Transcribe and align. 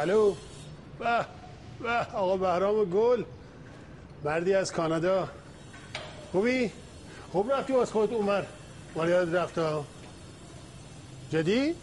الو. 0.00 0.34
به 0.98 1.26
به 1.82 1.90
آقا 2.14 2.36
بهرام 2.36 2.84
گل. 2.84 3.24
مردی 4.24 4.54
از 4.54 4.72
کانادا. 4.72 5.28
خوبی؟ 6.32 6.70
خوب 7.32 7.52
رفتی 7.52 7.74
از 7.74 7.92
خودت 7.92 8.12
عمر 8.12 8.42
مالیات 8.96 9.34
رفتا. 9.34 9.84
جدی؟ 11.30 11.74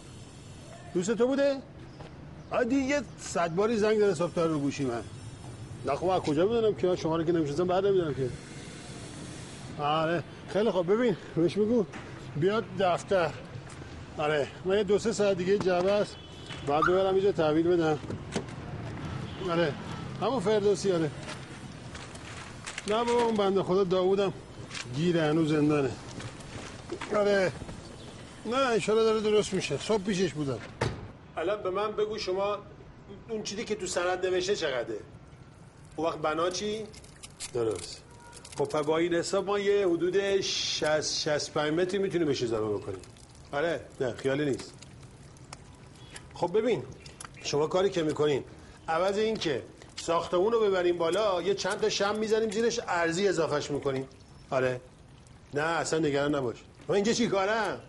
دوست 0.94 1.10
تو 1.10 1.26
بوده؟ 1.26 1.56
آدی 2.50 2.76
یه 2.76 3.00
صد 3.18 3.54
باری 3.54 3.76
زنگ 3.76 3.98
داره 3.98 4.14
صبح 4.14 4.40
رو 4.40 4.58
گوشی 4.58 4.84
من. 4.84 5.02
نه 5.86 5.94
خب 5.94 6.08
از 6.08 6.20
کجا 6.20 6.46
می‌دونم 6.46 6.74
که 6.74 6.96
شما 6.96 7.16
رو 7.16 7.24
که 7.24 7.32
نمی‌شناسم 7.32 7.66
بعد 7.66 7.86
نمی‌دونم 7.86 8.14
که. 8.14 8.28
آره 9.82 10.22
خیلی 10.48 10.70
خوب. 10.70 10.92
ببین 10.92 11.16
بهش 11.36 11.54
بگو. 11.58 11.84
بیاد 12.36 12.64
دفتر. 12.80 13.30
آره 14.18 14.46
من 14.64 14.76
یه 14.76 14.84
دو 14.84 14.98
سه 14.98 15.12
ساعت 15.12 15.36
دیگه 15.36 15.58
جبه 15.58 15.92
است. 15.92 16.16
بعد 16.68 16.84
ببرم 16.84 17.14
اینجا 17.14 17.32
تحویل 17.32 17.68
بدم. 17.68 17.98
آره. 19.50 19.72
همون 20.20 20.40
فردوسی 20.40 20.92
آره. 20.92 21.10
نه 22.88 23.04
بابا 23.04 23.22
اون 23.22 23.34
بنده 23.34 23.62
خدا 23.62 23.84
داوودم 23.84 24.32
گیره 24.96 25.22
هنوز 25.22 25.48
زندانه. 25.52 25.90
آره. 27.16 27.52
نه 28.46 28.56
انشالله 28.56 29.02
داره 29.04 29.20
درست 29.20 29.54
میشه. 29.54 29.78
صبح 29.78 30.02
پیشش 30.02 30.32
بودم. 30.32 30.58
الان 31.36 31.62
به 31.62 31.70
من 31.70 31.92
بگو 31.92 32.18
شما 32.18 32.58
اون 33.28 33.42
چیزی 33.42 33.64
که 33.64 33.74
تو 33.74 33.86
سند 33.86 34.26
نوشته 34.26 34.56
چقدره؟ 34.56 34.98
اون 35.96 36.06
وقت 36.06 36.18
بنا 36.18 36.50
چی؟ 36.50 36.84
درست. 37.54 38.02
خب 38.58 38.82
با 38.82 38.98
این 38.98 39.14
حساب 39.14 39.46
ما 39.46 39.58
یه 39.58 39.88
حدود 39.88 40.40
60 40.40 41.00
65 41.00 41.72
متری 41.72 41.98
می‌تونیم 41.98 42.26
بهش 42.26 42.42
اضافه 42.42 42.74
بکنیم. 42.78 43.00
آره. 43.52 43.80
نه 44.00 44.12
خیالی 44.12 44.44
نیست. 44.44 44.77
خب 46.38 46.58
ببین 46.58 46.82
شما 47.42 47.66
کاری 47.66 47.90
که 47.90 48.02
می‌کنین 48.02 48.44
عوض 48.88 49.18
این 49.18 49.36
که 49.36 49.62
ساختمون 49.96 50.52
رو 50.52 50.60
ببریم 50.60 50.98
بالا 50.98 51.42
یه 51.42 51.54
چند 51.54 51.80
تا 51.80 51.88
شم 51.88 52.18
می‌زنیم 52.18 52.50
زیرش 52.50 52.80
ارزی 52.88 53.28
اضافهش 53.28 53.70
می‌کنیم. 53.70 54.08
آره. 54.50 54.80
نه 55.54 55.62
اصلا 55.62 55.98
نگران 55.98 56.34
نباش. 56.34 56.56
من 56.88 56.94
اینجا 56.94 57.12
چی 57.12 57.28
کارم 57.28 57.80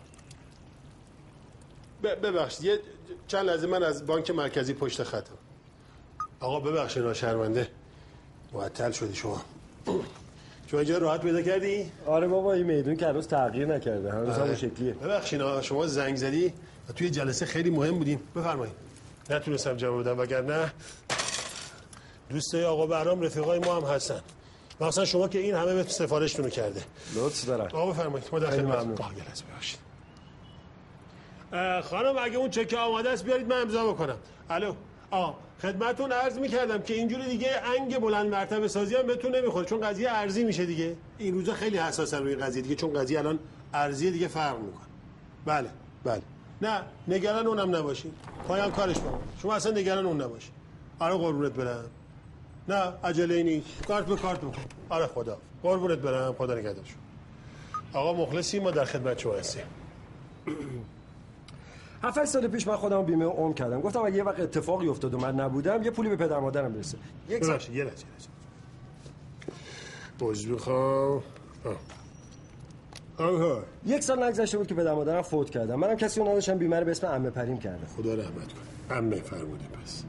ببخشید 2.04 2.66
یه 2.66 2.80
چند 3.28 3.46
لحظه 3.46 3.68
من 3.68 3.84
از 3.84 4.06
بانک 4.06 4.32
مرکزی 4.32 4.74
پشت 4.74 5.04
خطم. 5.04 5.34
آقا 6.40 6.60
ببخشید 6.60 7.04
ناشرمنده. 7.04 7.68
معطل 8.54 8.92
شدی 8.92 9.16
شما. 9.16 9.42
شما 10.68 10.80
اینجا 10.80 10.98
راحت 10.98 11.22
پیدا 11.22 11.42
کردی؟ 11.42 11.92
آره 12.06 12.28
بابا 12.28 12.54
این 12.54 12.66
میدون 12.66 12.96
که 12.96 13.08
هنوز 13.08 13.28
تغییر 13.28 13.68
نکرده 13.68 14.12
هنوز 14.12 14.30
همون 14.30 14.42
آره. 14.42 14.56
شکلیه. 14.56 14.94
ببخشید 14.94 15.62
شما 15.62 15.88
زنگ 15.88 16.16
زدی؟ 16.16 16.54
و 16.90 16.94
توی 16.94 17.10
جلسه 17.10 17.46
خیلی 17.46 17.70
مهم 17.70 17.98
بودیم 17.98 18.20
بفرمایید. 18.36 18.76
نتونستم 19.30 19.78
جواب 19.78 20.02
بدم 20.02 20.20
وگرنه 20.20 20.74
دوستای 22.30 22.66
آقا 22.66 22.88
برام 22.88 23.22
رفیقای 23.22 23.60
ما 23.60 23.76
هم 23.76 23.84
هستن. 23.96 24.22
مثلا 24.82 25.06
شما 25.06 25.28
که 25.28 25.40
این 25.40 25.56
همه 25.56 25.74
به 25.76 25.84
سفارشتون 25.84 26.50
کرده. 26.50 26.84
لطف 27.16 27.46
دارم. 27.46 27.66
آقا 27.66 27.92
بفرمایید. 27.92 28.30
ما 28.32 28.40
در 28.40 28.50
خدمت 28.50 29.00
خانم 31.84 32.16
اگه 32.18 32.38
اون 32.38 32.50
چک 32.50 32.74
آماده 32.74 33.10
است 33.10 33.24
بیارید 33.24 33.48
من 33.48 33.62
امضا 33.62 33.94
بکنم. 33.94 34.18
الو. 34.50 34.74
آ 35.12 35.32
خدمتون 35.62 36.12
عرض 36.12 36.38
می‌کردم 36.38 36.82
که 36.82 36.94
اینجوری 36.94 37.26
دیگه 37.26 37.62
انگ 37.80 38.00
بلند 38.00 38.32
مرتبه 38.32 38.68
سازی 38.68 38.96
هم 38.96 39.08
بهتون 39.08 39.36
نمی‌خوره 39.36 39.66
چون 39.66 39.82
قضیه 39.82 40.12
ارزی 40.12 40.44
میشه 40.44 40.66
دیگه. 40.66 40.96
این 41.18 41.34
روزا 41.34 41.54
خیلی 41.54 41.78
حساسن 41.78 42.24
روی 42.24 42.36
قضیه 42.36 42.62
دیگه 42.62 42.76
چون 42.76 42.94
قضیه 42.94 43.20
الان 43.20 43.40
ارزی 43.74 44.12
دیگه 44.12 44.28
فرق 44.28 44.60
می‌کنه. 44.60 44.88
بله 45.46 45.70
بله. 46.04 46.22
نه 46.62 46.82
نگران 47.08 47.48
اونم 47.48 47.76
نباشید 47.76 48.14
پایان 48.48 48.72
کارش 48.72 49.00
با 49.00 49.20
شما 49.42 49.56
اصلا 49.56 49.72
نگران 49.72 50.06
اون 50.06 50.22
نباشید 50.22 50.52
آره 51.00 51.16
قربونت 51.16 51.52
برم. 51.52 51.86
نه 52.70 52.94
عجله 53.04 53.44
نیست. 53.44 53.86
کارت 53.88 54.06
به 54.06 54.16
کارت 54.16 54.40
بکن 54.42 54.62
آره 54.90 55.08
خدا. 55.08 55.38
قربونت 55.64 55.98
برم. 55.98 56.34
خدا 56.34 56.56
نگهدار 56.56 56.86
آقا 57.94 58.14
مخلصی 58.14 58.60
ما 58.60 58.72
در 58.72 58.86
خدمت 58.86 59.20
شما 59.20 59.34
هستیم. 59.34 59.64
هفت 62.04 62.26
سال 62.26 62.48
پیش 62.48 62.68
من 62.68 62.76
خودم 62.76 63.04
بیمه 63.04 63.26
عمر 63.26 63.54
کردم. 63.54 63.82
گفتم 63.82 64.00
اگه 64.00 64.16
یه 64.16 64.24
وقت 64.24 64.40
اتفاقی 64.40 64.88
افتاد 64.88 65.14
و 65.14 65.18
من 65.18 65.36
نبودم 65.36 65.84
یه 65.84 65.92
پولی 65.92 66.10
به 66.10 66.16
پدر 66.16 66.40
مادرم 66.40 66.74
برسه. 66.74 66.98
یک 67.30 67.44
سال. 67.46 67.60
یه 67.74 67.84
لحظه 67.84 68.06
بخوام 70.56 71.24
آها 73.20 73.64
یک 73.86 74.04
سال 74.04 74.24
نگذشته 74.24 74.58
بود 74.58 74.68
که 74.68 74.76
پدر 74.76 74.94
مادرم 74.94 75.22
فوت 75.22 75.50
کردم 75.50 75.76
منم 75.76 75.96
کسی 75.96 76.20
رو 76.20 76.28
نداشتم 76.28 76.58
بیمه 76.58 76.80
رو 76.80 76.86
به 76.86 76.92
اسم 76.92 77.08
عمه 77.08 77.30
پریم 77.30 77.58
کرده. 77.58 77.86
خدا 77.98 78.14
رحمت 78.14 78.34
کنه. 78.34 78.98
عمه 78.98 79.16
فرموده 79.16 79.66
پس. 79.84 80.04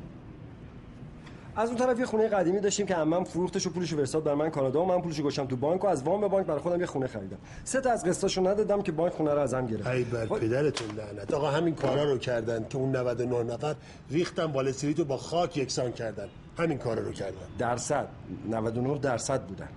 از 1.56 1.68
اون 1.68 1.78
طرف 1.78 1.98
یه 1.98 2.06
خونه 2.06 2.28
قدیمی 2.28 2.60
داشتیم 2.60 2.86
که 2.86 2.94
عمم 2.94 3.24
فروختش 3.24 3.66
و 3.66 3.70
پولشو 3.70 3.96
فرستاد 3.96 4.24
برای 4.24 4.38
من 4.38 4.50
کانادا 4.50 4.82
و 4.82 4.86
من 4.86 5.00
پولشو 5.00 5.22
گشتم 5.22 5.46
تو 5.46 5.56
بانک 5.56 5.84
و 5.84 5.86
از 5.86 6.02
وام 6.02 6.20
به 6.20 6.28
بانک 6.28 6.46
برای 6.46 6.60
خودم 6.60 6.80
یه 6.80 6.86
خونه 6.86 7.06
خریدم. 7.06 7.38
سه 7.64 7.80
تا 7.80 7.90
از 7.90 8.04
قسطاشو 8.04 8.40
ندادم 8.40 8.82
که 8.82 8.92
بانک 8.92 9.12
خونه 9.12 9.34
رو 9.34 9.40
ازم 9.40 9.66
گرفت 9.66 9.86
ای 9.86 10.04
بر 10.04 10.26
پدرتون 10.26 10.88
لعنت. 10.96 11.34
آقا 11.34 11.50
همین 11.50 11.74
کارا 11.74 12.04
رو 12.04 12.18
کردن 12.18 12.66
که 12.68 12.78
اون 12.78 12.96
99 12.96 13.42
نفر 13.42 13.74
ریختن 14.10 14.44
وال 14.44 14.68
استریتو 14.68 15.04
با 15.04 15.16
خاک 15.16 15.56
یکسان 15.56 15.92
کردن. 15.92 16.28
همین 16.58 16.78
کارا 16.78 17.02
رو 17.02 17.12
کردن. 17.12 17.36
درصد. 17.58 18.08
99 18.50 18.98
درصد 18.98 19.42
بودن. 19.42 19.68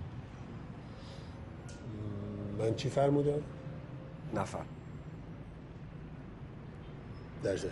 من 2.58 2.74
چی 2.74 2.88
فرمودم؟ 2.88 3.42
نفر 4.34 4.58
درصد 7.42 7.68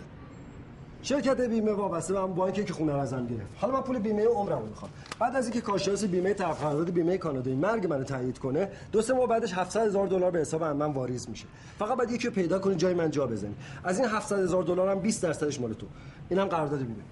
شرکت 1.03 1.41
بیمه 1.41 1.71
وابسته 1.71 2.13
به 2.13 2.19
هم 2.19 2.33
بانکی 2.33 2.63
که 2.63 2.73
خونه 2.73 2.93
رو 2.93 2.99
ازم 2.99 3.27
گرفت. 3.27 3.55
حالا 3.57 3.73
من 3.73 3.81
پول 3.81 3.99
بیمه 3.99 4.25
عمرمو 4.25 4.65
می‌خوام. 4.65 4.91
بعد 5.19 5.35
از 5.35 5.45
اینکه 5.45 5.61
کارشناس 5.61 6.03
بیمه 6.03 6.33
طرف 6.33 6.89
بیمه 6.89 7.17
کانادایی 7.17 7.55
مرگ 7.55 7.87
منو 7.87 8.03
تایید 8.03 8.39
کنه 8.39 8.69
دو 8.91 9.01
سه 9.01 9.13
ماه 9.13 9.27
بعدش 9.27 9.53
700 9.53 9.87
هزار 9.87 10.07
دلار 10.07 10.31
به 10.31 10.39
حساب 10.39 10.63
من 10.63 10.93
واریز 10.93 11.29
میشه. 11.29 11.45
فقط 11.79 11.97
بعد 11.97 12.11
یکی 12.11 12.27
رو 12.27 12.33
پیدا 12.33 12.59
کنی 12.59 12.75
جای 12.75 12.93
من 12.93 13.11
جا 13.11 13.27
بزنی. 13.27 13.55
از 13.83 13.99
این 13.99 14.09
700 14.09 14.39
هزار 14.39 14.63
دلار 14.63 14.89
هم 14.89 14.99
20 14.99 15.23
درصدش 15.23 15.61
مال 15.61 15.73
تو. 15.73 15.87
اینم 16.29 16.45
قرارداد 16.45 16.79
بیمه. 16.79 17.03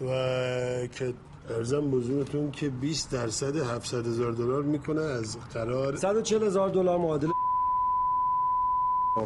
و 0.00 0.86
که 0.86 1.14
ارزم 1.48 1.90
بزرگتون 1.90 2.50
که 2.50 2.68
20 2.68 3.10
درصد 3.10 3.56
700 3.56 4.06
هزار 4.06 4.32
دلار 4.32 4.62
می‌کنه 4.62 5.00
از 5.00 5.36
قرار 5.54 5.96
140 5.96 6.42
هزار 6.42 6.68
دلار 6.68 6.98
معادل 6.98 7.28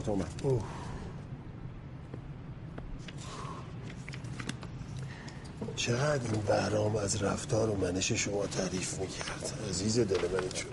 تومن 0.05 0.27
چقدر 5.77 6.33
این 6.33 6.43
بهرام 6.47 6.97
از 6.97 7.23
رفتار 7.23 7.71
و 7.71 7.77
منش 7.77 8.13
شما 8.13 8.47
تعریف 8.47 8.99
می‌کرد؟ 8.99 9.59
عزیز 9.71 9.99
دل 9.99 10.29
من 10.33 10.49
چون. 10.49 10.71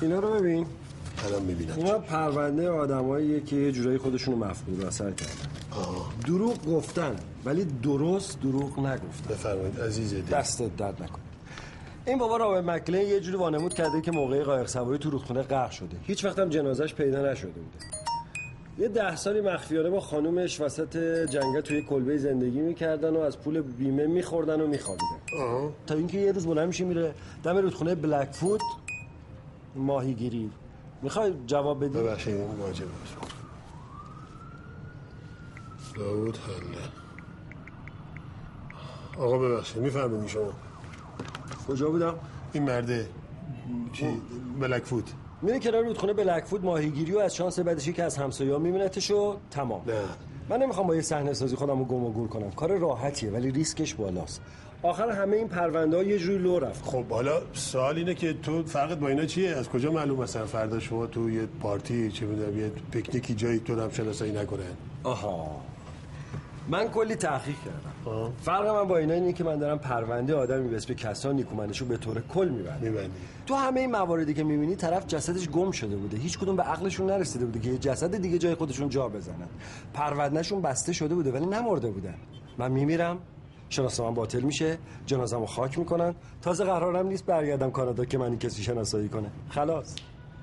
اینا 0.00 0.18
رو 0.18 0.34
ببین. 0.34 0.66
الان 1.24 1.42
می‌بینم 1.42 1.74
اینا 1.76 1.98
پرونده 1.98 2.70
آدماییه 2.70 3.40
که 3.40 3.56
یه 3.56 3.72
جورایی 3.72 3.98
خودشونو 3.98 4.36
مفقود 4.36 4.84
اثر 4.84 5.10
کردن. 5.10 5.32
دروغ 6.26 6.66
گفتن 6.66 7.16
ولی 7.44 7.64
درست 7.64 8.40
دروغ 8.42 8.78
نگفتن. 8.78 9.34
بفرمایید 9.34 9.80
عزیز 9.80 10.14
دل. 10.14 10.20
دستت 10.20 10.76
درد 10.76 11.02
نکن 11.02 11.20
این 12.06 12.18
بابا 12.18 12.36
رابر 12.36 12.60
مکلین 12.60 13.08
یه 13.08 13.20
جوری 13.20 13.36
وانمود 13.36 13.74
کرده 13.74 14.00
که 14.00 14.10
موقعی 14.10 14.42
قایق 14.42 14.66
سواری 14.66 14.98
تو 14.98 15.10
رودخونه 15.10 15.42
غرق 15.42 15.70
شده. 15.70 15.96
هیچ 16.02 16.24
وقت 16.24 16.38
هم 16.38 16.48
جنازش 16.48 16.94
پیدا 16.94 17.32
نشده 17.32 17.50
بوده. 17.50 17.86
یه 18.78 18.88
ده 18.88 19.16
سالی 19.16 19.40
مخفیانه 19.40 19.90
با 19.90 20.00
خانومش 20.00 20.60
وسط 20.60 20.96
جنگل 21.30 21.60
توی 21.60 21.82
کلبه 21.82 22.18
زندگی 22.18 22.60
می‌کردن 22.60 23.16
و 23.16 23.20
از 23.20 23.40
پول 23.40 23.60
بیمه 23.60 24.06
میخوردن 24.06 24.60
و 24.60 24.66
میخوابیدن. 24.66 25.70
تا 25.86 25.94
اینکه 25.94 26.18
یه 26.18 26.32
روز 26.32 26.46
بلند 26.46 26.66
میشه 26.66 26.84
میره 26.84 27.14
دم 27.44 27.56
رودخونه 27.56 27.94
بلک 27.94 28.28
فود 28.32 28.60
ماهیگیری. 29.76 30.50
می‌خوای 31.04 31.34
جواب 31.46 31.84
بدی؟ 31.84 31.98
ببخشید 31.98 32.34
این 32.34 32.50
واجب 32.50 32.86
داود 35.94 36.36
حله 36.36 36.78
آقا 39.24 39.38
ببخشید 39.38 39.82
میفهمونی 39.82 40.28
شما. 40.28 40.52
کجا 41.68 41.90
بودم؟ 41.90 42.14
این 42.52 42.62
مرده 42.62 43.08
چی؟ 43.92 44.06
بلک 44.60 44.82
فود 44.82 45.10
میره 45.42 45.58
کنار 45.58 45.84
رودخونه 45.84 46.12
بلک 46.12 46.44
فود 46.44 46.64
ماهیگیری 46.64 47.12
و 47.12 47.18
از 47.18 47.36
شانس 47.36 47.58
بعدش 47.58 47.88
که 47.88 48.02
از 48.02 48.16
همسایه‌ها 48.16 48.58
میبینتش 48.58 49.10
و 49.10 49.36
تمام. 49.50 49.82
نه. 49.86 49.94
من 50.48 50.62
نمی‌خوام 50.62 50.86
با 50.86 50.94
یه 50.94 51.02
صحنه 51.02 51.32
سازی 51.32 51.56
خودم 51.56 51.78
رو 51.78 51.84
گم 51.84 52.04
و 52.04 52.12
گور 52.12 52.28
کنم. 52.28 52.50
کار 52.50 52.78
راحتیه 52.78 53.30
ولی 53.30 53.50
ریسکش 53.50 53.94
بالاست. 53.94 54.42
آخر 54.84 55.10
همه 55.10 55.36
این 55.36 55.48
پرونده 55.48 55.96
ها 55.96 56.02
یه 56.02 56.18
جوری 56.18 56.38
لو 56.38 56.58
رفت. 56.58 56.84
خب 56.84 57.04
حالا 57.08 57.42
سوال 57.52 57.96
اینه 57.96 58.14
که 58.14 58.32
تو 58.32 58.62
فرقت 58.62 58.98
با 58.98 59.08
اینا 59.08 59.24
چیه؟ 59.24 59.50
از 59.50 59.68
کجا 59.68 59.92
معلوم 59.92 60.20
مثلا 60.20 60.46
فردا 60.46 60.80
شما 60.80 61.06
تو 61.06 61.30
یه 61.30 61.46
پارتی 61.60 62.10
چه 62.10 62.26
می‌دونم 62.26 62.58
یه 62.58 62.72
پیکنیکی 62.90 63.34
جایی 63.34 63.58
تو 63.58 63.80
هم 63.80 63.90
شناسایی 63.90 64.32
نکنن 64.32 64.64
آها. 65.02 65.60
من 66.68 66.88
کلی 66.88 67.14
تحقیق 67.14 67.56
کردم. 67.64 68.32
فرق 68.42 68.66
من 68.66 68.88
با 68.88 68.96
اینا 68.96 69.14
اینه 69.14 69.32
که 69.32 69.44
من 69.44 69.58
دارم 69.58 69.78
پرونده 69.78 70.34
آدمی 70.34 70.68
به 70.68 70.76
اسم 70.76 70.94
کسان 70.94 71.36
نیکومنشو 71.36 71.84
به 71.84 71.96
طور 71.96 72.20
کل 72.20 72.48
میبندم. 72.48 72.80
میبندی. 72.80 73.10
تو 73.46 73.54
همه 73.54 73.80
این 73.80 73.90
مواردی 73.90 74.34
که 74.34 74.44
می‌بینی 74.44 74.76
طرف 74.76 75.06
جسدش 75.06 75.48
گم 75.48 75.70
شده 75.70 75.96
بوده. 75.96 76.16
هیچ 76.16 76.38
کدوم 76.38 76.56
به 76.56 76.62
عقلشون 76.62 77.06
نرسیده 77.10 77.44
بوده 77.44 77.60
که 77.60 77.70
یه 77.70 77.78
جسد 77.78 78.16
دیگه 78.16 78.38
جای 78.38 78.54
خودشون 78.54 78.88
جا 78.88 79.08
بزنن. 79.08 79.48
پروندهشون 79.94 80.62
بسته 80.62 80.92
شده 80.92 81.14
بوده 81.14 81.32
ولی 81.32 81.46
نمرده 81.46 81.90
بودن. 81.90 82.14
من 82.58 82.70
میمیرم؟ 82.70 83.18
شناسنامه 83.74 84.16
باطل 84.16 84.40
میشه 84.40 84.78
جنازمو 85.06 85.46
خاک 85.46 85.78
می‌کنن. 85.78 86.14
تازه 86.42 86.64
قرارم 86.64 87.06
نیست 87.06 87.26
برگردم 87.26 87.70
کانادا 87.70 88.04
که 88.04 88.18
منی 88.18 88.36
کسی 88.36 88.62
شناسایی 88.62 89.08
کنه. 89.08 89.30
خلاص. 89.50 89.94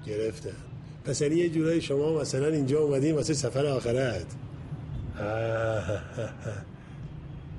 گرفتم 0.05 0.49
پس 1.05 1.21
یعنی 1.21 1.35
یه 1.35 1.49
جورایی 1.49 1.81
شما 1.81 2.13
مثلا 2.21 2.47
اینجا 2.47 2.79
اومدین 2.79 3.15
واسه 3.15 3.33
سفر 3.33 3.65
آخرت. 3.65 4.25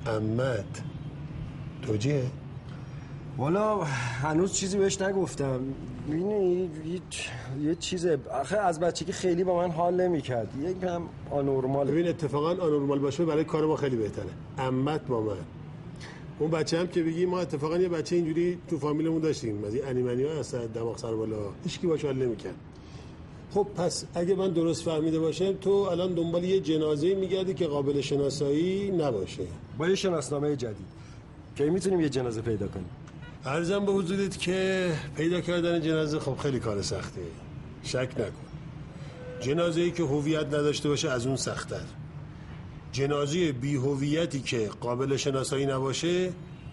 امت 0.06 0.82
توجیه؟ 1.82 2.22
والا 3.38 3.84
هنوز 4.22 4.52
چیزی 4.52 4.78
بهش 4.78 5.00
نگفتم. 5.02 5.60
می‌دونی 6.08 6.70
یه 7.60 7.74
چیزه 7.74 8.18
آخه 8.40 8.56
از 8.58 8.80
بچگی 8.80 9.12
خیلی 9.12 9.44
با 9.44 9.56
من 9.56 9.70
حال 9.70 10.00
نمی‌کرد. 10.00 10.48
یکم 10.62 11.02
آنورمال. 11.30 11.90
ببین 11.90 12.08
اتفاقا 12.08 12.50
آنورمال 12.50 12.98
باشه 12.98 13.24
برای 13.24 13.44
کار 13.44 13.66
ما 13.66 13.76
خیلی 13.76 13.96
بهتره. 13.96 14.28
امت 14.58 15.06
با 15.06 15.20
من. 15.20 15.36
اون 16.38 16.50
بچه 16.50 16.78
هم 16.78 16.88
که 16.88 17.02
بگی 17.02 17.26
ما 17.26 17.40
اتفاقا 17.40 17.78
یه 17.78 17.88
بچه 17.88 18.16
اینجوری 18.16 18.58
تو 18.68 18.78
فامیلمون 18.78 19.20
داشتیم. 19.20 19.64
از 19.64 19.74
این 19.74 19.84
انیمنی 19.84 20.22
ها 20.22 20.38
هست 20.38 20.54
دماغ 20.54 20.98
سر 20.98 21.14
بالا. 21.14 21.36
هیچکی 21.64 21.86
باشه 21.86 22.06
حال 22.06 22.16
نمی‌کرد. 22.16 22.54
خب 23.54 23.66
پس 23.76 24.04
اگه 24.14 24.34
من 24.34 24.50
درست 24.50 24.82
فهمیده 24.82 25.18
باشم 25.18 25.52
تو 25.52 25.70
الان 25.70 26.14
دنبال 26.14 26.44
یه 26.44 26.60
جنازه 26.60 27.14
میگردی 27.14 27.54
که 27.54 27.66
قابل 27.66 28.00
شناسایی 28.00 28.90
نباشه. 28.90 29.42
با 29.78 29.88
یه 29.88 29.94
شناسنامه 29.94 30.56
جدید. 30.56 30.86
که 31.56 31.64
می‌تونیم 31.64 32.00
یه 32.00 32.08
جنازه 32.08 32.40
پیدا 32.40 32.68
کنیم. 32.68 32.90
ارزم 33.44 33.86
به 33.86 33.92
حضورت 33.92 34.38
که 34.38 34.92
پیدا 35.16 35.40
کردن 35.40 35.80
جنازه 35.80 36.18
خب 36.18 36.36
خیلی 36.36 36.60
کار 36.60 36.82
سخته. 36.82 37.20
شک 37.82 38.08
نکن. 38.16 38.32
جنازه 39.40 39.80
ای 39.80 39.90
که 39.90 40.02
هویت 40.02 40.46
نداشته 40.46 40.88
باشه 40.88 41.10
از 41.10 41.26
اون 41.26 41.36
سختتر. 41.36 42.01
جنازه 42.92 43.52
بی 43.52 43.74
هویتی 43.76 44.40
که 44.40 44.70
قابل 44.80 45.16
شناسایی 45.16 45.66
نباشه 45.66 46.32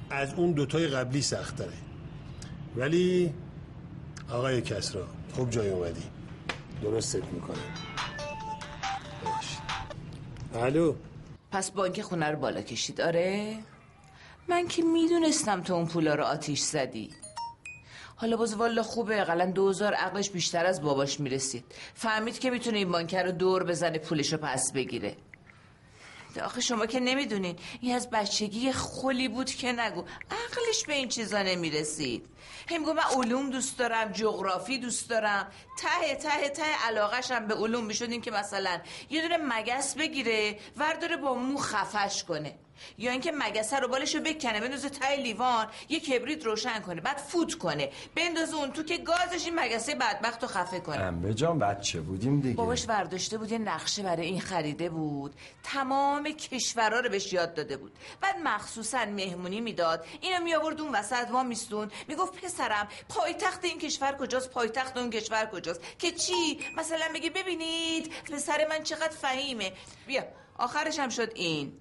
از 0.10 0.34
اون 0.34 0.52
دوتای 0.52 0.88
قبلی 0.88 1.22
سختره 1.22 1.74
ولی 2.76 3.34
آقای 4.32 4.62
کسرا 4.62 5.08
خوب 5.34 5.50
جای 5.50 5.70
اومدی. 5.70 6.04
درستت 6.84 7.24
می‌کنه 7.24 7.58
الو. 10.56 10.96
پس 11.52 11.72
بانک 11.72 12.02
خونه 12.02 12.26
رو 12.26 12.40
بالا 12.40 12.62
کشید 12.62 13.02
آره؟ 13.02 13.58
من 14.48 14.68
که 14.68 14.84
می‌دونستم 14.84 15.62
تو 15.62 15.74
اون 15.74 15.86
پولا 15.86 16.16
رو 16.16 16.24
آتیش 16.24 16.62
زدی. 16.62 17.10
حالا 18.16 18.38
باز 18.38 18.56
والا 18.56 18.84
خوبه 18.84 19.22
اقلا 19.22 19.52
دوزار 19.52 19.94
عقلش 19.94 20.30
بیشتر 20.30 20.66
از 20.66 20.82
باباش 20.82 21.20
می‌رسید. 21.20 21.64
فهمید 21.94 22.40
که 22.40 22.50
می‌تونه 22.50 22.78
این 22.78 22.92
بانکر 22.92 23.24
رو 23.24 23.32
دور 23.32 23.64
بزنه 23.64 23.98
پولش 23.98 24.34
رو 24.34 24.40
پس 24.42 24.72
بگیره. 24.72 25.16
آخه 26.46 26.62
شما 26.62 26.86
که 26.86 27.00
نمی‌دونین 27.00 27.56
این 27.82 27.96
از 27.96 28.10
بچگی 28.10 28.72
خلی 28.72 29.28
بود 29.28 29.52
که 29.52 29.72
نگو. 29.72 30.04
عقلش 30.32 30.86
به 30.88 30.94
این 30.94 31.08
چیزا 31.08 31.42
نمی‌رسید. 31.42 32.26
هم 32.70 32.84
گو 32.84 32.94
من 32.94 33.04
علوم 33.18 33.50
دوست 33.50 33.78
دارم 33.78 34.12
جغرافی 34.12 34.78
دوست 34.78 35.10
دارم. 35.10 35.48
ته 35.78 36.16
ته 36.16 36.50
ته 36.50 36.86
علاقش 36.88 37.32
هم 37.32 37.48
به 37.48 37.54
علوم 37.54 37.86
می‌شد 37.86 38.22
که 38.22 38.32
مثلا 38.32 38.80
یه 39.10 39.22
دونه 39.22 39.38
مگس 39.38 39.96
بگیره 39.96 40.60
ورداره 40.78 41.18
با 41.18 41.34
مو 41.34 41.58
خفش 41.58 42.24
کنه. 42.24 42.56
یا 42.98 43.12
اینکه 43.12 43.32
مگسه 43.32 43.80
رو 43.80 43.88
بالش 43.88 44.16
رو 44.16 44.22
بکنه 44.22 44.60
بندازه 44.60 44.90
تای 44.90 45.24
لیوان 45.24 45.68
یه 45.90 46.00
کبریت 46.00 46.46
روشن 46.46 46.80
کنه 46.80 47.02
بعد 47.02 47.18
فوت 47.18 47.56
کنه. 47.56 47.90
بندازه 48.16 48.56
اون 48.56 48.72
تو 48.72 48.84
که 48.84 48.98
گازش 48.98 49.46
این 49.46 49.60
مگسه 49.60 49.96
بدبخت 49.96 50.42
رو 50.44 50.50
خفه 50.50 50.80
کنه. 50.80 51.04
امه 51.04 51.34
جان 51.34 51.60
بچه 51.60 52.02
بودیم 52.02 52.40
دیگه. 52.40 52.56
باباش 52.56 52.86
ورداشته 52.88 53.38
بود 53.38 53.52
یه 53.52 53.58
نقشه 53.58 54.04
برای 54.04 54.26
این 54.26 54.42
خریده 54.42 54.90
بود. 54.90 55.36
تمام 55.64 56.24
کشورها 56.24 57.00
رو 57.00 57.10
بهش 57.10 57.34
یاد 57.34 57.54
داده 57.54 57.78
بود. 57.78 57.92
بعد 58.22 58.36
مخصوصا 58.44 59.06
مهمونی 59.06 59.62
می‌داد. 59.62 60.06
اینو 60.22 60.44
می 60.44 60.56
آورد 60.56 60.82
اون 60.82 60.96
وسط 60.96 61.28
وا 61.32 61.44
میستون 61.44 61.92
می‌گفت 62.08 62.29
پسرم 62.32 62.88
پایتخت 63.10 63.66
این 63.66 63.80
کشور 63.80 64.18
کجاست؟ 64.18 64.50
پایتخت 64.50 64.98
اون 64.98 65.10
کشور 65.10 65.46
کجاست؟ 65.46 65.82
که 66.00 66.12
چی؟ 66.12 66.60
مثلا 66.78 67.06
میگه 67.14 67.30
ببینید 67.30 68.14
پسر 68.24 68.68
من 68.70 68.84
چقدر 68.84 69.10
فهیمه. 69.16 69.74
بیا 70.08 70.24
آخرش 70.58 71.00
هم 71.00 71.10
شد 71.10 71.32
این. 71.36 71.80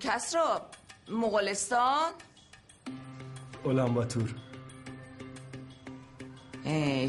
کسرا 0.00 0.70
مغولستان؟ 1.08 2.12
اولانباتور 3.64 4.34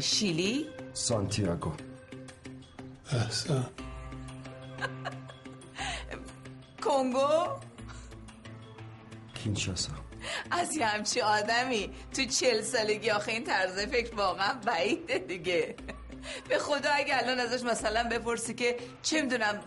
شیلی؟ 0.00 0.70
سانتیاگو. 0.92 1.72
احسن. 3.12 3.70
کنگو؟ 6.82 7.67
کینشاسا 9.48 9.92
از 10.50 10.76
یه 10.76 10.86
همچی 10.86 11.20
آدمی 11.20 11.90
تو 12.14 12.24
چل 12.24 12.60
سالگی 12.62 13.10
آخه 13.10 13.32
این 13.32 13.44
طرز 13.44 13.78
فکر 13.78 14.14
واقعا 14.14 14.54
بعیده 14.66 15.18
دیگه. 15.18 15.74
به 16.48 16.58
خدا 16.58 16.90
اگه 16.94 17.16
الان 17.18 17.40
ازش 17.40 17.64
مثلا 17.64 18.08
بپرسی 18.08 18.54
که 18.54 18.76
چه 19.02 19.22
می‌دونم 19.22 19.60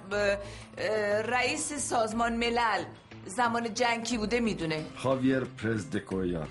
رئیس 1.25 1.73
سازمان 1.73 2.33
ملل 2.35 2.83
زمان 3.25 3.73
جنگ 3.73 4.03
کی 4.03 4.17
بوده 4.17 4.39
می‌دونه. 4.39 4.85
خاویر 4.95 5.39
پرزدکویا 5.39 6.47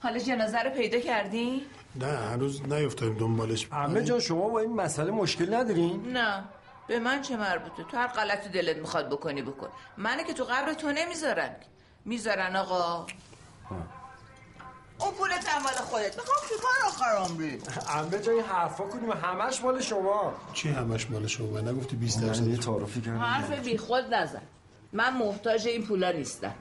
حالا 0.00 0.18
جنازه 0.18 0.58
رو 0.58 0.70
پیدا 0.70 1.00
کردی؟ 1.00 1.62
نه 1.96 2.06
هنوز 2.06 2.62
نیفتاریم 2.62 3.18
دنبالش. 3.18 3.68
همه 3.72 4.04
جان 4.04 4.20
شما 4.20 4.48
با 4.48 4.60
این 4.60 4.74
مسئله 4.74 5.10
مشکل 5.10 5.54
ندارین؟ 5.54 6.12
نه. 6.12 6.44
به 6.86 6.98
من 6.98 7.22
چه 7.22 7.36
مربوطه؟ 7.36 7.84
تو 7.84 7.96
هر 7.96 8.06
غلطی 8.06 8.48
دلت 8.48 8.76
می‌خواد 8.76 9.08
بکنی 9.08 9.42
بکن. 9.42 9.68
منه 9.96 10.24
که 10.24 10.34
تو 10.34 10.44
قبر 10.44 10.74
تو 10.74 10.92
نمی‌ذارن. 10.92 11.56
می‌ذارن 12.04 12.56
آقا. 12.56 13.06
اون 15.00 15.12
پول 15.14 15.28
مال 15.62 15.72
خودت. 15.72 16.18
می‌خوام 16.18 16.36
چیکار 16.48 16.72
آخرام 16.86 17.36
بی 17.36 17.58
امه 17.88 18.22
جای 18.22 18.40
حرفا 18.40 18.84
کنیم. 18.84 19.12
همش 19.12 19.62
مال 19.62 19.80
شما. 19.80 20.34
چی 20.52 20.68
همش 20.68 21.10
مال 21.10 21.26
شما؟ 21.26 21.60
نگفتی 21.60 21.96
20 21.96 22.18
من 22.18 22.28
درصد 22.28 22.46
یه 22.46 22.56
تعارفی 22.56 23.00
کردم. 23.00 23.18
حرف 23.18 23.50
بی 23.50 23.78
خود 23.78 24.14
نزن. 24.14 24.42
من 24.92 25.16
محتاج 25.16 25.66
این 25.66 25.86
پولا 25.86 26.12
نیستم. 26.12 26.54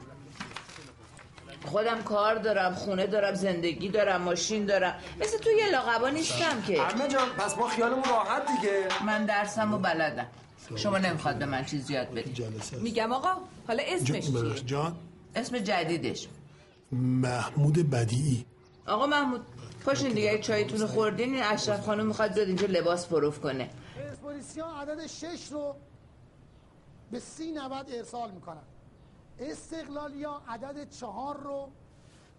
خودم 1.66 2.02
کار 2.02 2.36
دارم 2.36 2.76
خونه 2.76 3.08
دارم 3.08 3.34
زندگی 3.34 3.90
دارم 3.90 4.22
ماشین 4.22 4.66
دارم. 4.66 4.96
مثل 5.22 5.38
تو 5.38 5.50
یه 5.50 5.70
لاقبا 5.72 6.10
نیستم 6.10 6.62
که. 6.68 6.82
امه 6.82 7.08
جان 7.08 7.30
پس 7.30 7.58
ما 7.58 7.68
خیالمون 7.68 8.04
راحت 8.04 8.44
دیگه. 8.48 8.88
من 9.06 9.26
درسم 9.26 9.74
و 9.74 9.78
بلدم. 9.78 10.28
شما 10.76 10.98
نمی‌خواد 10.98 11.36
به 11.36 11.46
من 11.46 11.66
چیز 11.66 11.90
یاد 11.90 12.08
بدی. 12.12 12.34
جلسه. 12.34 12.58
است. 12.58 12.74
میگم 12.74 13.12
آقا 13.12 13.30
حالا 13.68 13.84
اسمش 13.88 14.32
جان, 14.32 14.54
چیه؟ 14.54 14.66
جان. 14.66 14.96
اسم 15.36 15.58
جدیدش. 15.60 16.28
محمود 16.92 17.90
بدیعی. 17.90 18.46
آقا 18.88 19.08
محمود 19.08 19.42
پاشین 19.86 20.10
دیگه 20.10 20.40
چایتون 20.40 20.88
خوردین 20.88 21.34
این 21.34 21.44
اشرف 21.44 21.86
خانم 21.86 22.06
می‌خواد 22.06 22.34
بیاد 22.34 22.48
اینجا 22.48 22.68
لباس 22.68 23.08
پروف 23.08 23.40
کنه. 23.40 23.70
پرسپولیسیا 23.98 24.66
عدد 24.66 25.08
شش 25.08 25.48
رو 25.52 25.76
به 27.12 27.20
سی 27.20 27.58
ارسال 27.98 28.32
می‌کنن. 28.32 28.62
استقلالیا 29.40 30.42
عدد 30.48 30.90
چهار 30.90 31.38
رو 31.38 31.70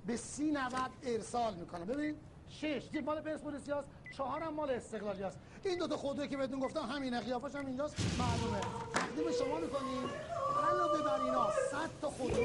به 0.07 0.17
سی 0.17 0.51
نود 0.51 0.91
ارسال 1.03 1.55
می‌کنن 1.55 1.85
ببین 1.85 2.17
شش. 2.51 2.83
یه 2.93 3.01
مال 3.01 3.21
پرسپولیسیاست 3.21 3.89
چهار 4.17 4.43
هم 4.43 4.55
مال 4.55 4.71
استقلالیاست 4.71 5.39
این 5.65 5.79
دوتا 5.79 5.97
خودرویی 5.97 6.29
که 6.29 6.37
بهتون 6.37 6.61
گفتم 6.61 6.81
همینه 6.81 7.21
قیافش 7.21 7.55
هم 7.55 7.67
اینجاست. 7.67 7.97
معلومه. 8.19 8.61
تقدیم 8.95 9.33
شما 9.39 9.59
می‌کنیم. 9.59 10.11
علاوه 10.71 11.03
بر 11.03 11.21
اینا 11.21 11.51
صد 11.71 11.91
تا 12.03 12.11
خودرو 12.11 12.45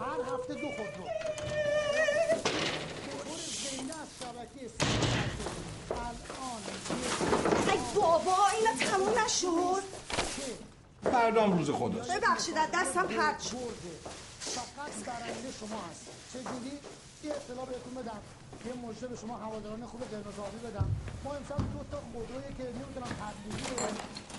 هر 0.00 0.34
هفته 0.34 0.54
دو 0.54 0.68
خودرو. 0.68 1.04
ای 7.72 7.78
بابا 7.94 8.36
اینا 8.58 8.90
تموم 8.90 9.18
نشد. 9.24 10.01
فردام 11.02 11.58
روز 11.58 11.70
خداست. 11.70 12.12
ببخشید 12.12 12.58
از 12.58 12.68
دستم 12.74 13.06
پرد 13.06 13.40
شد. 13.40 13.74
فقط 14.40 14.92
برنده 15.06 15.52
شما 15.60 15.80
هست. 15.90 16.06
چجوری؟ 16.32 16.78
یه 17.24 17.30
اطلاع 17.30 17.66
بهتون 17.66 17.94
بدم. 17.94 18.18
یه 18.66 18.72
مژده 18.72 19.06
به 19.06 19.16
شما 19.16 19.36
هواداران 19.36 19.86
خوب 19.86 20.00
قرمز 20.10 20.38
آبی 20.38 20.58
بدم. 20.58 20.90
ما 21.24 21.34
امشب 21.34 21.56
دو 21.56 21.84
تا 21.90 22.02
خودروی 22.12 22.54
که 22.58 22.64
نمی‌دونم 22.64 23.06
تبلیغی 23.06 23.74
رو 23.76 23.86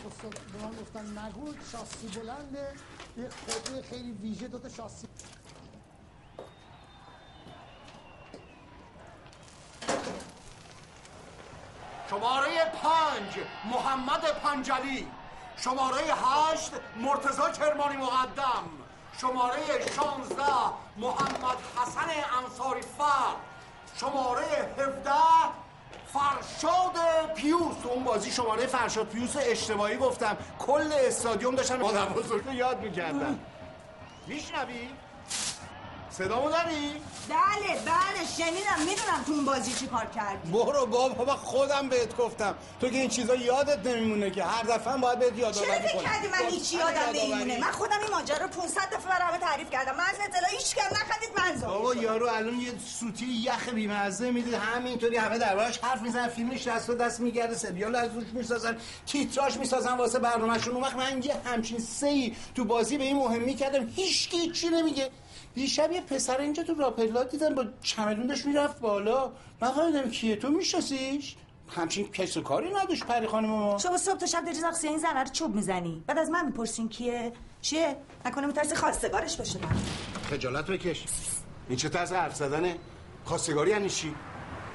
استاد 0.08 0.39
به 0.53 0.65
من 0.65 0.72
گفتن 0.82 1.17
نگو 1.20 1.53
شاسی 1.72 2.08
بلنده. 2.08 2.74
یه 3.17 3.29
خودروی 3.48 3.82
خیلی 3.82 4.12
ویژه 4.12 4.48
دو 4.48 4.60
تا 4.60 4.70
شاسی. 4.70 5.08
شماره 12.10 12.65
پنج 12.65 13.46
محمد 13.65 14.22
پنجلی. 14.22 15.08
شماره 15.57 15.98
هشت 15.98 16.72
مرتزا 16.95 17.50
کرمانی 17.50 17.98
مقدم. 17.98 18.63
شماره 19.22 19.57
شانزده 19.95 20.43
محمد 20.98 21.57
حسن 21.77 22.10
انصاری 22.43 22.81
فرد. 22.81 23.36
شماره 24.00 24.43
هفده 24.77 25.13
فرشاد 26.13 26.93
پیوس 27.36 27.86
اون 27.86 28.03
بازی 28.03 28.31
شماره 28.31 28.67
فرشاد 28.67 29.07
پیوس 29.07 29.36
اشتباهی 29.39 29.98
گفتم. 29.98 30.38
کل 30.60 30.89
استادیوم 30.93 31.55
داشتن 31.55 31.75
مادر 31.75 32.05
بزرگ 32.05 32.53
یاد 32.53 32.79
می‌کردن. 32.79 33.39
میشنوی؟ 34.27 34.89
صدامو 36.17 36.50
داری؟ 36.50 37.01
بله 37.29 37.79
بله 37.86 38.27
شنیدم 38.38 38.79
می‌دونم 38.79 39.24
تو 39.27 39.32
اون 39.32 39.46
بازی 39.46 39.74
چی 39.74 39.88
کار 39.88 40.05
کردی. 40.15 40.51
برو 40.51 40.86
بابا 40.86 41.25
من 41.25 41.36
خودم 41.36 41.89
بهت 41.89 42.17
گفتم. 42.17 42.55
تو 42.82 42.89
که 42.89 42.98
این 42.98 43.10
چیزا 43.10 43.36
یادت 43.36 43.88
نمیمونه 43.88 44.32
که 44.32 44.43
هر 44.43 44.63
دفعه 44.63 44.93
هم 44.93 45.01
باید 45.01 45.20
بهت 45.20 45.38
یادآوری 45.38 45.67
چرا 45.67 45.77
کنم. 45.77 45.88
فکر 45.88 46.03
کردی 46.03 46.27
من 46.27 46.50
هیچی 46.50 46.77
یادم 46.77 47.00
نمیمونه؟ 47.13 47.60
من 47.60 47.72
خودم 47.72 48.00
این 48.01 48.12
ماجرا 48.12 48.38
رو 48.38 48.48
500 48.48 48.82
دفعه 48.82 49.10
برای 49.10 49.22
همه 49.22 49.38
تعریف 49.38 49.70
کردم. 49.70 49.91
من 49.91 50.03
از 50.03 50.15
اطلاع 50.25 50.51
هیچ 50.51 50.75
کم 50.75 50.82
نخندید 50.91 51.29
من 51.38 51.55
زاد 51.55 51.70
بابا 51.70 51.96
یارو 51.96 52.27
الان 52.27 52.60
یه 52.60 52.72
سوتی 53.00 53.25
یخ 53.25 53.70
بیمزه 53.70 54.32
میده. 54.32 54.58
همینطوری 54.58 55.17
همه 55.17 55.38
دربارش 55.38 55.77
حرف 55.77 56.01
می‌زنن. 56.01 56.27
فیلمش 56.27 56.67
دست 56.67 56.89
و 56.89 56.96
دست 56.96 57.20
میگرده 57.20 57.55
سریال 57.55 57.96
از 57.96 58.13
روش 58.13 58.25
می‌سازن 58.34 58.77
تیتراژ 59.05 59.58
می‌سازن 59.58 59.98
واسه 59.98 60.20
برنامه‌شون. 60.20 60.74
اون 60.74 60.84
وقت 60.84 60.96
من 60.96 61.24
یه 61.24 61.36
همچین 61.46 61.79
سهی 61.79 62.36
تو 62.55 62.65
بازی 62.65 62.98
به 62.98 63.03
این 63.03 63.17
مهمی 63.17 63.55
کردم 63.55 63.88
هیچ 63.96 64.29
کی 64.29 64.51
چی 64.51 64.70
نمیگه. 64.70 65.10
دیشب 65.55 65.91
یه 65.91 66.01
پسر 66.01 66.38
اینجا 66.38 66.63
تو 66.63 66.74
راپلا 66.74 67.24
دیدم 67.24 67.55
با 67.55 67.65
چمدون 67.81 68.27
داشت 68.27 68.45
می‌رفت 68.45 68.79
بالا. 68.79 69.31
نفهمیدم 69.62 70.10
کیه. 70.10 70.36
تو 70.36 70.50
میشناسیش؟ 70.50 71.36
همچین 71.69 72.12
کس 72.12 72.38
و 72.38 72.41
کاری 72.41 72.69
نداشت 72.74 73.05
پری 73.05 73.27
خانم 73.27 73.50
ما. 73.50 73.77
شما 73.77 73.98
صبح 73.98 74.17
تا 74.17 74.25
شب 74.25 74.45
داری 74.45 74.60
زاخسی 74.60 74.88
این 74.88 74.98
زنه 74.98 75.19
رو 75.19 75.29
چوب 75.29 75.55
می‌زنی. 75.55 76.03
بعد 76.07 76.17
از 76.17 76.29
من 76.29 76.45
می‌پرسین 76.45 76.89
کیه. 76.89 77.33
چیه؟ 77.62 77.98
نکنه 78.25 78.48
میترسی 78.48 78.75
خواستگارش 78.75 79.36
باشه. 79.36 79.60
من 79.60 79.69
خجالت 80.29 80.65
بکش. 80.65 81.03
این 81.69 81.77
چه 81.77 81.89
طرز 81.89 82.13
حرف 82.13 82.36
زدنه؟ 82.36 82.75
خواستگاری 83.25 83.72
یعنی 83.72 83.89
چی؟ 83.89 84.15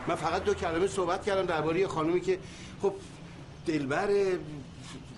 من 0.09 0.15
فقط 0.15 0.45
دو 0.45 0.55
کلمه 0.55 0.87
صحبت 0.87 1.25
کردم 1.25 1.47
درباره 1.47 1.81
یه 1.81 1.89
خانومی 1.89 2.21
که 2.21 2.39
خب 2.83 2.95
دلبر 3.67 4.09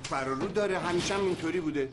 فرارو 0.05 0.49
داره 0.49 0.79
همیشه 0.79 1.14
هم 1.14 1.25
اینطوری 1.25 1.61
بوده. 1.61 1.88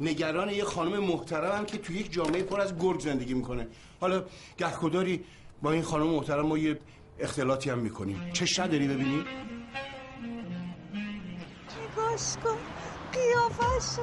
نگران 0.00 0.50
یه 0.50 0.64
خانم 0.64 0.98
محترمم 0.98 1.66
که 1.66 1.78
تو 1.78 1.92
یک 1.92 2.12
جامعه 2.12 2.42
پر 2.42 2.60
از 2.60 2.78
گرگ 2.78 3.00
زندگی 3.00 3.34
می‌کنه. 3.34 3.66
حالا 4.00 4.24
گهگداری 4.58 5.24
با 5.62 5.72
این 5.72 5.82
خانم 5.82 6.06
محترم 6.06 6.46
ما 6.46 6.58
یه 6.58 6.78
اختلاطی 7.20 7.70
هم 7.70 7.78
می‌کنیم. 7.78 8.30
چش 8.32 8.58
نداری 8.58 8.88
ببینی؟ 8.88 9.24
نگاش 11.96 12.36
کن. 12.44 12.56
قیافش 13.12 13.96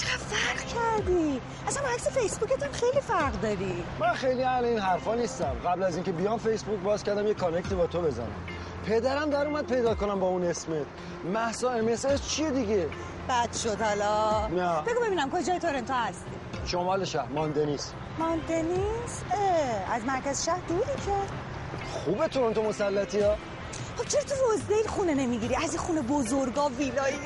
چه 0.00 0.06
فرق 0.06 0.64
کردی؟ 0.64 1.40
اصلا 1.66 1.88
عکس 1.88 2.08
فیسبوکت 2.18 2.62
هم 2.62 2.72
خیلی 2.72 3.00
فرق 3.00 3.40
داری. 3.40 3.82
من 4.00 4.14
خیلی 4.14 4.42
اهل 4.42 4.64
این 4.64 4.78
حرفا 4.78 5.14
نیستم. 5.14 5.56
قبل 5.64 5.82
از 5.82 5.94
اینکه 5.94 6.12
بیام 6.12 6.38
فیسبوک 6.38 6.80
باز 6.80 7.02
کردم 7.04 7.26
یه 7.26 7.34
کانکتی 7.34 7.74
با 7.74 7.86
تو 7.86 8.00
بزنم. 8.00 8.46
پدرم 8.86 9.30
در 9.30 9.46
اومد 9.46 9.66
پیدا 9.66 9.94
کنم 9.94 10.20
با 10.20 10.28
اون 10.28 10.44
اسمت 10.44 10.86
محسا 11.24 11.70
ام 11.70 11.94
چیه 12.28 12.50
دیگه؟ 12.50 12.88
بد 13.28 13.52
شد 13.52 13.80
حالا. 13.80 14.46
نه. 14.46 14.82
بگو 14.82 15.00
ببینم 15.06 15.30
کجای 15.30 15.58
تورنتو 15.58 15.92
هستی؟ 15.92 16.30
شمال 16.66 17.04
شهر 17.04 17.28
ماندنیس 17.28 17.92
ماندنیس 18.18 19.22
اه، 19.32 19.94
از 19.94 20.04
مرکز 20.04 20.44
شهر 20.44 20.60
دوری 20.68 20.82
که 20.82 21.12
خوبه 21.92 22.28
تورنتو 22.28 22.62
مسلطی 22.62 23.20
ها. 23.20 23.36
چرا 24.10 24.22
تو 24.22 24.34
روزدیل 24.50 24.86
خونه 24.86 25.14
نمی‌گیری؟ 25.14 25.56
از 25.56 25.70
این 25.70 25.78
خونه 25.78 26.02
بزرگا 26.02 26.68
ویلایی 26.68 27.16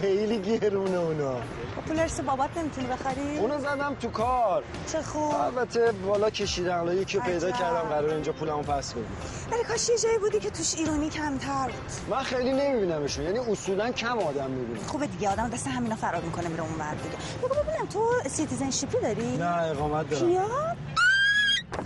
خیلی 0.00 0.58
گرونه 0.58 0.96
اونا. 0.96 1.34
خب 1.76 1.82
پول 1.88 2.00
ارث 2.00 2.20
بابات 2.20 2.50
نمی‌تونی 2.56 2.86
بخری؟ 2.86 3.38
اونو 3.38 3.58
زدم 3.58 3.96
تو 4.00 4.08
کار. 4.10 4.64
چه 4.92 5.02
خوب. 5.02 5.34
البته 5.34 5.92
بالا 5.92 6.30
کشیدم 6.30 6.78
حالا 6.78 6.94
یکی 6.94 7.18
پیدا. 7.18 7.50
کردم 7.50 7.88
قرار 7.88 8.10
اینجا 8.10 8.32
پولمو 8.32 8.62
پس 8.62 8.92
بدم. 8.92 9.04
ولی 9.52 9.64
کاش 9.64 9.88
یه 9.88 9.98
جایی 9.98 10.18
بودی 10.18 10.40
که 10.40 10.50
توش 10.50 10.74
ایرانی 10.74 11.10
کمتر 11.10 11.64
بود. 11.64 12.16
من 12.16 12.22
خیلی 12.22 12.52
نمیبینمشون 12.52 13.24
یعنی 13.24 13.38
اصولا 13.38 13.90
کم 13.90 14.18
آدم 14.18 14.50
می‌بینم. 14.50 14.86
خوبه 14.86 15.06
دیگه 15.06 15.28
آدم 15.28 15.43
از 15.43 15.48
دست 15.48 15.66
همینا 15.66 15.96
فرار 15.96 16.22
می‌کنه 16.22 16.48
میره 16.48 16.62
اون 16.62 16.74
ور 16.78 16.94
دیگه. 16.94 17.16
بگو 17.42 17.62
ببینم 17.62 17.86
تو 17.86 18.00
citizenship 18.30 18.92
ی 18.92 18.98
داری؟ 19.02 19.36
نه 19.36 19.62
اقامت 19.62 20.10
دارم. 20.10 20.76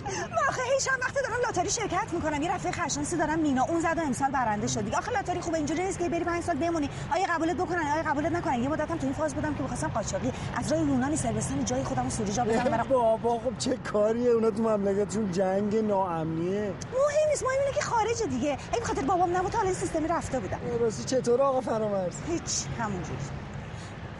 من 0.05 0.47
آخه 0.49 0.61
هیچ 0.73 0.87
هم 0.87 0.99
وقتی 1.01 1.19
دارم 1.23 1.41
لاتاری 1.45 1.69
شرکت 1.69 2.13
می‌کنم 2.13 2.41
یه 2.41 2.55
رفیق 2.55 2.71
خوش‌شانسی 2.71 3.17
دارم 3.17 3.39
مینا 3.39 3.63
اون 3.63 3.81
زد 3.81 3.97
و 3.97 4.01
امسال 4.01 4.31
برنده 4.31 4.67
شد 4.67 4.85
دیگه. 4.85 4.97
آخه 4.97 5.11
لاتاری 5.11 5.41
خوبه 5.41 5.57
اینجوری 5.57 5.83
نیست 5.83 5.99
که 5.99 6.09
بری 6.09 6.23
پنج 6.23 6.43
سال 6.43 6.55
بمونی. 6.55 6.89
آیا 7.13 7.25
قبولت 7.29 7.55
بکنن؟ 7.55 7.87
آیا 7.93 8.03
قبولت 8.03 8.31
نکنن؟ 8.31 8.63
یه 8.63 8.69
مدتم 8.69 8.97
تو 8.97 9.05
این 9.05 9.13
فاز 9.13 9.35
بودم 9.35 9.53
که 9.53 9.61
می‌خواستم 9.61 9.87
قاچاقی 9.87 10.31
از 10.55 10.71
راه 10.71 10.81
یونان 10.81 11.15
یا 11.15 11.22
صربستان 11.22 11.65
جای 11.65 11.83
خودم 11.83 12.03
رو 12.03 12.09
سوری 12.09 12.31
جا 12.31 12.43
بدم 12.43 12.63
برم. 12.63 12.87
بابا 12.87 13.39
خب 13.39 13.57
چه 13.57 13.77
کاریه؟ 13.77 14.29
اونا 14.29 14.51
تو 14.51 14.63
مملکتشون 14.63 15.31
جنگ 15.31 15.75
ناامنیه. 15.75 16.61
مهم 16.61 17.29
نیست 17.29 17.43
مهم 17.43 17.59
اینه 17.65 17.75
که 17.75 17.81
خارج 17.81 18.23
دیگه. 18.29 18.57
به 18.79 18.85
خاطر 18.85 19.01
بابام 19.01 19.37
نبود 19.37 19.51
تا 19.51 19.57
حالا 19.57 19.69
این 19.69 19.79
سیستمی 19.79 20.07
رفته 20.07 20.39
بودم. 20.39 20.59
راستی 20.79 21.03
چطور 21.03 21.41
آقا 21.41 21.61
فرامرز؟ 21.61 22.13
هیچ 22.27 22.65
همونجوری. 22.79 23.17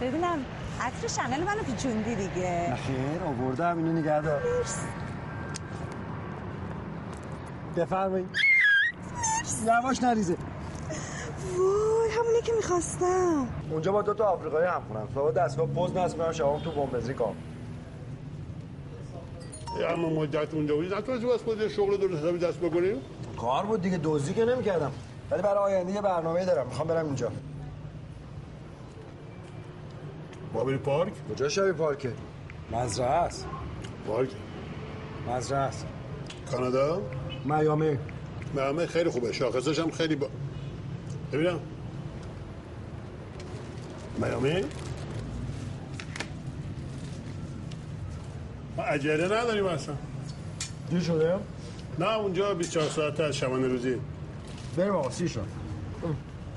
ببینم 0.02 0.46
عطر 0.82 1.08
شنل 1.08 1.44
منو 1.44 1.64
پیچوندی 1.64 2.16
دیگه. 2.16 2.76
خیر 2.88 3.24
آوردم 3.26 3.78
اینو 3.78 3.94
نگه 3.94 4.22
دار. 4.22 4.42
بفرمایید. 7.76 8.30
یواش 9.66 10.04
نریزه. 10.04 10.38
وای 11.58 12.10
همونی 12.10 12.42
که 12.44 12.52
می‌خواستم. 12.58 13.48
اونجا 13.72 13.92
با 13.92 14.02
دو 14.02 14.14
تا 14.14 14.26
آفریقایی 14.26 14.68
هم 14.68 14.82
خونم. 14.88 15.08
صبح 15.16 15.32
دستگاه 15.32 15.68
پوز 15.68 15.96
نصب 15.96 16.18
کنم 16.18 16.32
شبام 16.32 16.60
تو 16.60 16.72
بمبزی 16.72 17.14
کام 17.14 17.36
اما 19.90 20.10
مدت 20.10 20.54
اونجا 20.54 20.76
بودی. 20.76 20.96
نتونستی 20.96 21.32
از 21.32 21.42
خود 21.42 21.68
شغل 21.68 21.98
درست 21.98 22.20
حسابی 22.20 22.40
دست 22.40 22.58
بکنیم 22.58 23.02
کار 23.38 23.66
بود 23.66 23.82
دیگه 23.82 24.00
دزدی 24.04 24.34
که 24.34 24.46
نمی‌کردم. 24.46 24.92
ولی 25.32 25.42
برای 25.42 25.74
آینده 25.74 25.94
یه 25.94 26.02
برنامه 26.02 26.46
دارم. 26.46 26.68
می‌خوام 26.68 26.88
برم 26.88 27.06
اینجا. 27.06 27.32
ما 30.54 30.64
بری 30.64 30.78
پارک؟ 30.78 31.14
کجا 31.32 31.50
شبیه 31.50 31.72
پارکه؟ 31.72 32.14
مزرعه 32.72 33.10
است. 33.10 33.48
پارک. 34.08 34.30
مزرعه 35.30 35.62
است. 35.62 35.86
کانادا؟ 36.52 37.02
میامی 37.46 37.98
همه 38.58 38.86
خیلی 38.88 39.10
خوبه. 39.10 39.34
شاخصش 39.34 39.80
هم 39.80 39.92
خیلی 39.92 40.16
با 40.16 40.30
ببینم. 41.32 41.60
میامی 44.18 44.64
ما 48.78 48.84
عجله 48.84 49.26
نداریم 49.26 49.66
اصلا. 49.66 49.96
دیر 50.90 51.00
شده؟ 51.00 51.40
نه 52.00 52.18
اونجا 52.18 52.54
24 52.54 52.90
ساعت 52.90 53.20
از 53.20 53.36
شبانه 53.38 53.68
روزی. 53.68 53.96
بریم 54.78 54.96
آقا 54.96 55.10
سی 55.10 55.30
شد؟ 55.30 55.46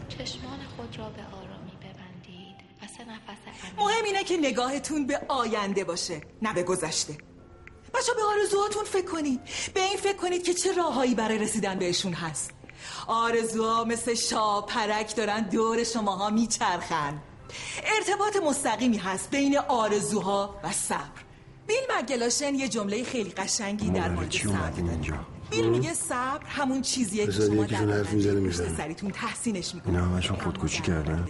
چشمان 0.09 0.59
خود 0.77 0.99
را 0.99 1.05
به 1.05 1.23
آرامی 1.33 1.73
ببندید. 1.81 2.57
و 2.83 2.87
سه 2.87 3.03
نفس 3.05 3.39
مهم 3.79 4.05
اینه 4.05 4.25
که 4.25 4.37
نگاهتون 4.37 5.07
به 5.07 5.21
آینده 5.29 5.85
باشه 5.85 6.21
نه 6.43 6.55
به 6.55 6.63
گذشته. 6.63 7.15
بچه 7.95 8.13
به 8.17 8.23
آرزوهاتون 8.23 8.85
فکر 8.85 9.07
کنید. 9.07 9.41
به 9.75 9.83
این 9.83 9.97
فکر 9.97 10.17
کنید 10.17 10.43
که 10.43 10.55
چه 10.55 10.73
راههایی 10.73 11.15
برای 11.15 11.39
رسیدن 11.39 11.79
بهشون 11.79 12.13
هست. 12.13 12.51
آرزوها 13.07 13.85
مثل 13.85 14.15
شاپرک 14.15 15.17
دارن 15.17 15.49
دور 15.49 15.85
شماها 15.85 16.31
میچرخن. 16.31 17.23
ارتباط 17.97 18.37
مستقیمی 18.37 18.97
هست 18.97 19.31
بین 19.31 19.59
آرزوها 19.59 20.61
و 20.65 20.73
صبر. 20.73 21.21
بیل 21.67 21.77
مگلاشن 21.99 22.55
یه 22.55 22.69
جمله 22.69 23.05
خیلی 23.05 23.31
قشنگی 23.31 23.91
در 23.91 24.09
مورد 24.09 24.33
صبر 24.33 24.73
بیل 25.51 25.69
میگه 25.69 25.95
صبر 25.95 26.47
همون 26.47 26.83
چیزیه 26.83 27.27
که 27.27 27.33
شما 27.33 27.65
در 27.65 27.77
حرف 27.77 28.13
می‌زنه 28.13 28.33
راننده 28.33 28.49
پشت 28.49 28.61
می‌زنه. 28.61 28.77
سریتون 28.77 29.11
تحسینش 29.11 29.75
می‌کنید 29.75 29.97
اینا 29.97 30.09
همشون 30.09 30.37
خودکشی 30.37 30.83
کردن؟ 30.83 31.29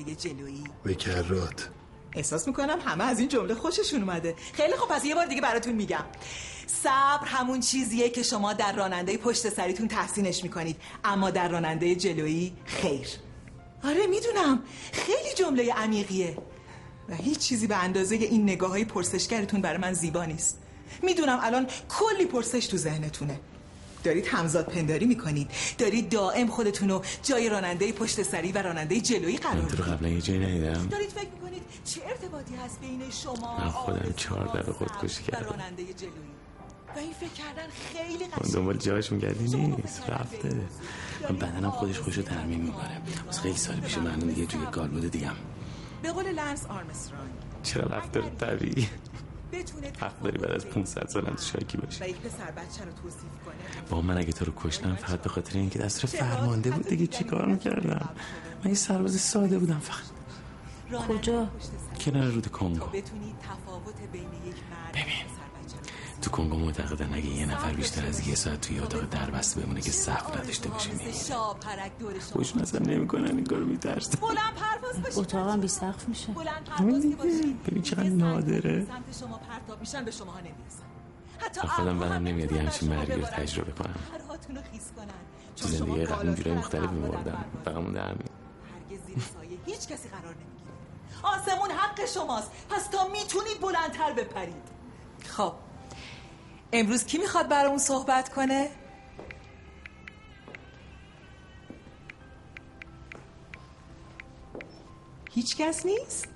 به 0.84 0.94
کرات. 0.94 1.70
احساس 2.12 2.46
می‌کنم 2.46 2.78
همه 2.84 3.04
از 3.04 3.18
این 3.18 3.28
جمله 3.28 3.54
خوششون 3.54 4.02
اومده. 4.02 4.34
خیلی 4.52 4.72
خب 4.72 4.88
پس 4.88 5.04
یه 5.04 5.14
بار 5.14 5.26
دیگه 5.26 5.40
براتون 5.40 5.72
میگم. 5.72 6.04
صبر 6.66 7.26
همون 7.26 7.60
چیزیه 7.60 8.08
که 8.08 8.22
شما 8.22 8.52
در 8.52 8.72
راننده 8.72 9.16
پشت 9.16 9.48
سریتون 9.48 9.88
تحسینش 9.88 10.42
می‌کنید. 10.42 10.76
اما 11.04 11.30
در 11.30 11.48
راننده 11.48 11.94
جلویی 11.94 12.52
خیر. 12.64 13.08
آره 13.84 14.06
می‌دونم. 14.06 14.62
خیلی 14.92 15.34
جمله 15.36 15.72
عمیقیه. 15.72 16.36
و 17.08 17.14
هیچ 17.14 17.38
چیزی 17.38 17.66
به 17.66 17.76
اندازه 17.76 18.14
این 18.14 18.42
نگاه 18.42 18.70
های 18.70 18.84
پرسشگرتون 18.84 19.60
برای 19.60 19.78
من 19.78 19.92
زیبا 19.92 20.24
نیست. 20.24 20.58
می‌دونم 21.02 21.38
الان 21.42 21.66
کلی 21.88 22.24
پرسش 22.24 22.66
تو 22.66 22.76
ذهنتونه. 22.76 23.40
دارید 24.04 24.26
همزاد 24.26 24.66
پنداری 24.66 25.06
می‌کنید. 25.06 25.50
دارید 25.78 26.08
دائم 26.08 26.46
خودتون 26.46 26.88
رو 26.88 27.02
جای 27.22 27.48
راننده 27.48 27.92
پشت 27.92 28.22
سری 28.22 28.52
و 28.52 28.58
راننده 28.62 29.00
جلویی 29.00 29.36
قرار 29.36 29.62
می‌دید. 29.62 29.80
قبلا 29.80 30.08
یه 30.08 30.20
جایی 30.20 30.40
ندیدم. 30.40 30.86
دارید 30.86 31.10
فکر 31.10 31.28
می‌کنید 31.34 31.62
چه 31.84 32.00
ارتباطی 32.06 32.56
هست 32.56 32.80
بین 32.80 33.02
شما 33.10 33.58
من 33.58 33.68
خودم 33.68 34.14
چهار 34.16 34.46
دفعه 34.46 34.72
خودکشی 34.72 35.22
کردم. 35.22 35.46
راننده 35.46 35.84
جلویی. 35.84 36.38
و 36.96 36.98
این 36.98 37.12
فکر 37.12 37.28
کردن 37.28 37.68
خیلی 37.92 38.24
قشنگه. 38.24 38.54
دنبال 38.54 38.76
جاش 38.76 39.12
میگردی 39.12 39.56
نیست 39.56 40.10
رفته. 40.10 40.56
من 41.30 41.36
بدنم 41.36 41.70
خودش 41.70 41.98
خوشو 41.98 42.22
ترمیم 42.22 42.60
می‌کنه. 42.60 43.02
از 43.28 43.40
خیلی 43.40 43.56
سال 43.56 43.76
پیش 43.76 43.98
من 43.98 44.18
دیگه 44.18 44.46
توی 44.46 44.60
گال 44.72 44.88
بوده 44.88 45.08
دیگم. 45.08 45.34
به 46.02 46.12
قول 46.12 46.32
لنس 46.32 46.66
آرمسترانگ. 46.66 47.30
چرا 47.62 47.84
رفتار 47.84 48.22
طبیعی؟ 48.40 48.88
بتونه 49.52 49.92
حق 50.00 50.22
داری 50.22 50.38
بعد 50.38 50.50
از 50.50 50.66
500 50.66 51.08
سال 51.08 51.30
از 51.34 51.48
شاکی 51.48 51.78
باشی. 51.78 52.04
و 52.04 52.08
یک 52.08 52.16
پسر 52.16 52.50
بچه 52.50 52.84
رو 52.84 52.92
توصیف 53.02 53.22
کنه. 53.44 53.82
با 53.90 54.00
من 54.00 54.18
اگه 54.18 54.32
تو 54.32 54.44
رو 54.44 54.52
کشتم 54.56 54.94
فقط 54.94 55.22
به 55.22 55.28
خاطر 55.28 55.58
اینکه 55.58 55.78
دست 55.78 56.06
فرمانده 56.06 56.70
بود 56.70 56.86
دیگه 56.86 57.06
چیکار 57.06 57.46
می‌کردم؟ 57.46 58.08
من 58.64 58.70
یه 58.70 58.76
سرباز 58.76 59.20
ساده 59.20 59.58
بودم 59.58 59.78
فقط. 59.78 60.18
کجا؟ 61.08 61.48
کنار 62.00 62.24
رود 62.24 62.46
کنگو. 62.46 62.86
بتونی 62.86 63.34
تو 66.28 66.36
کنگو 66.36 66.56
معتقدن 66.56 67.14
اگه 67.14 67.26
یه 67.26 67.46
نفر 67.46 67.72
بیشتر 67.72 68.06
از 68.06 68.28
یه 68.28 68.34
ساعت 68.34 68.60
توی 68.60 68.80
اتاق 68.80 69.04
دربسته 69.04 69.60
بمونه 69.60 69.80
که 69.80 69.90
سقف 69.90 70.36
نداشته 70.36 70.68
باشه 70.68 70.90
میمیره 70.90 72.20
خوش 72.32 72.56
مثلا 72.56 72.80
نمی‌کنن 72.80 73.24
این 73.24 73.44
کارو 73.44 73.66
میترسن. 73.66 74.18
بلند 74.20 74.54
پرواز 74.54 75.02
باشید 75.02 75.18
اتاقم 75.18 75.60
بی 75.60 75.68
سقف 75.68 76.08
میشه. 76.08 76.32
بلند 76.32 77.62
ببین 77.66 77.82
چقدر 77.82 78.02
نادره. 78.02 78.86
سمت 78.86 79.18
شما 79.20 79.38
پرتاب 79.38 79.80
میشن 79.80 80.04
به 80.04 80.10
شما 80.10 80.40
نمی‌رسن 80.40 80.82
حتی 81.38 81.60
خودم 81.60 82.02
هم 82.02 82.12
نمیاد 82.12 82.52
یه 82.52 82.62
همچین 82.62 82.88
مرگی 82.88 83.12
رو. 83.12 83.22
تجربه 83.22 83.72
کنم. 83.72 83.94
خیس 84.72 84.92
کنن. 84.96 85.06
تو 85.56 85.68
چون 85.68 85.78
شما 85.78 85.86
زندگی 85.86 86.04
قبل 86.04 86.16
بالاتر 86.16 86.70
جورای 86.70 86.86
میبردم 86.86 87.22
پرواز. 87.22 87.64
فقط 87.64 87.76
مونده 87.76 88.00
همین 88.00 88.18
هرگز 88.74 89.06
زیر 89.06 89.18
سایه 89.34 89.58
هیچ 89.66 89.88
کسی 89.88 90.08
قرار 90.08 90.34
نمی‌گیره. 90.34 90.72
آسمون 91.22 91.70
حق 91.70 92.06
شماست. 92.06 92.50
پس 92.70 92.86
تا 92.86 93.08
می‌تونید 93.08 93.60
بلندتر 93.60 94.12
بپرید. 94.12 94.78
خب. 95.36 95.52
امروز 96.72 97.04
کی 97.04 97.18
می‌خواد 97.18 97.48
برامون 97.48 97.78
صحبت 97.78 98.28
کنه؟ 98.28 98.70
هیچ 105.30 105.56
کس 105.56 105.86
نیست؟ 105.86 106.28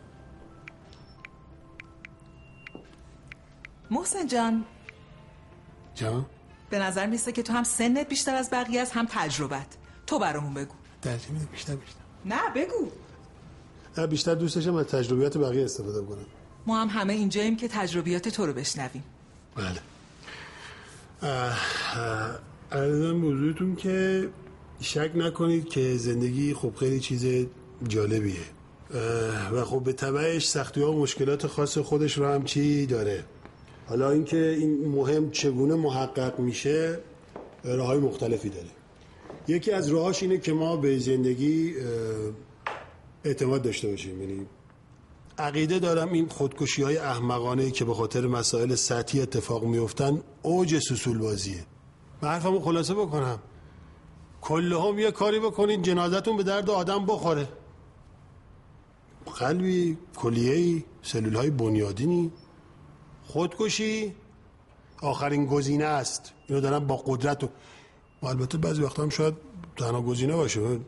محسن 3.90 4.26
جان. 4.26 4.64
جان؟ 5.94 6.26
به 6.70 6.78
نظر 6.78 7.06
میسته 7.06 7.32
که 7.32 7.42
تو 7.42 7.52
هم 7.52 7.62
سنت 7.62 8.08
بیشتر 8.08 8.34
از 8.34 8.50
بقیه 8.50 8.82
است 8.82 8.92
هم 8.92 9.06
تجربت. 9.10 9.66
تو 10.06 10.18
برامون 10.18 10.54
بگو. 10.54 10.74
ترجیح 11.02 11.46
بیشتر 11.52 11.76
بیشتر. 11.76 12.00
نه 12.24 12.50
بگو. 12.54 12.90
نه 13.98 14.06
بیشتر 14.06 14.34
دوست 14.34 14.54
داشتم 14.54 14.74
از 14.74 14.86
تجربیات 14.86 15.38
بقیه 15.38 15.64
استفاده 15.64 16.06
کنم. 16.06 16.26
ما 16.66 16.80
هم 16.80 16.88
همه 16.88 17.12
اینجاییم 17.12 17.56
که 17.56 17.68
تجربیات 17.68 18.28
تو 18.28 18.46
رو 18.46 18.52
بشنویم. 18.52 19.04
بله. 19.56 19.91
ارزم 22.72 23.20
به 23.20 23.26
حضورتون 23.26 23.76
که 23.76 24.28
شک 24.80 25.10
نکنید 25.14 25.68
که 25.68 25.96
زندگی 25.96 26.54
خب 26.54 26.72
خیلی 26.76 27.00
چیز 27.00 27.46
جالبیه. 27.88 28.34
و 29.52 29.64
خب 29.64 29.84
به 29.84 29.92
تبعش 29.92 30.46
سختی 30.46 30.82
ها 30.82 30.92
و 30.92 31.02
مشکلات 31.02 31.46
خاص 31.46 31.78
خودش 31.78 32.18
رو 32.18 32.26
هم 32.26 32.44
چی 32.44 32.86
داره؟ 32.86 33.24
حالا 33.86 34.10
اینکه 34.10 34.48
این 34.48 34.88
مهم 34.88 35.30
چگونه 35.30 35.74
محقق 35.74 36.38
میشه 36.38 36.98
راه 37.64 37.86
های 37.86 37.98
مختلفی 37.98 38.48
داره. 38.48 38.70
یکی 39.48 39.70
از 39.70 39.88
راهاش 39.88 40.22
اینه 40.22 40.38
که 40.38 40.52
ما 40.52 40.76
به 40.76 40.98
زندگی 40.98 41.74
اعتماد 43.24 43.62
داشته 43.62 43.88
باشیم. 43.88 44.20
یعنی 44.20 44.46
عقیده 45.38 45.78
دارم 45.78 46.12
این 46.12 46.28
خودکشی 46.28 46.82
های 46.82 46.96
احمقانه 46.96 47.70
که 47.70 47.84
به 47.84 47.94
خاطر 47.94 48.26
مسائل 48.26 48.74
سطحی 48.74 49.20
اتفاق 49.20 49.64
میفتن 49.64 50.20
اوج 50.42 50.78
سسول 50.78 51.18
بازیه 51.18 51.66
حرفمو 52.22 52.60
خلاصه 52.60 52.94
بکنم. 52.94 53.38
کلهم 54.40 54.98
یه 54.98 55.10
کاری 55.10 55.40
بکنید 55.40 55.82
جنازتون 55.82 56.36
به 56.36 56.42
درد 56.42 56.70
آدم 56.70 57.06
بخوره. 57.06 57.48
قلبی 59.38 59.98
کلیهی 60.16 60.84
سلول 61.02 61.34
های 61.36 61.50
بنیادینی. 61.50 62.32
خودکشی 63.26 64.14
آخرین 65.02 65.46
گزینه 65.46 65.84
است. 65.84 66.32
اینو 66.48 66.60
دارم 66.60 66.86
با 66.86 66.96
قدرت 66.96 67.44
و 68.22 68.26
البته 68.26 68.58
بعضی 68.58 68.82
وقتا 68.82 69.02
هم 69.02 69.08
شاید 69.08 69.34
تنها 69.76 70.02
گزینه 70.02 70.36
باشه. 70.36 70.80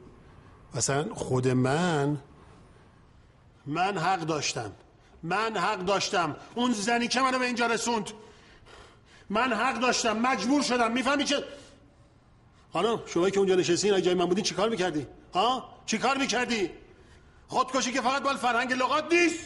مثلا 0.74 1.14
خود 1.14 1.48
من 1.48 2.18
من 3.66 3.98
حق 3.98 4.20
داشتم. 4.20 4.72
من 5.22 5.57
حق 5.57 5.79
داشتم. 5.79 6.37
اون 6.55 6.72
زنی 6.72 7.09
که 7.09 7.20
منو 7.20 7.38
به 7.38 7.44
اینجا 7.44 7.66
رسوند. 7.66 8.11
من 9.31 9.53
حق 9.53 9.81
داشتم. 9.81 10.18
مجبور 10.18 10.62
شدم. 10.62 10.92
می‌فهمی 10.92 11.24
چه؟ 11.24 11.44
خانم 12.72 13.03
شما 13.07 13.31
که 13.31 13.38
اونجا 13.38 13.55
نشستی 13.55 13.90
اگه 13.90 14.03
جای 14.03 14.14
من 14.14 14.24
بودی 14.24 14.42
چیکار 14.42 14.68
می‌کردی؟ 14.68 15.07
ها؟ 15.35 15.74
چیکار 15.87 16.18
می‌کردی؟ 16.18 16.70
خودکشی 17.48 17.92
که 17.92 18.00
فقط 18.00 18.22
بال 18.22 18.37
فرهنگ 18.37 18.72
لغات 18.72 19.12
نیست. 19.12 19.44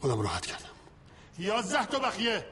خودم 0.00 0.20
راحت 0.20 0.46
کردم. 0.46 0.64
یازده 1.38 1.86
تا 1.86 1.98
بخیه 1.98 2.46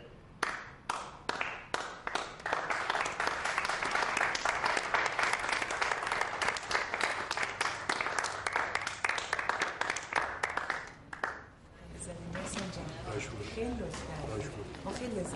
ما 14.85 14.93
خیلی 14.93 15.21
لذت 15.21 15.31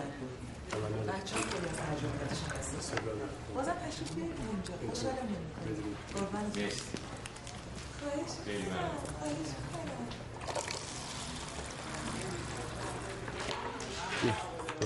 بردیم 0.71 1.07
بچه 1.07 1.37
ها 1.37 1.43
خیلی 1.43 1.67
از 1.69 1.77
تجربیاتشون 1.77 2.51
هستیم 2.59 2.79
بازم 3.55 3.73
تشریف 3.73 4.13
بیارید 4.13 4.35
اینجا 4.53 4.75
خوشحالم 4.89 5.17
نمی‌کنیم 5.17 5.97
قربان 6.15 6.51
خواهش 8.01 8.33
می‌کنم. 8.47 8.91
خواهش 9.19 9.35
می‌کنم. 9.37 10.07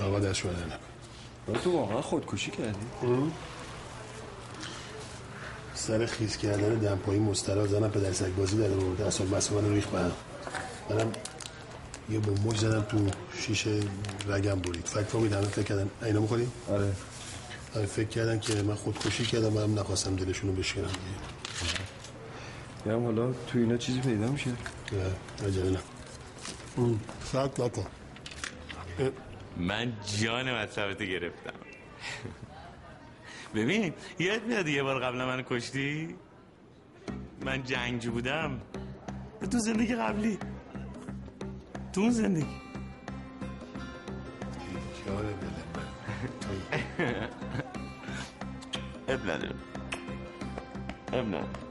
آقا 0.07 0.19
دست 0.19 0.47
بده 0.47 0.65
نکن 0.65 1.59
تو 1.63 1.71
واقعا 1.71 2.00
خودکشی 2.11 2.51
کردی؟ 2.51 2.85
سر 5.73 6.05
خیز 6.05 6.37
کردن 6.37 6.75
دمپایی 6.75 7.19
مسترا 7.19 7.67
زنم 7.67 7.91
پدر 7.91 8.11
سگ 8.11 8.35
بازی 8.35 8.57
در 8.57 8.67
مورد 8.67 9.01
اصاب 9.01 9.35
مسئله 9.35 9.61
من 9.61 9.73
ریخ 9.73 9.87
به 9.87 9.99
هم 9.99 10.11
منم 10.89 11.11
یه 12.09 12.19
بمبوش 12.19 12.57
زدم 12.57 12.81
تو 12.81 13.07
شیشه 13.39 13.79
رگم 14.27 14.59
برید. 14.59 14.85
فکر 14.85 15.03
فهمید 15.03 15.33
همه 15.33 15.41
فکر 15.41 15.63
کردن. 15.63 15.89
اینا 16.03 16.19
می‌خوری؟ 16.19 16.47
آره. 16.69 16.91
آره 17.75 17.85
فکر 17.85 18.07
کردن 18.07 18.39
که 18.39 18.61
من 18.61 18.75
خودکشی 18.75 19.25
کردم 19.25 19.53
منم 19.53 19.79
نخواستم 19.79 20.15
دلشونو 20.15 20.53
بشکنم. 20.53 20.91
یه 22.85 22.93
هم 22.93 23.05
حالا 23.05 23.33
تو 23.33 23.59
اینا 23.59 23.77
چیزی 23.77 23.99
پیدا 23.99 24.27
میشه؟ 24.27 24.49
نه 24.49 25.47
عجله 25.47 25.69
نه. 25.69 25.79
اون 26.75 26.99
فکر 27.19 27.63
نکن. 27.65 27.85
من 29.57 29.93
جان 30.21 30.61
مطلبتو 30.61 31.05
گرفتم. 31.05 31.70
ببین 33.55 33.93
یاد 34.19 34.43
میاد 34.43 34.67
یه 34.67 34.83
بار 34.83 34.99
قبلا 34.99 35.25
منو 35.25 35.43
کشتی؟ 35.49 36.15
من 37.45 37.63
جنگجو 37.63 38.11
بودم. 38.11 38.61
تو 39.51 39.59
زندگی 39.59 39.95
قبلی. 39.95 40.37
تو 41.93 42.01
اون 42.01 42.09
زندگی. 42.09 42.45
جان 45.05 45.25
دل 45.25 45.47
من. 45.75 47.29
اب 49.07 49.21
نداره 49.29 49.55
اب 51.13 51.27
نداره 51.27 51.70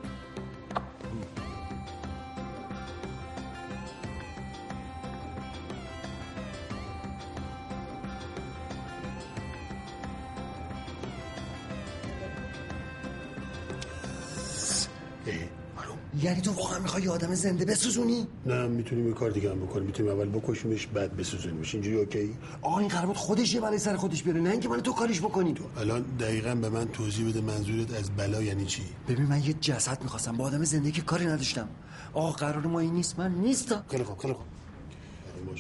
یعنی 16.22 16.40
تو 16.40 16.52
واقعا 16.52 16.78
می‌خوای 16.78 17.02
یه 17.02 17.10
آدم 17.10 17.34
زنده 17.34 17.64
بسوزونی؟ 17.64 18.26
نه 18.46 18.66
می‌تونیم 18.66 19.06
یه 19.08 19.14
کار 19.14 19.30
دیگه 19.30 19.50
هم 19.50 19.60
بکنیم. 19.60 19.86
می‌تونیم 19.86 20.12
اول 20.12 20.28
بکشیمش 20.28 20.86
بعد 20.86 21.16
بسوزونیمش. 21.16 21.74
اینجوری 21.74 21.96
اوکی؟ 21.96 22.36
آقا 22.62 22.78
این 22.78 22.88
قرار 22.88 23.06
بود 23.06 23.16
خودش 23.16 23.54
یه 23.54 23.60
بلای 23.60 23.78
سر 23.78 23.96
خودش 23.96 24.22
بیاره 24.22 24.40
نه 24.40 24.50
اینکه 24.50 24.68
من 24.68 24.80
تو 24.80 24.92
کاریش 24.92 25.20
بکنی 25.20 25.54
تو. 25.54 25.64
الان 25.80 26.02
دقیقا 26.20 26.54
به 26.54 26.68
من 26.68 26.88
توضیح 26.88 27.28
بده 27.28 27.40
منظورت 27.40 27.94
از 27.94 28.10
بلا 28.10 28.42
یعنی 28.42 28.64
چی؟ 28.64 28.82
ببین 29.08 29.26
من 29.26 29.44
یه 29.44 29.52
جسد 29.52 30.02
می‌خواستم 30.02 30.36
با 30.36 30.44
آدم 30.44 30.64
زنده 30.64 30.90
که 30.90 31.02
کاری 31.02 31.26
نداشتم. 31.26 31.68
آقا 32.12 32.30
قرار 32.30 32.66
ما 32.66 32.80
این 32.80 32.92
نیست. 32.92 33.18
من 33.18 33.34
نیستم 33.34 33.84
خیلی 33.90 34.04
خوب 34.04 34.18
خیلی 34.18 34.34
خوب. 34.34 34.46
ما؟ 35.46 35.52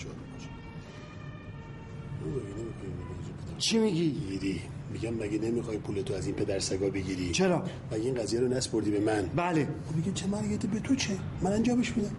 چی 3.58 3.78
میگی؟ 3.78 4.60
میگم 4.92 5.14
مگه 5.14 5.38
نمی‌خوای 5.38 5.78
پولتو 5.78 6.14
از 6.14 6.26
این 6.26 6.34
پدر 6.34 6.58
سگا 6.58 6.90
بگیری؟ 6.90 7.32
چرا؟ 7.32 7.62
مگه 7.92 8.04
این 8.04 8.14
قضیه 8.14 8.40
رو 8.40 8.48
نسپردی 8.48 8.90
به 8.90 9.00
من؟ 9.00 9.22
بله. 9.36 9.68
خب 9.88 9.96
میگه 9.96 10.12
چه 10.12 10.26
مرگته 10.26 10.68
به 10.68 10.80
تو 10.80 10.94
چه؟ 10.94 11.16
من 11.42 11.52
انجامش 11.52 11.92
میدم. 11.96 12.16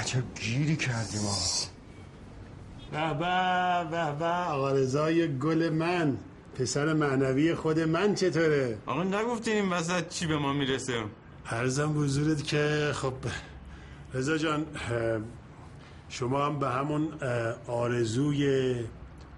عجب 0.00 0.22
گیری 0.40 0.76
کردیم 0.76 1.20
آقا. 1.20 1.68
به 2.92 3.18
به 3.18 3.90
به 3.90 4.18
به 4.18 4.24
آقا 4.26 4.72
رضای 4.72 5.38
گل 5.38 5.68
من 5.68 6.16
پسر 6.54 6.92
معنوی 6.92 7.54
خود 7.54 7.80
من 7.80 8.14
چطوره؟ 8.14 8.78
آقا 8.86 9.02
نگفتین 9.02 9.54
این 9.54 9.70
وسط 9.72 10.08
چی 10.08 10.26
به 10.26 10.36
ما 10.38 10.52
می‌رسه؟ 10.52 10.94
عرضم 11.46 11.92
بزرگت 11.92 12.44
که 12.44 12.90
خب 12.94 13.12
رضا 14.14 14.38
جان 14.38 14.66
شما 16.08 16.46
هم 16.46 16.58
به 16.58 16.68
همون 16.68 17.08
آرزوی 17.66 18.74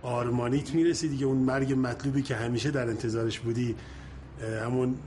آرمانیت 0.03 0.75
می‌رسی 0.75 1.09
دیگه 1.09 1.27
اون 1.27 1.37
مرگ 1.37 1.73
مطلوبی 1.73 2.23
که 2.23 2.37
همیشه 2.37 2.71
در 2.71 2.89
انتظارش 2.89 3.39
بودی 3.41 3.77
همون 4.65 4.99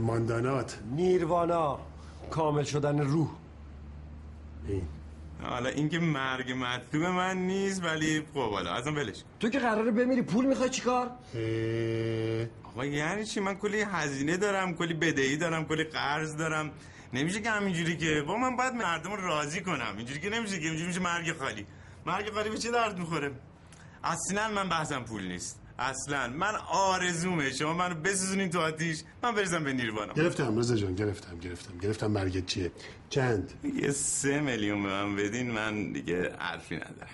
ماندانات. 0.00 0.78
نیروانا 0.96 1.78
کامل 2.30 2.64
شدن 2.64 3.00
روح. 3.00 3.28
این 4.68 4.82
حالا 5.42 5.68
اینکه 5.68 5.98
مرگ 5.98 6.52
مطلوب 6.52 7.04
من 7.04 7.36
نیست 7.36 7.84
ولی 7.84 8.22
خب 8.34 8.50
حالا 8.50 8.72
ازم 8.72 8.94
ولش. 8.94 9.22
تو 9.40 9.48
که 9.48 9.58
قراره 9.58 9.90
بمیری 9.90 10.22
پول 10.22 10.46
می‌خوای 10.46 10.70
چیکار 10.70 11.06
اه، 11.06 12.46
آقا 12.64 12.84
یعنی 12.84 13.24
چی؟ 13.24 13.40
من 13.40 13.54
کلی 13.54 13.80
هزینه 13.80 14.36
دارم 14.36 14.74
کلی 14.74 14.94
بدهی 14.94 15.36
دارم 15.36 15.64
کلی 15.64 15.84
قرض 15.84 16.36
دارم. 16.36 16.70
نمیشه 17.12 17.40
که 17.40 17.50
همینجوری 17.50 17.96
که 17.96 18.22
با 18.26 18.36
من 18.36 18.56
باید 18.56 18.74
مردم 18.74 19.12
رو 19.12 19.26
راضی 19.26 19.60
کنم. 19.60 19.94
اینجوری 19.96 20.20
که 20.20 20.30
نمیشه 20.30 20.60
که 20.60 20.66
اینجوری 20.66 20.86
میشه 20.86 21.00
مرگ 21.00 21.32
خالی. 21.38 21.66
مرگ 22.06 22.30
خالی 22.30 22.50
به 22.50 22.58
چه 22.58 22.70
درد 22.70 22.98
می‌خوره؟ 22.98 23.30
اصلا 24.08 24.48
من 24.48 24.68
بحثم 24.68 25.04
پول 25.04 25.28
نیست. 25.28 25.60
اصلا. 25.78 26.28
من 26.28 26.54
آرزومه. 26.72 27.52
شما 27.52 27.72
منو 27.74 27.94
بسوزونین 27.94 28.50
تو 28.50 28.60
آتیش. 28.60 29.02
من 29.22 29.34
برسم 29.34 29.64
به 29.64 29.72
نیروانا 29.72 30.12
گرفتم 30.12 30.58
رضا 30.58 30.76
جان. 30.76 30.94
گرفتم 30.94 31.38
گرفتم. 31.38 31.78
گرفتم 31.78 32.06
مرگت 32.06 32.46
چیه؟ 32.46 32.72
چند؟ 33.10 33.52
یه 33.82 33.90
سه 33.90 34.40
میلیون 34.40 34.82
به 34.82 34.88
من 34.88 35.16
بدین. 35.16 35.50
من 35.50 35.92
دیگه 35.92 36.36
حرفی 36.38 36.76
ندارم. 36.76 37.10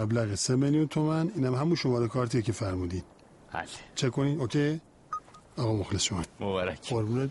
مبلغ 0.00 0.34
سه 0.34 0.56
میلیون 0.56 0.86
تومن. 0.88 1.32
اینم 1.34 1.54
همون 1.54 1.74
شماره 1.74 2.08
کارتیه 2.08 2.42
که 2.42 2.52
فرمودین. 2.52 3.02
حل 3.48 3.66
چک 3.94 4.10
کنین. 4.10 4.40
اوکی؟ 4.40 4.80
آقا 5.56 5.72
مخلص 5.72 6.02
شما. 6.02 6.22
مبارک. 6.40 6.88
قربونت. 6.90 7.30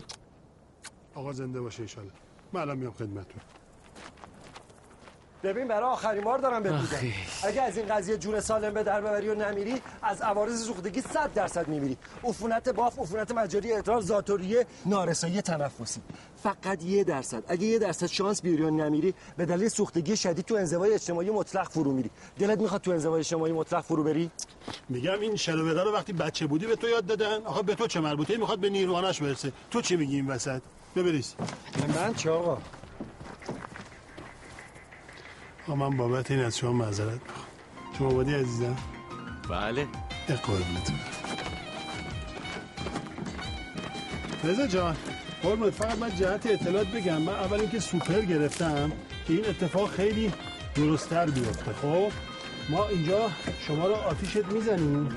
آقا 1.14 1.32
زنده 1.32 1.60
باشه 1.60 1.82
ایشالا 1.82 2.10
من 2.52 2.60
الان 2.60 2.78
میام 2.78 2.92
خدمتتون. 2.92 3.40
ببین 5.42 5.68
برای 5.68 5.90
آخرین 5.90 6.24
بار 6.24 6.38
دارم 6.38 6.62
بهت 6.62 6.72
میگم. 6.72 7.14
اگه 7.42 7.62
از 7.62 7.78
این 7.78 7.86
قضیه 7.86 8.16
جون 8.16 8.40
سالم 8.40 8.74
به 8.74 8.82
در 8.82 9.00
ببری 9.00 9.28
و 9.28 9.34
نمیری 9.34 9.82
از 10.02 10.20
عوارض 10.20 10.64
سوختگی 10.64 11.00
100 11.00 11.34
درصد 11.34 11.68
میمیری. 11.68 11.96
عفونت 12.24 12.68
باف 12.68 12.98
عفونت 12.98 13.30
مجاری 13.30 13.72
ادرار 13.72 14.00
ذاتوریه 14.00 14.66
نارسایی 14.86 15.42
تنفسی. 15.42 16.00
فقط 16.42 16.84
یه 16.84 17.04
درصد. 17.04 17.42
اگه 17.48 17.66
یه 17.66 17.78
درصد 17.78 18.06
شانس 18.06 18.42
بیاری 18.42 18.62
و 18.62 18.70
نمیری 18.70 19.14
به 19.36 19.46
دلیل 19.46 19.68
سوختگی 19.68 20.16
شدید 20.16 20.44
تو 20.44 20.54
انزوای 20.54 20.94
اجتماعی 20.94 21.30
مطلق 21.30 21.68
فرو 21.68 21.92
میری. 21.92 22.10
دلت 22.38 22.60
می‌خواد 22.60 22.80
تو 22.80 22.90
انزوای 22.90 23.20
اجتماعی 23.20 23.52
مطلق 23.52 23.84
فرو 23.84 24.04
بری؟ 24.04 24.30
میگم 24.88 25.20
این 25.20 25.36
شلوغه 25.36 25.82
رو 25.82 25.92
وقتی 25.92 26.12
بچه 26.12 26.46
بودی 26.46 26.66
به 26.66 26.76
تو 26.76 26.88
یاد 26.88 27.06
دادن. 27.06 27.42
آقا 27.44 27.62
به 27.62 27.74
تو 27.74 27.86
چه 27.86 28.00
مربوطه؟ 28.00 28.36
می‌خواد 28.36 28.58
به 28.58 28.70
نیروانش 28.70 29.22
برسه. 29.22 29.52
تو 29.70 29.80
چی 29.80 29.96
میگی 29.96 30.16
این 30.16 30.26
وسط؟ 30.26 30.62
ببریز 30.96 31.34
من 31.96 32.14
چه 32.14 32.30
آقا؟ 32.30 32.58
آقا 35.66 35.76
من 35.76 35.96
بابت 35.96 36.30
این 36.30 36.40
از 36.40 36.58
شما 36.58 36.72
معذرت 36.72 37.20
می‌خوام. 37.20 37.46
شما 37.98 38.08
آبادی 38.08 38.34
عزیزم؟ 38.34 38.76
بله. 39.50 39.86
ده 40.28 40.36
قربونت. 40.36 40.92
رضا 44.44 44.66
جان 44.66 44.96
قربونت. 45.42 45.72
فقط 45.72 45.98
من 45.98 46.16
جهت 46.16 46.46
اطلاعات 46.46 46.86
بگم. 46.86 47.22
من 47.22 47.32
اول 47.32 47.60
اینکه 47.60 47.80
سوپر 47.80 48.20
گرفتم 48.20 48.92
که 49.26 49.32
این 49.32 49.46
اتفاق 49.46 49.90
خیلی 49.90 50.32
درستتر 50.74 51.26
بیفته 51.26 51.72
خب؟ 51.72 52.12
ما 52.68 52.88
اینجا 52.88 53.30
شما 53.66 53.86
رو 53.86 53.94
آتیشت 53.94 54.44
می‌زنیم. 54.44 55.08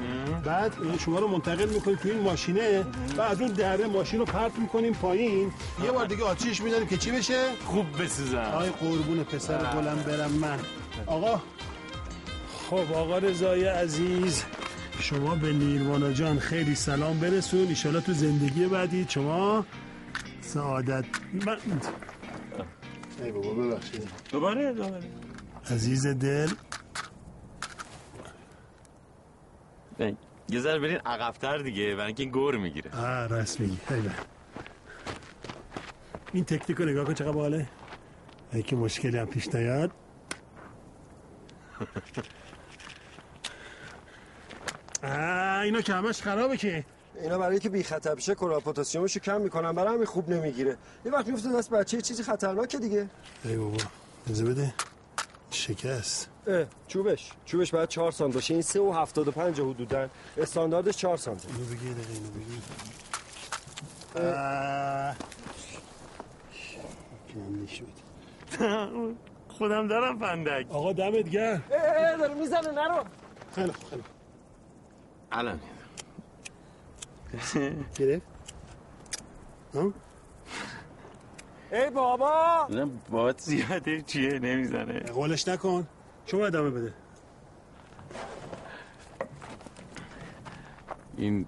بعد 0.46 0.74
شما 1.00 1.20
رو 1.20 1.28
منتقل 1.28 1.70
می‌کنیم 1.70 1.98
تو 1.98 2.10
این 2.10 2.22
ماشینه. 2.22 2.86
و 3.18 3.22
از 3.22 3.42
اون 3.42 3.52
دره 3.52 3.88
ماشین 3.88 4.20
رو 4.20 4.26
پرت 4.26 4.60
می‌کنیم 4.60 4.94
پایین. 4.94 5.52
یه 5.84 5.92
بار 5.92 6.06
دیگه 6.06 6.24
آتیش 6.24 6.62
می‌زنیم 6.62 6.88
که 6.88 6.98
چی 6.98 7.12
بشه؟ 7.12 7.44
خوب 7.66 8.02
بسوزم 8.02 8.38
آی 8.38 8.70
قربون 8.70 9.24
پسر 9.24 9.58
گلم 9.58 10.04
برم 10.08 10.32
من. 10.32 10.60
آقا 11.06 11.42
خب 12.70 12.94
آقا 12.94 13.18
رضای 13.18 13.66
عزیز 13.66 14.44
شما 15.00 15.36
به 15.36 15.54
نیروانا 15.54 16.12
جان 16.12 16.40
خیلی 16.40 16.76
سلام 16.76 17.20
برسون. 17.20 17.68
ایشالا 17.68 18.00
تو 18.00 18.14
زندگی 18.14 18.66
بعدی. 18.66 19.06
شما 19.10 19.66
سعادت. 20.42 21.06
من 21.46 21.58
ای 23.24 23.32
بابا 23.32 23.54
ببخشید. 23.54 24.10
دوباره 24.32 24.74
دوباره. 24.74 25.04
عزیز 25.72 26.08
دل. 26.08 26.50
یه 30.00 30.60
ذره 30.60 30.80
برین 30.80 30.98
عقبتر 30.98 31.58
دیگه 31.58 31.96
برای 31.96 32.06
اینکه 32.06 32.24
این 32.24 32.32
گور 32.32 32.58
می‌گیره. 32.58 32.92
آه 32.96 33.28
راست 33.28 33.60
میگی. 33.60 33.78
خیلی 33.88 34.10
این 36.34 36.46
تکنیک 36.46 36.78
رو 36.78 36.86
نگاه 36.86 37.06
کن 37.06 37.14
چقدر 37.14 37.32
باله 37.32 37.68
اگه 38.52 38.64
که 38.64 38.76
مشکلی 38.76 39.18
هم 39.18 39.26
پیش 39.26 39.56
نیاد. 39.56 39.92
آه 45.04 45.60
اینا 45.60 45.82
که 45.82 45.94
همش 45.94 46.22
خرابه 46.22 46.58
که. 46.58 46.86
اینا 47.22 47.38
برای 47.38 47.60
که 47.60 47.70
بی 47.70 47.84
خطر 47.84 48.16
بشه 48.16 48.36
پتاسیمشو 48.36 49.20
کم 49.20 49.42
می‌کنن 49.42 49.72
برای 49.72 49.94
همین 49.94 50.06
خوب 50.06 50.30
نمی‌گیره. 50.30 50.78
یه 51.06 51.12
وقت 51.12 51.28
میفته 51.28 51.54
دست 51.54 51.70
بچه 51.70 51.98
یه 51.98 52.02
چیزی 52.02 52.24
خطرناکه 52.24 52.80
دیگه. 52.80 53.10
ای 53.44 53.58
بابا 53.58 53.78
بده. 54.28 54.74
شکست. 55.52 56.30
اه 56.48 56.66
چوبش. 56.88 57.32
چوبش 57.46 57.72
باید 57.72 57.90
4 57.90 58.12
سانت 58.12 58.34
باشه. 58.34 58.54
این 58.54 58.64
3 58.64 58.80
و 58.80 58.92
75 58.92 59.60
حدودا. 59.62 60.10
استانداردش 60.38 60.98
4 60.98 61.18
سانت 61.18 61.46
اینو 61.46 61.66
بگی 61.66 61.94
دقیقه 61.94 62.14
اینو 62.14 62.30
بگی 62.30 62.62
شد 67.68 67.88
خودم 69.58 69.88
دارم 69.88 70.20
فندک. 70.20 70.66
آقا 70.70 70.94
دمت 70.94 71.30
گرم. 71.30 71.64
اه 71.72 72.18
داره 72.18 72.34
می‌زنه 72.34 72.72
نرو. 72.72 73.04
خیلی 73.56 73.72
خیلی. 73.90 74.04
الان. 75.32 75.60
گرفت؟ 77.96 78.26
ها؟ 79.74 79.94
ای 81.76 81.90
بابا! 81.90 82.68
نه 82.70 82.86
بابت 83.10 83.42
زیاده 83.42 84.02
چیه 84.02 84.40
نمی‌زنه. 84.40 85.00
قولش 85.00 85.48
نکن. 85.48 85.88
شما 86.26 86.46
ادامه 86.46 86.70
بده. 86.70 86.94
این 91.18 91.46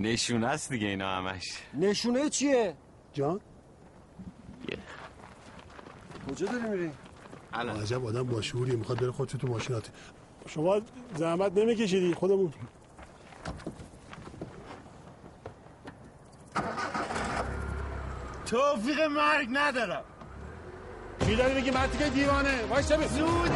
نشونه 0.00 0.46
است 0.46 0.70
دیگه 0.70 0.86
اینا 0.86 1.08
همش. 1.16 1.62
نشونه 1.74 2.30
چیه؟ 2.30 2.74
جان؟ 3.12 3.40
کجا 6.30 6.46
داری 6.46 6.68
میری؟ 6.68 6.90
الان. 7.52 7.80
عجب 7.80 8.06
آدم 8.06 8.22
با 8.22 8.40
شعوری 8.40 8.76
می‌خواد 8.76 9.00
بره 9.00 9.10
خودشو 9.10 9.38
تو 9.38 9.48
ماشینات 9.48 9.90
شما 10.48 10.80
زحمت 11.14 11.58
نمیکشیدی 11.58 12.14
خودمون. 12.14 12.52
توفیق 18.46 19.00
مرگ 19.00 19.48
ندارم. 19.52 20.04
چی 21.26 21.36
داری 21.36 21.54
بگی 21.54 21.70
که 21.98 22.10
دیوانه. 22.10 22.64
وایسا 22.70 22.96
بی 22.96 23.08
زود 23.08 23.50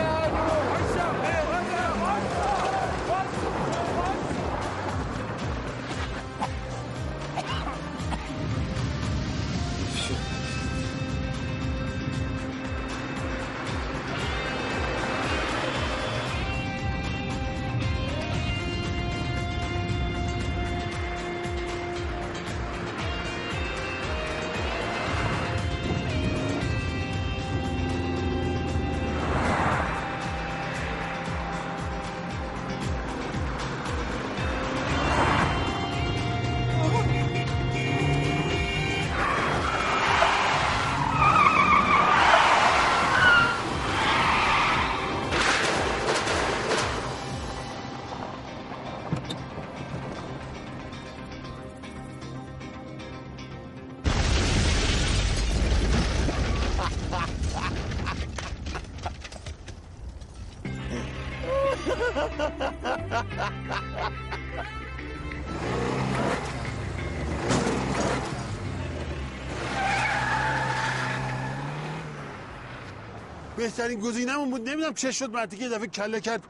بهترین 73.61 74.01
گزینمون 74.01 74.51
بود. 74.51 74.69
نمی‌دونم 74.69 74.95
چه 74.95 75.13
شد 75.13 75.31
مردی 75.31 75.57
که 75.57 75.69
دفعه 75.69 75.87
کله 75.87 76.21
کرد. 76.21 76.43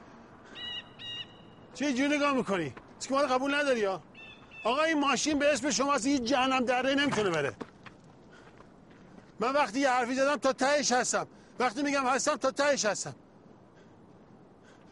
چه 1.74 1.92
جوری 1.92 2.16
نگاه 2.16 2.32
می‌کنی؟ 2.32 2.74
که 3.00 3.14
ما 3.14 3.20
رو 3.20 3.28
قبول 3.28 3.54
نداری 3.54 3.80
یا؟ 3.80 4.02
آقا 4.64 4.82
این 4.82 5.00
ماشین 5.00 5.38
به 5.38 5.52
اسم 5.52 5.70
شما 5.70 5.94
هیچ 5.94 6.22
جهنم 6.22 6.64
دره 6.64 6.94
نمی‌تونه 6.94 7.30
بره. 7.30 7.52
من 9.40 9.52
وقتی 9.52 9.80
یه 9.80 9.90
حرفی 9.90 10.14
زدم 10.14 10.36
تا 10.36 10.52
تهش 10.52 10.92
هستم. 10.92 11.26
وقتی 11.58 11.82
میگم 11.82 12.06
هستم 12.06 12.36
تا 12.36 12.50
تهش 12.50 12.84
هستم. 12.84 13.14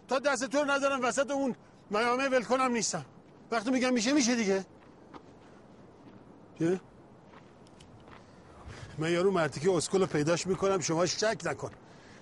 تا 0.09 0.18
دست 0.18 0.44
تو 0.44 0.59
رو 0.59 0.70
ندارم 0.70 1.02
وسط 1.02 1.31
اون 1.31 1.57
میامه 1.90 2.28
ول 2.28 2.42
کنم 2.42 2.72
نیستم. 2.72 3.04
وقتی 3.50 3.70
میگم 3.70 3.92
میشه 3.92 4.12
میشه 4.12 4.35
دیگه. 4.35 4.64
چه؟ 6.59 6.81
من 8.98 9.12
یارو 9.12 9.31
مرتی 9.31 9.61
که 9.61 9.72
اسکل 9.72 10.07
پیداش 10.07 10.46
می‌کنم 10.46 10.81
شما 10.81 11.07
شک 11.07 11.40
نکن. 11.44 11.70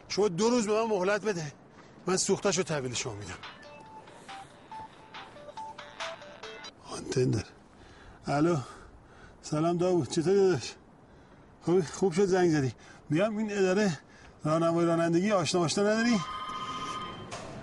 شما 0.09 0.29
دو 0.29 0.51
روز 0.51 0.66
به 0.66 0.73
من 0.73 0.90
مهلت 0.90 1.25
بده. 1.25 1.53
من 2.07 2.16
سوختش 2.16 2.59
رو 2.59 2.62
تحویل 2.62 2.95
شما 2.95 3.14
میدم. 3.14 3.35
آنتندر. 6.92 7.45
الو. 8.27 8.57
سلام 9.42 9.77
داوود. 9.77 10.11
چطوری 10.11 10.37
داداش؟ 10.37 10.75
خوب 11.62 11.81
خوب 11.81 12.12
شد 12.12 12.27
زنگ 12.27 12.51
زدی. 12.51 12.73
میگم 13.11 13.38
این 13.38 13.53
اداره 13.59 13.99
راهنمای 14.45 14.87
رانندگی 14.87 15.33
آشنا 15.33 15.61
آشنا 15.61 15.85
نداری؟ 15.85 16.21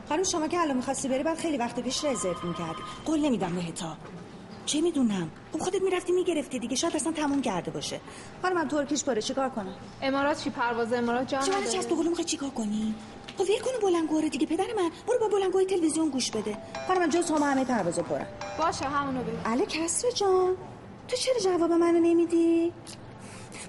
خانم 0.10 0.24
شما 0.24 0.48
که 0.48 0.60
الان 0.60 0.78
می‌خواستی 0.78 1.08
بری 1.08 1.24
بعد 1.24 1.38
خیلی 1.38 1.58
وقت 1.58 1.80
پیش 1.80 2.06
رزرو 2.06 2.48
می‌کردی. 2.48 2.82
قول 3.06 3.20
نمیدم 3.20 3.56
بهتا 3.56 3.98
چه 4.66 4.82
می‌دونم؟ 4.82 5.32
خب 5.54 5.60
خودت 5.60 5.82
می‌رفتی 5.82 6.12
می‌گرفتی 6.12 6.60
دیگه. 6.60 6.76
شاید 6.76 6.96
اصلا 6.96 7.12
تموم 7.12 7.42
کرده 7.42 7.72
باشه. 7.72 8.00
خانم 8.42 8.56
من 8.56 8.68
ترکیش 8.68 9.04
پره 9.04 9.22
چیکار 9.22 9.50
کنم؟ 9.50 9.76
امارات 10.02 10.44
چی؟ 10.44 10.50
پرواز 10.50 10.94
امارات 10.94 11.28
جا 11.28 11.42
شما 11.42 11.64
چه 11.72 11.78
از 11.78 11.88
تو 11.88 11.96
می‌خوای 11.96 12.24
چیکار 12.24 12.50
کنی؟ 12.50 12.96
خب 13.38 13.42
ول 13.42 13.60
کنه 13.60 13.92
بلنگوها 13.92 14.28
دیگه. 14.28 14.48
پدر 14.48 14.66
من 14.78 14.90
برو 15.08 15.20
با 15.20 15.28
بلنگوهای 15.28 15.66
تلویزیون 15.66 16.10
گوش 16.10 16.32
بده. 16.32 16.58
خانم 16.88 17.00
من 17.00 17.10
جز 17.10 17.32
هم 17.32 17.44
همه 17.44 17.66
پرواز 17.66 18.00
پرن 18.00 18.26
باشه 18.60 18.86
همونو 18.86 19.24
بگو. 19.24 19.38
اله 19.46 19.66
کسر 19.66 20.12
جان 20.12 20.56
تو 21.08 21.16
چرا 21.16 21.40
جواب 21.44 21.72
منو 21.72 22.00
نمیدی؟ 22.00 22.74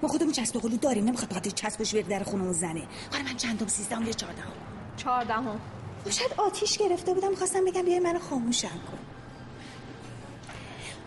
ما 0.03 0.09
خودمون 0.09 0.33
چسب 0.33 0.61
قلو 0.61 0.77
داریم. 0.77 1.05
نمی‌خواد 1.05 1.31
بخاطر 1.31 1.51
چسبش 1.51 1.95
بر 1.95 2.01
در 2.01 2.23
خونمون 2.23 2.53
زنه. 2.53 2.83
خانم 3.13 3.25
من 3.25 3.37
چندم؟ 3.37 3.67
سیزدهم 3.67 4.07
یا 4.07 4.13
چهاردهم؟ 4.13 4.53
چهاردهم. 4.97 5.61
خب 6.05 6.11
شاید 6.11 6.35
آتیش 6.37 6.79
گرفته 6.79 7.15
بودم. 7.15 7.35
خواستم 7.35 7.65
بگم 7.65 7.83
بیای 7.83 7.99
منو 7.99 8.19
خاموشم 8.19 8.69
کن. 8.69 9.14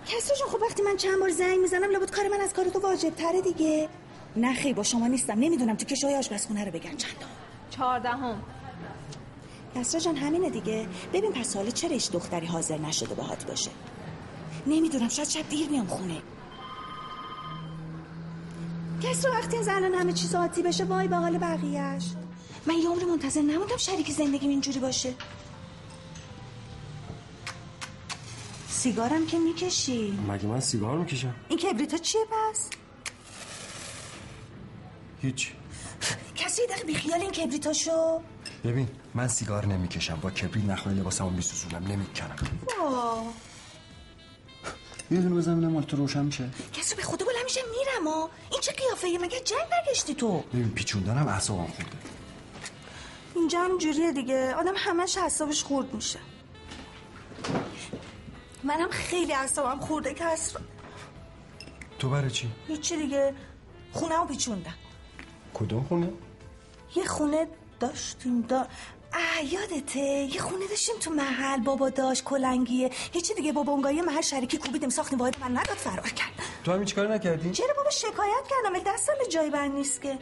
کسرا 0.08 0.38
جان 0.38 0.50
خب 0.50 0.62
وقتی 0.62 0.84
من 0.84 0.98
چند 0.98 1.20
بار 1.20 1.30
زنگ 1.30 1.60
می‌زنم 1.60 1.92
لابد 1.92 2.12
کار 2.12 2.28
من 2.28 2.42
از 2.42 2.54
کار 2.54 2.66
تو 2.66 2.80
واجب 2.80 3.16
تره 3.16 3.42
دیگه. 3.42 3.90
نه 4.36 4.54
خیلی 4.54 4.74
با 4.74 4.84
شما 4.84 5.08
نیستم. 5.08 5.40
نمی‌دونم 5.40 5.76
تو 5.76 5.86
کشوی 5.86 6.16
آشپزخونه 6.16 6.66
رو 6.66 6.72
بگم 6.72 6.98
چندم 6.98 7.28
چهاردهم. 7.70 8.42
کسرا 9.76 10.00
جان 10.00 10.16
همینه 10.16 10.50
دیگه. 10.50 10.88
ببین 11.14 11.32
پس 11.32 11.48
سال 11.54 11.72
چرا 11.72 11.90
هیچ 11.90 12.12
دختری 12.12 12.46
حاضر 12.48 12.78
نشده 12.78 13.16
باهات 13.16 13.46
باشه؟ 13.46 13.72
نمی‌دونم 14.68 15.10
شاید 15.10 15.30
شب 15.30 15.50
دیر 15.50 15.70
میام 15.70 15.88
خونه. 15.88 16.22
کسرا 19.04 19.32
وقتی 19.32 19.56
این 19.56 19.66
زنان 19.66 19.94
همه 19.94 20.14
چیز 20.14 20.36
عادی 20.36 20.62
بشه 20.62 20.84
وای 20.84 21.08
به 21.08 21.16
حال 21.16 21.38
بقیهش 21.38 22.04
من 22.66 22.76
یه 22.76 22.90
عمر 22.90 23.04
منتظر 23.04 23.42
نموندم 23.42 23.78
شریک 23.78 24.12
زندگیم 24.12 24.50
اینجوری 24.50 24.80
باشه. 24.80 25.14
سیگارم 28.88 29.26
که 29.26 29.38
می‌کشی. 29.40 30.20
مگه 30.28 30.46
من 30.46 30.60
سیگار 30.60 30.98
می‌کشم؟ 30.98 31.36
این 31.50 31.60
کبریتا 31.60 31.98
چیه 31.98 32.22
پس؟ 32.32 32.70
هیچ. 35.22 35.52
کسی 36.36 36.62
یه 36.62 36.68
دقیقه 36.68 36.84
بیخیال 36.84 37.22
این 37.22 37.32
کبریتا 37.32 37.74
شو. 37.74 38.22
ببین 38.64 38.88
من 39.14 39.28
سیگار 39.28 39.66
نمی‌کشم. 39.66 40.16
با 40.22 40.32
کبریت 40.32 40.66
نخواه 40.66 40.96
لباسمو 40.96 41.30
میسوزونم. 41.30 41.88
نمی‌کنم. 41.88 42.36
یه 45.12 45.22
دونه 45.22 45.36
بزنم 45.36 45.68
مال 45.68 45.84
تو 45.84 45.98
روشن 45.98 46.26
میشه. 46.26 46.50
کسی 46.74 46.96
به 46.96 47.04
خدا 47.04 47.26
بلند 47.26 47.44
میشه 47.44 47.62
میرم 47.62 48.08
ها 48.08 48.30
این 48.52 48.62
چه 48.62 48.72
قیافه 48.72 49.08
مگه 49.22 49.40
جنگ 49.40 49.70
برگشتی 49.72 50.16
تو؟ 50.16 50.44
ببین 50.54 50.70
پیچوندنم 50.70 51.28
اعصابم 51.28 51.68
خورده. 51.68 51.98
اینجا 53.36 53.60
هم 53.60 53.78
جوریه 53.78 54.12
دیگه. 54.12 54.54
آدم 54.56 54.74
همش 54.78 55.18
حسابش 55.18 55.64
خورد 55.64 55.94
میشه. 55.94 56.20
منم 58.64 58.90
خیلی 58.90 59.34
اعصابم 59.34 59.80
خورده 59.80 60.14
کس 60.14 60.54
تو 62.00 62.10
برای 62.10 62.32
چی؟ 62.32 62.52
هیچی 62.68 62.98
دیگه. 62.98 63.34
خونه 63.92 64.26
پیچوندم. 64.26 64.74
کدوم 65.54 65.84
خونه؟ 65.84 66.10
یه 66.96 67.06
خونه 67.06 67.48
داشتیم 67.80 68.42
دا 68.42 68.68
اه 69.14 69.54
یادته. 69.54 70.00
یه 70.00 70.42
خونه 70.42 70.68
داشتیم 70.68 70.96
تو 71.02 71.12
محل. 71.12 71.60
بابا 71.60 71.90
داشت 71.90 72.24
کلنگیه. 72.24 72.90
هیچی 73.14 73.34
دیگه 73.34 73.52
بابا 73.54 73.72
اونگاه 73.72 73.92
محل 73.92 74.22
شریکی 74.22 74.58
کوبیدیم. 74.58 74.90
ساختیم. 74.90 75.20
واحد 75.20 75.40
من 75.40 75.52
نداد 75.52 75.78
فرار 75.78 76.10
کرد. 76.10 76.30
تو 76.64 76.72
هم 76.74 76.80
هیچ 76.80 76.96
کاری 76.96 77.10
نکردی؟ 77.10 77.52
چرا 77.52 77.74
بابا 77.78 77.90
شکایت 77.90 78.44
کردم؟ 78.50 78.74
ولی 78.74 78.84
دست 78.86 79.06
سال 79.06 79.16
جای 79.30 79.50
بند 79.50 79.72
نیست 79.72 80.02
که. 80.02 80.20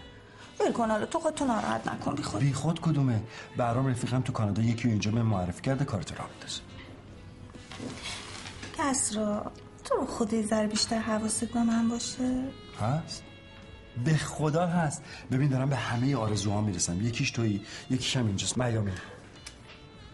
ول 0.60 0.71
کن 0.71 0.91
حالا 0.91 1.06
تو 1.06 1.19
خودتو 1.19 1.45
ناراحت 1.45 1.88
نکن. 1.88 2.15
بی 2.15 2.24
خود. 2.24 2.39
بی 2.41 2.54
خود 2.54 2.82
کدومه؟ 2.82 3.21
برام 3.58 3.88
رفیقم 3.88 4.21
تو 4.21 4.34
کانادا 4.34 4.62
یکی 4.62 4.88
اینجا 4.88 5.12
من 5.12 5.21
معرفی 5.21 5.62
کرده 5.62 5.86
کارت 5.86 6.12
را 6.19 6.26
بندازه 6.26 6.62
کسرا 8.77 9.51
تو 9.83 9.95
رو 9.95 10.05
خود 10.05 10.41
ذره 10.41 10.67
بیشتر 10.67 10.99
حواست 10.99 11.45
به 11.45 11.63
من 11.63 11.89
باشه؟ 11.89 12.43
هست؟ 12.81 13.23
به 14.05 14.13
خدا 14.17 14.67
هست. 14.67 15.03
ببین 15.31 15.49
دارم 15.49 15.69
به 15.69 15.75
همه 15.75 16.15
آرزوها 16.15 16.61
می‌رسم. 16.61 17.05
یکیش 17.05 17.31
تویی 17.31 17.61
یکیش 17.89 18.17
هم 18.17 18.25
اینجاست. 18.27 18.57
میامی. 18.57 18.91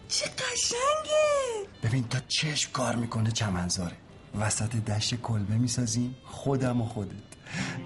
چه 0.08 0.24
قشنگه! 0.24 1.68
ببین 1.82 2.08
تا 2.08 2.18
چشم 2.28 2.72
کار 2.72 2.96
می‌کنه 2.96 3.30
چمنزاره 3.30 3.96
وسط 4.40 4.76
دشت 4.76 5.14
کلبه 5.14 5.54
می‌سازیم. 5.54 6.16
خودم 6.24 6.80
و 6.80 6.84
خودت. 6.84 7.12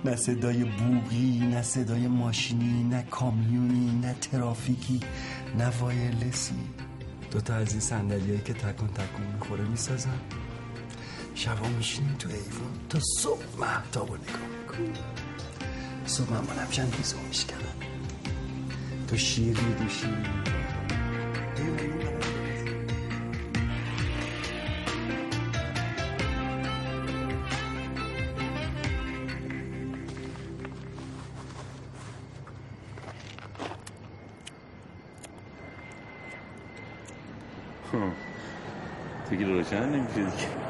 نه 0.05 0.17
صدای 0.17 0.65
بوغی 0.65 1.39
نه 1.39 1.63
صدای 1.63 2.09
ماشینی 2.09 2.85
نه 2.85 3.03
کامیونی 3.03 4.01
نه 4.01 4.15
ترافیکی 4.15 5.01
نه 5.59 5.69
وایرلسی. 5.81 6.55
دوتا 7.31 7.55
از 7.55 7.73
این 7.73 7.81
صندلیایی 7.81 8.41
که 8.41 8.55
تکون 8.55 8.89
تکون 8.89 9.27
می‌خوره 9.35 9.65
می‌سازم 9.65 10.21
شبا 11.37 11.69
میشینیم 11.69 12.17
تو 12.19 12.29
ایوون 12.29 12.89
تا 12.89 12.99
صبح 13.19 13.45
محتاب 13.59 14.09
رو 14.09 14.17
نگاه 14.17 14.49
می‌کنیم 14.61 15.05
صبح 16.07 16.33
من 16.33 16.41
بلند 16.41 16.71
چند 16.71 16.95
ریزو 16.97 17.17
میشکنم. 17.29 17.61
تو 19.09 19.17
شیر 19.17 19.61
میدوشی 19.61 20.07
دیگه 39.31 39.45
روشن 39.45 39.89
نمیشه 39.89 40.15
دیگه 40.15 40.66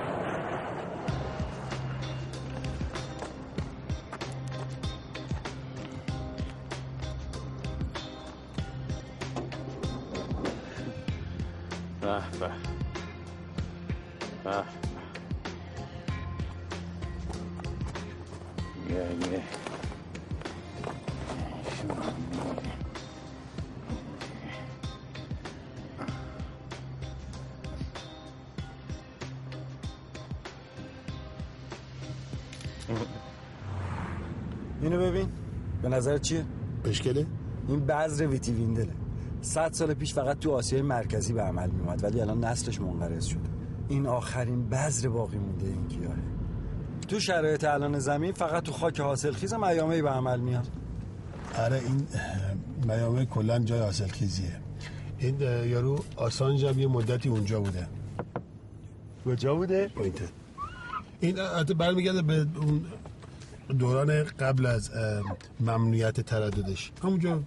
نظر 35.97 36.19
چیه؟ 36.19 36.45
مشکله؟ 36.89 37.27
این 37.69 37.87
بذر 37.87 38.27
ویتی 38.27 38.53
ویندله. 38.53 38.93
صد 39.41 39.73
سال 39.73 39.95
پیش 39.95 40.15
فقط 40.15 40.39
تو 40.39 40.53
آسیای 40.53 40.83
مرکزی 40.83 41.33
به 41.33 41.43
عمل 41.43 41.71
میومد 41.71 42.05
ولی 42.05 42.21
الان 42.21 42.45
نسلش 42.45 42.81
منقرض 42.81 43.25
شده. 43.25 43.49
این 43.89 44.07
آخرین 44.07 44.69
بذر 44.69 45.09
باقی 45.09 45.39
مونده 45.39 45.67
این 45.67 45.87
گیاهه 45.87 46.17
تو 47.09 47.21
شرایط 47.21 47.65
الان 47.65 47.99
زمین 47.99 48.33
فقط 48.33 48.63
تو 48.63 48.73
خاک 48.73 49.01
حاصل 49.01 49.33
خیز 49.33 49.55
میامه 49.55 50.03
به 50.03 50.11
عمل 50.11 50.41
میاد. 50.41 50.69
آره 51.59 51.77
این 51.77 52.07
میامه 52.87 53.25
کلا 53.25 53.59
جای 53.59 53.81
حاصل 53.81 54.09
خیزیه 54.09 54.61
این 55.19 55.41
یارو 55.41 56.05
آسانج 56.17 56.65
هم 56.65 56.79
یه 56.79 56.87
مدتی 56.87 57.29
اونجا 57.29 57.61
بوده. 57.61 57.87
کجا 59.25 59.55
بوده؟ 59.55 59.89
پوینته. 59.89 60.29
این 61.21 61.39
حتی 61.39 61.75
برمیگرده 61.75 62.23
به 62.23 62.47
اون 62.57 62.85
دوران 63.79 64.25
قبل 64.25 64.67
از 64.67 64.91
ممنوعیت 65.61 66.21
ترددش. 66.21 66.93
همونجا 67.03 67.41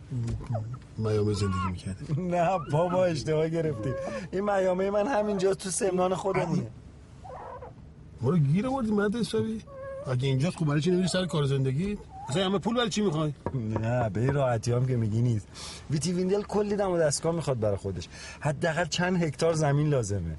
میامه 0.97 1.33
زندگی 1.33 1.67
می‌کرده 1.71 2.21
نه 2.21 2.49
بابا 2.71 3.05
اشتباه 3.05 3.49
گرفتی. 3.49 3.93
این 4.31 4.43
میامه 4.43 4.91
من 4.91 5.07
همینجا 5.07 5.53
تو 5.53 5.69
سمنان 5.69 6.15
خودمونه. 6.15 6.67
ما 8.21 8.29
رو 8.29 8.37
گیر 8.37 8.67
آوردی 8.67 8.91
مرد 8.91 9.15
حسابی 9.15 9.61
اگه 10.07 10.27
اینجاست 10.27 10.57
خب 10.57 10.65
برای 10.65 10.81
چی 10.81 10.91
نمیری 10.91 11.07
سر 11.07 11.25
کار 11.25 11.45
زندگی؟ 11.45 11.97
اصلا 12.29 12.45
همه 12.45 12.59
پول 12.59 12.75
برای 12.75 12.89
چی 12.89 13.01
می‌خوای؟ 13.01 13.33
نه 13.53 14.09
به 14.09 14.21
این 14.21 14.33
راحتی 14.33 14.71
هم 14.71 14.85
که 14.85 14.95
میگی 14.95 15.21
نیست. 15.21 15.47
ویتی 15.91 16.13
ویندل 16.13 16.41
کلی 16.41 16.75
دم 16.75 16.91
و 16.91 16.97
دستگاه 16.97 17.35
می‌خواد 17.35 17.59
برای 17.59 17.77
خودش. 17.77 18.07
حداقل 18.39 18.85
چند 18.85 19.23
هکتار 19.23 19.53
زمین 19.53 19.89
لازمه. 19.89 20.35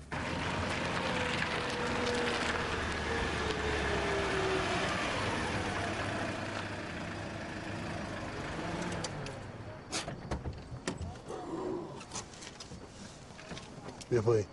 بیا 14.10 14.22
پایین. 14.22 14.46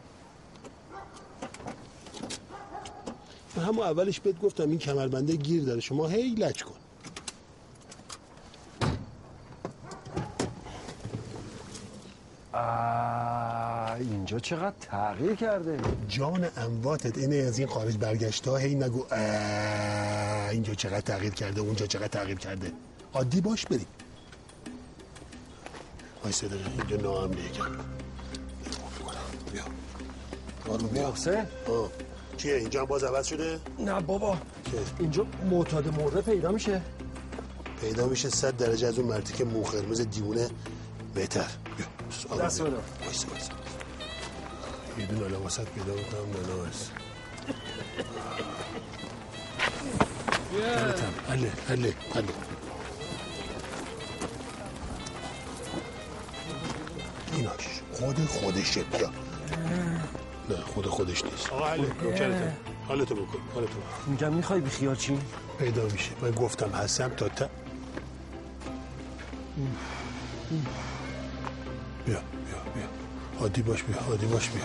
من 3.55 3.63
همون 3.63 3.85
اولش 3.85 4.19
بهت 4.19 4.39
گفتم 4.39 4.69
این 4.69 4.79
کمربنده 4.79 5.35
گیر 5.35 5.63
داره. 5.63 5.79
شما 5.79 6.07
هی 6.07 6.35
لچ 6.35 6.63
کن. 6.63 6.73
اینجا 13.99 14.39
چقدر 14.39 14.75
تغییر 14.81 15.35
کرده. 15.35 15.77
جان 16.07 16.47
امواتت. 16.57 17.17
اینه 17.17 17.35
از 17.35 17.59
این 17.59 17.67
خارج 17.67 17.97
برگشت 17.97 18.47
ها 18.47 18.57
هی 18.57 18.75
نگو 18.75 19.13
اینجا 20.51 20.73
چقدر 20.73 21.01
تغییر 21.01 21.33
کرده 21.33 21.61
اونجا 21.61 21.85
چقدر 21.85 22.07
تغییر 22.07 22.37
کرده. 22.37 22.71
عادی 23.13 23.41
باش 23.41 23.65
بریم. 23.65 23.87
وای 26.23 26.33
صدقه 26.33 26.71
اینجا 26.77 26.97
ناامنیه. 26.97 27.49
کم 27.49 27.71
بیا 27.71 28.06
آروم 30.69 30.87
بیا. 30.87 31.11
حسین. 31.11 31.43
چیه 32.37 32.55
اینجا 32.55 32.85
باز 32.85 33.03
عوض 33.03 33.27
شده؟ 33.27 33.59
نه 33.79 33.99
بابا. 34.01 34.33
که 34.65 34.71
اینجا 34.99 35.25
معتاد 35.49 36.01
مرده 36.01 36.21
پیدا 36.21 36.51
میشه. 36.51 36.81
پیدا 37.81 38.07
میشه 38.07 38.29
صد 38.29 38.57
درجه 38.57 38.87
از 38.87 38.99
اون 38.99 39.07
مردی 39.07 39.33
که 39.33 39.45
مو 39.45 39.61
قرمز 39.61 40.01
دیوونه 40.01 40.49
بهتر. 41.13 41.47
بیا. 41.77 42.37
دست 42.45 42.61
وایسا 42.61 42.77
یه 44.99 45.05
دونه 45.05 45.25
الان 45.25 45.41
واسط 45.41 45.65
پیدا 45.65 45.93
می‌کنم 45.93 46.19
نه 46.21 46.55
نایس 46.55 46.89
حله 51.29 51.51
حله 51.67 51.93
حله. 52.13 52.27
ایناش. 57.33 57.81
خود 57.93 58.25
خودشه. 58.25 58.83
بیا. 58.83 59.09
نه 60.49 60.55
خود 60.55 60.85
خودش 60.85 61.23
نیست. 61.25 61.53
آقا 61.53 61.65
حله 61.67 61.87
نوکرتم 62.03 62.53
حالتو 62.87 63.15
بکن 63.15 63.39
حالتو 63.53 63.73
بکن. 63.79 64.11
میگم 64.11 64.33
می‌خوای 64.33 64.61
بی 64.61 64.69
خیال 64.69 64.95
چی؟ 64.95 65.19
پیدا 65.59 65.83
میشه. 65.83 66.11
من 66.21 66.31
گفتم 66.31 66.69
هستم 66.69 67.09
تا 67.09 67.27
تا. 67.29 67.49
بیا 72.05 72.15
بیا 72.45 72.61
بیا. 72.75 72.83
عادی 73.39 73.61
باش 73.61 73.83
بیا 73.83 73.97
عادی 73.99 74.25
باش 74.25 74.49
بیا. 74.49 74.63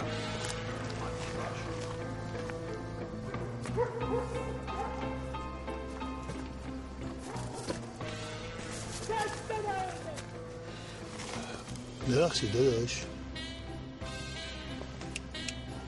ببخشید 12.08 12.52
داداش. 12.52 13.04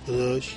داداش. 0.07 0.57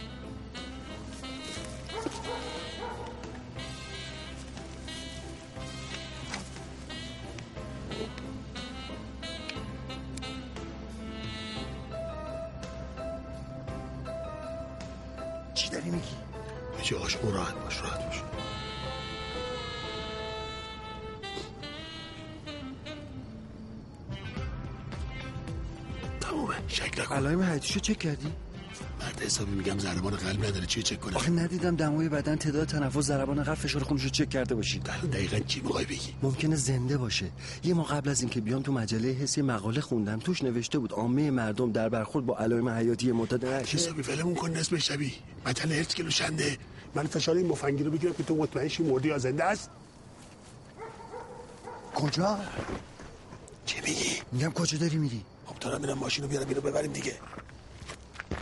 چی 15.54 15.70
داری 15.70 15.90
میگی؟ 15.90 16.08
آقا 16.96 17.08
شما 17.08 17.32
راحت 17.32 17.54
باش 17.54 17.82
راحت 17.82 18.06
باش. 18.06 18.22
تمومه 26.22 26.56
شک 26.68 27.00
نکن. 27.00 27.16
علائم 27.16 27.42
حیاتیشو 27.42 27.80
چک 27.80 28.00
کردی؟ 28.00 28.34
حسابی 29.38 29.56
میگم 29.56 29.80
ضربان 29.80 30.16
قلب 30.16 30.46
نداره 30.46 30.66
چی 30.66 30.84
چک 30.84 31.00
کنه؟ 31.00 31.16
آخه 31.16 31.30
ندیدم 31.30 31.76
دمای 31.76 32.10
بدن 32.10 32.36
تعداد 32.36 32.68
تنفس 32.68 33.00
ضربان 33.00 33.44
قلب 33.44 33.56
فشار 33.56 33.84
خونشو 33.84 34.10
چک 34.10 34.30
کرده 34.30 34.56
باشی 34.56 34.80
دقیقا 34.80 35.40
چی 35.40 35.62
می‌خوای 35.62 35.86
بگی؟ 35.86 36.16
ممکنه 36.22 36.56
زنده 36.56 36.98
باشه. 36.98 37.26
یه 37.64 37.74
ما 37.74 37.84
قبل 37.84 38.10
از 38.10 38.22
اینکه 38.22 38.42
بیام 38.42 38.62
تو 38.62 38.72
مجله 38.72 39.12
حسی 39.12 39.42
مقاله 39.42 39.82
خوندم. 39.82 40.20
توش 40.20 40.44
نوشته 40.44 40.80
بود 40.80 40.92
عامه 40.92 41.32
مردم 41.32 41.72
در 41.72 41.90
برخورد 41.90 42.26
با 42.26 42.38
علائم 42.38 42.70
حیاتی 42.70 43.12
معتاد 43.12 43.44
حسابی؟ 43.44 44.02
ولمون 44.02 44.36
کن 44.36 44.50
نصف 44.50 44.78
شبی. 44.78 45.14
مجله 45.46 45.76
هرت 45.76 45.96
کیلو 45.96 46.10
شنده 46.10 46.58
من 46.96 47.06
فشار 47.06 47.36
این 47.36 47.48
مفنگی 47.48 47.84
رو 47.84 47.92
بگیرم 47.92 48.14
که 48.14 48.24
تو 48.24 48.36
مطمئن 48.36 48.68
شی 48.68 48.84
مردی 48.84 49.08
یا 49.08 49.18
زنده 49.18 49.44
است. 49.44 49.70
کجا؟ 51.96 52.40
چی 53.66 53.82
میگی؟ 53.82 54.22
میگم 54.32 54.52
کجا 54.52 54.78
داری 54.78 54.98
میری؟ 54.98 55.22
خب 55.46 55.60
دارم 55.60 55.82
میرم 55.82 55.98
ماشین 55.98 56.24
رو 56.24 56.30
بیارم 56.30 56.50
اینو 56.50 56.62
ببریم 56.62 56.92
دیگه. 56.92 57.14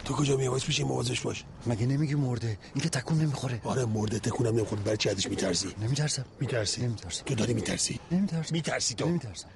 تو 0.05 0.13
کجا 0.13 0.35
میای؟ 0.37 0.47
واسه 0.47 0.65
پیش 0.67 0.81
مواظش 0.81 1.21
باش؟ 1.21 1.43
مگه 1.67 1.85
نمیگی 1.85 2.15
مرده؟ 2.15 2.57
این 2.73 2.83
که 2.83 2.89
تکون 2.89 3.17
نمی‌خوره. 3.17 3.61
آره 3.63 3.85
مرده 3.85 4.19
تکونم 4.19 4.55
نمی‌خوره. 4.55 4.81
برای 4.81 4.97
چی 4.97 5.09
ازش 5.09 5.27
میترسی؟ 5.27 5.75
نمیترسم. 5.81 6.25
میترسی. 6.39 6.81
نمیترسم. 6.81 7.23
تو 7.25 7.35
داری 7.35 7.53
میترسی؟ 7.53 7.99
نمیترسم. 8.11 8.55
میترسی 8.55 8.95
تو. 8.95 9.07
نمیترسم. 9.07 9.47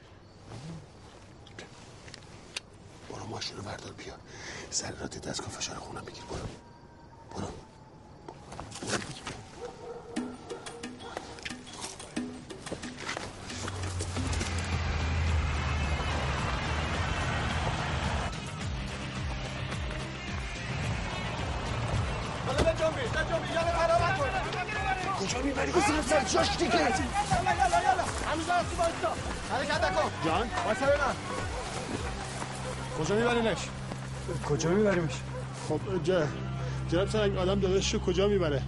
برو 3.10 3.26
ماشین 3.28 3.58
رو 3.58 3.64
بردار 3.64 3.94
بیا. 3.94 4.14
ذرات 4.74 5.28
دستگاه 5.28 5.50
فشار 5.50 5.76
خونم 5.76 6.02
بگیر. 6.02 6.24
برو. 6.24 6.48
برو. 7.36 7.48
کجا 33.10 33.16
میبرینش؟ 33.18 33.58
کجا 34.50 34.70
میبریمش؟ 34.70 35.14
خب 35.70 36.04
جا 36.04 36.28
جناب 36.90 37.10
سرنگ 37.10 37.38
آدم 37.38 37.60
داداشش 37.60 37.96
کجا 37.96 38.28
می‌بره؟ 38.28 38.62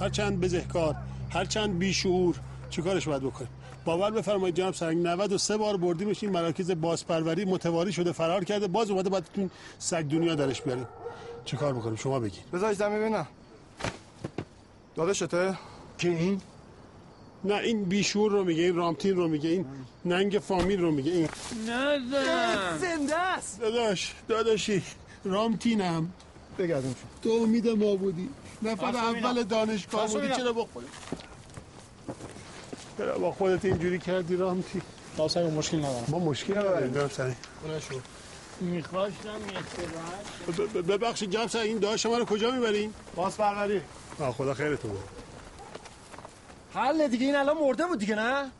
هر 0.00 0.08
چند 0.08 0.40
بزهکار 0.40 0.96
هر 1.30 1.44
چند 1.44 1.78
بیشعور 1.78 2.36
چه 2.70 2.82
کارش 2.82 3.08
باید 3.08 3.22
بکنه؟ 3.22 3.48
باور 3.84 4.10
بفرمایید 4.10 4.56
جناب 4.56 4.74
سرنگ 4.74 5.06
93 5.06 5.56
بار 5.56 5.76
بردیمش 5.76 6.22
این 6.22 6.32
مراکز 6.32 6.70
بازپروری 6.70 7.44
متواری 7.44 7.92
شده 7.92 8.12
فرار 8.12 8.44
کرده 8.44 8.66
باز 8.66 8.90
اومده 8.90 9.08
باید 9.10 9.24
تو 9.24 9.40
این 9.40 9.50
سگ 9.78 10.02
دنیا 10.02 10.34
درش 10.34 10.62
بیاریم. 10.62 10.86
چه 11.44 11.56
کار 11.56 11.72
بکنیم؟ 11.72 11.96
شما 11.96 12.20
بگید. 12.20 12.50
بذارش 12.52 12.76
دم 12.76 12.90
ببینم. 12.90 13.26
داداشته؟ 14.96 15.58
که 15.98 16.08
این؟ 16.08 16.40
نه 17.44 17.54
این 17.54 17.84
بیشور 17.84 18.30
رو 18.30 18.44
میگه 18.44 18.62
این 18.62 18.76
رامتین 18.76 19.16
رو 19.16 19.28
میگه 19.28 19.50
این 19.50 19.66
ننگ 20.04 20.38
فامیل 20.38 20.80
رو 20.80 20.90
میگه 20.90 21.12
این 21.12 21.28
نزن 21.68 22.78
زنده. 22.78 23.16
است. 23.16 23.60
داداش 23.60 24.14
داداشی 24.28 24.82
رامتینم. 25.24 26.12
بگردم. 26.58 26.94
تو 27.22 27.30
امید 27.30 27.68
ما 27.68 27.96
بودی 27.96 28.28
نفر 28.62 28.96
اول. 28.96 29.42
دانشگاه 29.42 30.08
بودی. 30.08 30.28
چرا 30.28 30.52
با 30.52 30.66
خودت؟ 30.72 30.86
چرا 32.98 33.18
با 33.18 33.32
خودت 33.32 33.64
اینجوری 33.64 33.98
کردی 33.98 34.36
رامتی؟ 34.36 34.82
قاسم 35.16 35.42
مشکل 35.42 35.78
ندارم. 35.78 36.04
ما 36.08 36.18
مشکل 36.18 36.58
نداریم 36.58 36.92
جناب 36.92 37.10
سرین 37.10 37.34
می‌خواستم 38.60 39.40
ببخشید 40.88 41.46
سرین 41.46 41.66
این 41.66 41.78
داشت 41.78 42.02
شما 42.02 42.18
رو 42.18 42.24
کجا 42.24 42.50
می‌برین؟ 42.50 42.94
باز 43.16 43.36
پروری 43.36 43.80
آه 44.20 44.32
خدا 44.32 44.54
خیرتون 44.54 44.90
بده 44.90 45.19
حل 46.74 47.08
دیگه 47.08 47.26
این 47.26 47.36
الان 47.36 47.56
مرده 47.58 47.86
بود 47.86 47.98
دیگه 47.98 48.14
نه؟ 48.14 48.50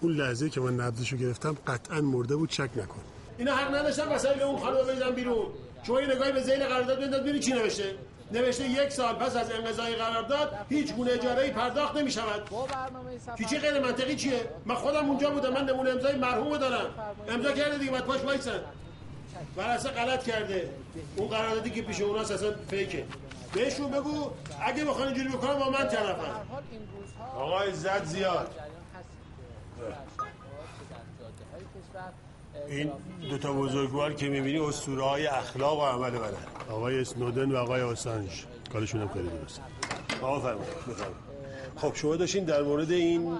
اون 0.00 0.12
لحظه 0.12 0.50
که 0.50 0.60
من 0.60 0.74
نبضشو 0.80 1.16
گرفتم 1.16 1.56
قطعا 1.66 2.00
مرده 2.00 2.36
بود 2.36 2.50
شک 2.50 2.70
نکن. 2.76 3.00
اینا 3.38 3.56
حق 3.56 3.74
نداشتن 3.74 4.08
وسایل 4.08 4.42
اون 4.42 4.58
خانم 4.58 4.76
بزن 4.76 5.10
بیرون. 5.10 5.46
شما 5.82 6.00
یه 6.00 6.14
نگاهی 6.14 6.32
به 6.32 6.42
ذیل 6.42 6.64
قرارداد 6.64 7.00
بنداز 7.00 7.20
ببین 7.20 7.40
چی 7.40 7.52
نوشته؟ 7.52 7.94
نوشته 8.32 8.68
یک 8.68 8.92
سال 8.92 9.14
پس 9.14 9.36
از 9.36 9.50
انقضای 9.50 9.94
قرارداد 9.94 10.52
هیچ 10.68 10.94
گونه 10.94 11.12
اجاره 11.12 11.42
ای 11.42 11.50
پرداخت 11.50 11.96
نمی 11.96 12.10
شود 12.10 12.50
چی 13.50 13.58
غیر 13.58 13.80
منطقی 13.80 14.16
چیه؟ 14.16 14.50
من 14.66 14.74
خودم 14.74 15.08
اونجا 15.08 15.30
بودم 15.30 15.52
من 15.52 15.64
نمونه 15.64 15.90
امضای 15.90 16.16
مرحوم 16.16 16.56
دارم. 16.56 16.86
امضا 17.28 17.52
کرده 17.52 17.78
دیگه 17.78 17.90
بعد 17.90 18.04
پاش 18.04 18.20
وایسن. 18.20 18.60
ورسه 19.56 19.88
غلط 19.88 20.24
کرده. 20.24 20.70
اون 21.16 21.28
قراردادی 21.28 21.70
که 21.70 21.82
پیش 21.82 22.00
اوناست 22.00 22.30
اصلا 22.30 22.54
فیکه. 22.70 23.04
بهشون 23.54 23.90
بگو 23.90 24.30
اگه 24.66 24.84
بخوان 24.84 25.08
اینجوری 25.08 25.28
بکنم 25.28 25.58
با 25.58 25.70
من 25.70 25.88
طرفم 25.88 26.46
آقای 27.36 27.72
زد 27.72 28.04
زیاد. 28.04 28.54
این 32.68 32.92
دو 33.30 33.38
تا 33.38 33.52
بزرگوار 33.52 34.14
که 34.14 34.28
می‌بینی 34.28 34.58
اسطوره 34.58 35.02
های 35.02 35.26
اخلاق 35.26 35.78
و 35.78 35.82
عمل 35.82 36.10
منه 36.10 36.36
آقای 36.70 37.00
اسنودن 37.00 37.52
و 37.52 37.56
آقای 37.56 37.82
آسانج. 37.82 38.44
کارشون 38.72 39.00
هم 39.00 39.08
خیلی 39.08 39.28
درسته. 39.28 39.62
آقا 40.22 40.40
فرمایید 40.40 40.74
خب 41.76 41.94
شما 41.94 42.16
داشتین 42.16 42.44
در 42.44 42.62
مورد 42.62 42.90
این 42.90 43.38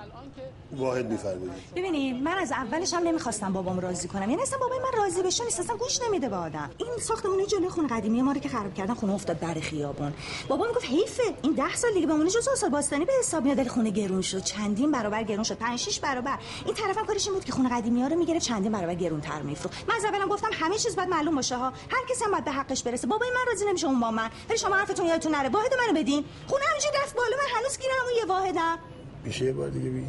واحد 0.72 1.10
میفرمایید. 1.10 1.52
ببینید 1.76 2.22
من 2.22 2.38
از 2.38 2.52
اولش 2.52 2.94
هم 2.94 3.02
نمی‌خواستم 3.02 3.52
بابام 3.52 3.80
راضی 3.80 4.08
کنم. 4.08 4.30
یعنی 4.30 4.42
اصلا 4.42 4.58
بابای 4.58 4.78
من 4.78 4.98
راضی 4.98 5.22
بشه 5.22 5.44
نیست 5.44 5.60
اصلا 5.60 5.76
گوش 5.76 6.02
نمیده 6.02 6.28
به 6.28 6.36
آدم. 6.36 6.70
این 6.78 6.88
ساختمون 7.00 7.46
جلوی 7.46 7.68
خونه 7.68 7.88
قدیمی 7.88 8.22
ما 8.22 8.32
رو 8.32 8.40
که 8.40 8.48
خراب 8.48 8.74
کردن 8.74 8.94
خونه 8.94 9.14
افتاد 9.14 9.40
در 9.40 9.54
خیابون. 9.54 10.12
بابا 10.48 10.66
می‌گفت 10.66 10.84
حیفه 10.84 11.22
این 11.42 11.52
ده 11.52 11.76
سال 11.76 11.92
دیگه 11.94 12.06
بمونه 12.06 12.30
جزو 12.30 12.56
سال 12.56 12.70
باستانی 12.70 13.04
به 13.04 13.12
حساب 13.18 13.44
میاد 13.44 13.58
ولی 13.58 13.68
خونه 13.68 13.90
گرون 13.90 14.22
شد. 14.22 14.42
چندین 14.42 14.92
برابر 14.92 15.22
گرون 15.22 15.44
شد. 15.44 15.54
5 15.54 15.78
6 15.78 16.00
برابر. 16.00 16.38
این 16.64 16.74
طرفم 16.74 17.06
کارش 17.06 17.26
این 17.26 17.34
بود 17.34 17.44
که 17.44 17.52
خونه 17.52 17.68
قدیمی 17.68 18.02
ها 18.02 18.08
رو 18.08 18.16
می‌گیره 18.16 18.40
چندین 18.40 18.72
برابر 18.72 18.94
گرون 18.94 19.20
تر 19.20 19.42
میفروخت. 19.42 19.88
من 19.88 19.94
از 19.94 20.04
اولم 20.04 20.28
گفتم 20.28 20.50
همه 20.52 20.78
چیز 20.78 20.96
باید 20.96 21.08
معلوم 21.08 21.34
باشه 21.34 21.56
ها. 21.56 21.70
هر 21.70 22.06
کسی 22.10 22.24
هم 22.24 22.30
باید 22.30 22.44
به 22.44 22.52
حقش 22.52 22.82
برسه. 22.82 23.06
بابای 23.06 23.28
من 23.30 23.52
راضی 23.52 23.66
نمیشه 23.66 23.86
اون 23.86 24.00
با 24.00 24.10
من. 24.10 24.30
ولی 24.48 24.58
شما 24.58 24.76
حرفتون 24.76 25.06
یادتون 25.06 25.34
نره. 25.34 25.48
واحد 25.48 25.72
منو 25.74 26.00
بدین. 26.00 26.24
خونه 26.46 26.64
همینجوری 26.70 26.96
رفت 27.02 27.16
بالا. 27.16 27.36
من 27.36 27.58
هنوز 27.58 27.78
گیرم 27.78 27.94
اون 28.04 28.16
یه 28.16 28.24
واحدم. 28.24 28.78
میشه 29.24 29.44
یه 29.44 29.52
بار 29.52 29.68
دیگه 29.68 29.90
بگی؟ 29.90 30.06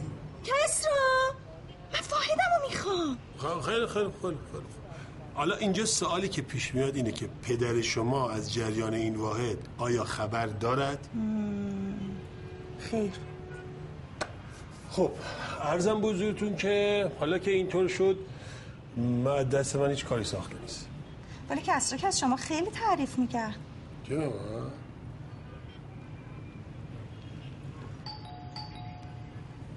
کسرا 0.50 1.34
من 1.94 2.00
واحدمو 2.12 2.70
می‌خوام. 2.70 3.18
خب 3.38 3.62
خیلی 3.62 3.88
خیلی 3.88 4.10
خیلی 4.22 4.38
خیلی. 4.52 4.66
حالا 5.36 5.56
اینجا 5.56 5.86
سوالی 5.86 6.30
که 6.30 6.42
پیش 6.42 6.76
میاد 6.76 6.96
اینه 6.96 7.12
که 7.12 7.30
پدر 7.44 7.82
شما 7.82 8.30
از 8.30 8.54
جریان 8.54 8.94
این 8.94 9.16
واحد 9.16 9.58
آیا 9.78 10.04
خبر 10.04 10.46
دارد؟ 10.46 11.08
خیر. 12.80 13.12
خب 14.92 15.12
ارزم 15.62 16.02
بزرگتون 16.02 16.56
که 16.56 17.12
حالا 17.20 17.38
که 17.38 17.52
اینطور 17.52 17.88
شد 17.88 18.18
دست 19.52 19.76
من 19.76 19.90
هیچ 19.90 20.06
کاری 20.06 20.24
ساخته 20.24 20.56
نیست. 20.62 20.88
ولی 21.50 21.62
که 21.62 21.74
از 22.08 22.20
شما 22.20 22.36
خیلی 22.36 22.70
تعریف 22.70 23.20
می‌کرد. 23.20 23.56
جناب 24.10 24.34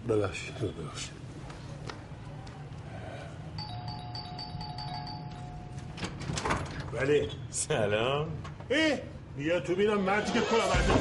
ببخشید 0.09 0.55
ببخشید. 0.59 1.22
ولی 6.92 7.28
سلام. 7.50 8.26
ای 8.70 8.98
بیا 9.36 9.61
تو 9.61 9.74
بینم 9.74 10.00
مردی 10.00 10.32
که 10.32 10.40
کلا 10.40 10.59
برده 10.59 10.92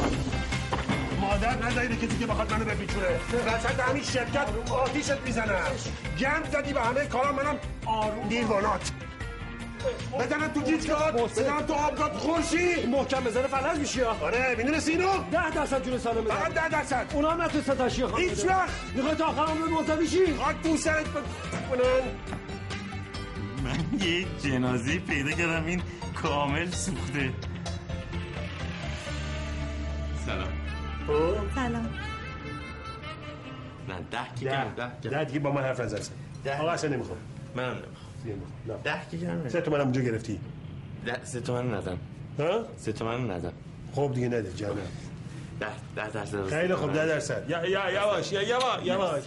مادر 1.22 1.66
نداری 1.66 1.96
کسی 1.96 2.20
که 2.20 2.26
بخواد 2.26 2.54
منو 2.54 2.66
بپیچونه. 2.66 3.08
وسط 3.48 3.80
همین 3.80 4.04
شرکت 4.04 4.72
آتیشت 4.72 5.20
می‌زنم. 5.26 5.72
گند 6.20 6.52
زدی 6.52 6.74
به 6.74 6.82
همه 6.82 7.06
کارا 7.06 7.32
منم 7.32 7.56
آروم. 7.86 8.28
دیوانات. 8.28 8.92
بزنم 10.20 10.48
تو 10.48 10.62
گیجگات 10.62 11.22
بزنم 11.22 11.62
تو 11.62 11.74
آبگات 11.74 12.14
خورشی 12.14 12.86
محکم 12.86 13.24
بزنه 13.24 13.48
فلج 13.48 13.78
میشی 13.80 14.02
آره 14.02 14.56
می‌دونستی 14.58 14.92
اینو؟ 14.92 15.12
ده 15.32 15.50
درصد 15.50 15.86
جون 15.86 15.98
سالم 15.98 16.24
بده 16.24 16.34
فقط 16.34 16.54
ده 16.54 16.70
درصد. 16.70 17.06
اونا 17.14 17.30
هم 17.32 17.42
نتونسته 17.42 17.76
تشیه 17.76 18.08
خواهم 18.08 18.24
هیچ 18.24 18.46
وقت. 18.46 18.70
می‌خوای 18.96 19.16
تا 19.16 19.26
آخر 19.26 19.42
عمر 19.42 19.68
منتوی 19.68 20.08
شی 20.08 20.36
خاک 20.36 20.62
تو 20.64 20.78
سرت 20.78 21.06
کنن 21.14 21.22
من 23.64 24.00
یه 24.08 24.26
جنازه 24.44 25.00
پیدا 25.00 25.32
کردم 25.32 25.66
این 25.66 25.82
کامل 26.16 26.72
سوخته. 26.72 27.34
سلام. 30.26 30.48
سلام. 31.56 31.90
نه 33.90 33.96
ده 34.12 34.18
کی 34.40 34.46
ده. 34.46 34.52
کم 34.52 34.76
ده. 34.78 35.10
ده 35.10 35.24
دیگه 35.24 35.40
با 35.40 35.52
من 35.52 35.62
حرف 35.64 35.80
نزن. 35.80 36.00
ده. 36.44 36.62
آقا 36.62 36.72
اصلا 36.72 36.90
نمی‌خوام. 36.90 37.18
منم 37.56 37.70
نمی‌خوام. 37.70 37.96
نه. 38.26 38.74
ده 38.84 39.02
کی 39.12 39.18
کمه 39.18 39.50
سه 39.50 39.62
تومن 39.62 39.80
اونجا 39.80 40.02
گرفتی. 40.02 40.40
ده 41.06 41.20
سه 41.24 41.42
تومن 41.42 41.74
ندم. 41.74 41.98
ها؟ 42.40 42.66
سه 42.78 42.92
تومن 42.94 43.32
ندم. 43.32 43.54
خب 43.96 44.12
دیگه 44.14 44.28
نده 44.28 44.54
جانم 44.56 44.78
ده 45.62 45.68
ده 45.96 46.10
درصد. 46.12 46.48
خیلی 46.48 46.76
خوب 46.76 46.94
ده 46.94 47.06
درصد. 47.06 47.50
یا 47.50 47.66
یا 47.66 47.92
یواش 47.92 48.32
یا 48.32 48.42
یواش 48.42 48.86
یواش 48.86 49.24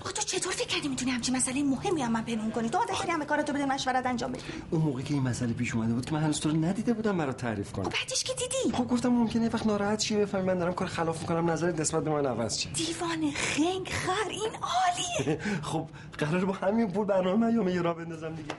آخه 0.00 0.12
تو 0.12 0.22
چطور 0.22 0.52
فکر 0.52 0.66
کردی 0.66 0.88
می‌تونی 0.88 1.10
همچین 1.10 1.36
مسئله 1.36 1.62
مهمی 1.62 2.02
هم 2.02 2.12
من 2.12 2.22
پنهون 2.22 2.50
کنی؟ 2.50 2.68
تو 2.68 2.78
عادت 2.78 2.92
کردی 2.94 3.10
همه 3.10 3.24
کاراتو 3.24 3.52
بده 3.52 3.66
مشورت 3.66 4.06
انجام 4.06 4.32
بدی 4.32 4.42
اون 4.70 4.82
موقع 4.82 5.02
که 5.02 5.14
این 5.14 5.22
مسئله 5.22 5.52
پیش 5.52 5.74
اومده 5.74 5.94
بود 5.94 6.04
که 6.06 6.12
من 6.14 6.20
هنوز 6.22 6.40
تو 6.40 6.48
رو 6.48 6.56
ندیده 6.56 6.92
بودم 6.92 7.18
برات 7.18 7.36
تعریف 7.36 7.72
کنم 7.72 7.84
بعدش 7.84 8.24
که 8.24 8.32
دیدی. 8.34 8.76
خب 8.76 8.88
گفتم 8.88 9.08
ممکنه 9.08 9.48
وقت 9.48 9.66
ناراحت 9.66 10.00
شی 10.00 10.16
بفهمی 10.16 10.44
من 10.46 10.58
دارم 10.58 10.72
کار 10.74 10.88
خلاف 10.88 11.20
می‌کنم 11.20 11.50
نظرت 11.50 11.80
نسبت 11.80 12.04
به 12.04 12.10
من 12.10 12.26
عوض 12.26 12.58
شه. 12.58 12.70
دیوانه 12.70 13.32
خنگ 13.32 13.88
خر 13.88 14.28
این 14.30 14.50
عالیه. 14.62 15.40
خب 15.70 15.88
قرار 16.18 16.44
با 16.44 16.52
همین 16.52 16.92
پول 16.92 17.06
برنامه 17.06 17.60
من 17.60 17.74
یه 17.74 17.82
راه 17.82 17.94
بندازم 17.96 18.34
دیگه. 18.34 18.54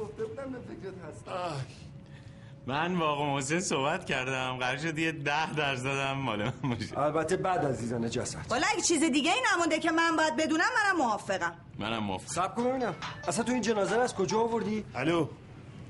گفته 0.00 0.24
بودم 0.24 0.52
به 0.52 0.58
فکرت 0.58 0.94
هستم. 1.08 1.32
من 2.68 2.98
با 2.98 3.06
آقا 3.06 3.26
محسن 3.34 3.60
صحبت 3.60 4.06
کردم. 4.06 4.56
قرار 4.56 4.76
شد 4.76 4.98
یه 4.98 5.12
ده 5.12 5.54
درصدم 5.54 6.12
مال 6.12 6.44
من 6.62 6.70
باشه. 6.70 6.98
البته 6.98 7.36
بعد 7.36 7.64
از 7.64 7.78
دیدن 7.80 8.10
جسد 8.10 8.38
والا 8.50 8.66
اگه 8.72 8.82
چیز 8.82 9.02
دیگه 9.02 9.32
ای 9.32 9.40
نمونده 9.54 9.78
که 9.78 9.90
من 9.90 10.16
باید 10.16 10.36
بدونم 10.36 10.64
منم 10.84 10.96
موافقم. 10.96 11.52
منم 11.78 11.98
موافق 11.98 12.30
سب 12.32 12.54
کن 12.54 12.64
ببینم. 12.64 12.94
اصلا 13.28 13.44
تو 13.44 13.52
این 13.52 13.60
جنازه 13.62 13.96
رو 13.96 14.02
از 14.02 14.14
کجا 14.14 14.40
آوردی؟ 14.40 14.84
الو. 14.94 15.26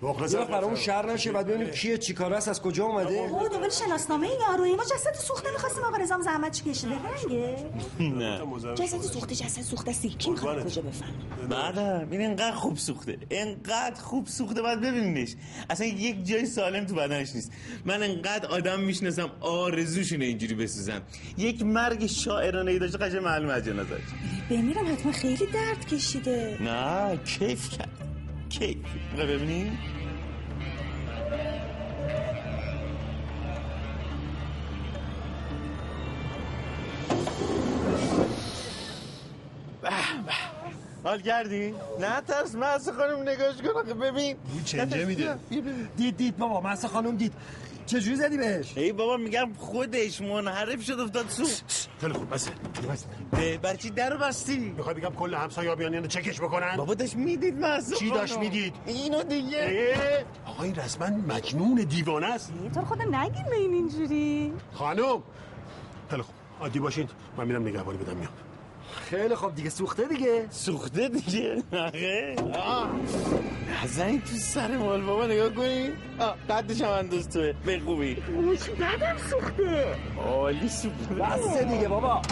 یه 0.02 0.08
وقت 0.08 0.48
برامون 0.48 0.76
شهر 0.76 1.12
نشه 1.12 1.32
بعد 1.32 1.46
ببینیم 1.46 1.70
کیه 1.70 1.98
چیکاره 1.98 2.36
است 2.36 2.48
از 2.48 2.62
کجا 2.62 2.84
اومده؟ 2.84 3.14
او 3.14 3.48
دنبال 3.48 3.70
شناسنامه 3.70 4.28
یارویی 4.48 4.76
ما 4.76 4.84
جسد 4.84 5.14
سوخته 5.14 5.50
می‌خواستیم 5.52 5.84
آقا 5.84 5.96
رضام 5.96 6.22
زحمت 6.22 6.52
چی 6.52 6.70
کشیده؟ 6.70 6.94
رنگه 6.94 7.56
نه. 8.00 8.40
جسد 8.74 9.00
سوخته 9.00 9.34
جسد 9.34 9.62
سوخته 9.62 9.92
سی 9.92 10.08
کی 10.08 10.30
می‌خواد 10.30 10.64
کجا 10.64 10.82
بفهم 10.82 11.14
بعدم 11.48 12.08
این 12.10 12.24
انقدر 12.24 12.52
خوب 12.52 12.76
سوخته. 12.76 13.18
انقدر 13.30 14.00
خوب 14.00 14.26
سوخته 14.26 14.62
باید 14.62 14.80
ببینینش 14.80 15.34
اصلا 15.70 15.86
یک 15.86 16.24
جای 16.24 16.46
سالم 16.46 16.86
تو 16.86 16.94
بدنش 16.94 17.34
نیست. 17.34 17.52
من 17.84 18.02
انقدر 18.02 18.48
آدم 18.48 18.80
می‌شناسم 18.80 19.30
آرزوشونه 19.40 20.24
اینجوری 20.24 20.54
بسوزن. 20.54 21.02
یک 21.38 21.62
مرگ 21.62 22.06
شاعرانه 22.06 22.70
ای 22.70 22.78
داشته 22.78 22.98
قشنگ 22.98 23.24
معلومه 23.24 23.52
از 23.52 23.64
جنازش 23.64 23.90
بمیرم 24.50 24.92
حتما 24.92 25.12
خیلی 25.12 25.46
درد 25.46 25.86
کشیده. 25.86 26.58
نه 26.60 27.16
کیف 27.16 27.70
کرد. 27.70 27.97
کیف 28.48 28.76
می‌خوای 29.10 29.36
ببینی؟ 29.36 29.78
به 39.82 39.88
به. 40.26 40.32
حال 41.04 41.20
کردی؟ 41.20 41.74
نه 42.00 42.20
ترس 42.28 42.54
محسا 42.54 42.92
خانم 42.92 43.28
نگاش 43.28 43.54
کن 43.56 43.98
ببین. 44.00 44.36
چنجه 44.64 45.04
میده. 45.04 45.36
دید 45.96 46.16
دید 46.16 46.36
بابا 46.36 46.60
منصه 46.60 46.88
خانم 46.88 47.16
دید. 47.16 47.32
چجوری 47.88 48.16
زدی 48.16 48.36
بهش؟ 48.36 48.72
ای 48.76 48.92
بابا 48.92 49.16
میگم 49.16 49.52
خودش 49.58 50.20
منحرف 50.20 50.82
شد 50.82 51.00
افتاد 51.00 51.28
سو 51.28 51.44
خیلی 52.00 52.12
خوب 52.12 52.34
بسه 52.34 52.50
بس. 52.90 53.04
برای 53.62 53.76
چی 53.76 53.90
در 53.90 54.16
بستی؟ 54.16 54.58
می‌خوای 54.58 54.94
بگم 54.94 55.10
کل 55.10 55.34
همسایه 55.34 55.74
بیان 55.74 55.94
اینو 55.94 56.06
چکش 56.06 56.40
بکنن؟ 56.40 56.76
بابا 56.76 56.94
داشت 56.94 57.16
می‌دید 57.16 57.58
محسا 57.58 57.96
چی 57.96 58.10
داشت 58.10 58.38
می‌دید؟ 58.38 58.74
اینو 58.86 59.22
دیگه. 59.22 59.96
آقا 60.46 60.62
این 60.62 60.74
رسما 60.74 61.06
مجنون 61.06 61.74
دیوانه 61.74 62.26
است. 62.26 62.52
تو 62.74 62.80
خودم 62.80 63.16
نگیر 63.16 63.44
به 63.44 63.56
این 63.56 63.74
اینجوری. 63.74 64.52
خانم 64.72 65.22
خیلی 66.10 66.22
خوب. 66.22 66.34
عادی 66.60 66.78
باشین 66.78 67.08
من 67.36 67.46
میرم 67.46 67.68
نگهبانی 67.68 67.98
بدم 67.98 68.16
میام 68.16 68.32
خیلی 68.98 69.34
خوب 69.34 69.54
دیگه. 69.54 69.70
سوخته 69.70 70.04
دیگه. 70.08 70.46
سوخته 70.50 71.08
دیگه. 71.08 71.62
آخه 71.72 72.36
آه. 72.54 72.90
نزنی 73.84 74.18
تو 74.18 74.36
سر 74.36 74.76
مال 74.76 75.02
بابا 75.02 75.26
نگاه 75.26 75.48
کنی. 75.50 75.90
قدش 76.50 76.82
هم 76.82 76.90
انداز 76.90 77.28
توه. 77.28 77.54
به 77.66 77.80
خوبی. 77.80 78.14
بدم 78.14 79.16
سوخته. 79.30 79.94
عالی 80.18 80.68
سوخته. 80.68 81.14
بسته 81.14 81.64
دیگه 81.64 81.88
بابا. 81.88 82.22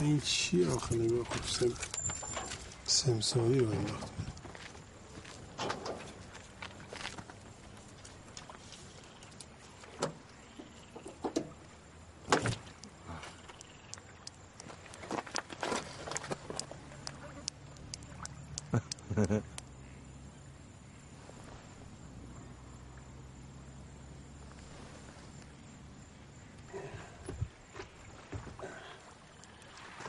این 0.00 0.20
چی 0.20 0.64
آخه؟ 0.64 0.94
نگاه 0.96 1.24
خوب 1.24 1.42
سمسایی 2.86 3.58
رو 3.58 3.70
انداخت. 3.70 4.14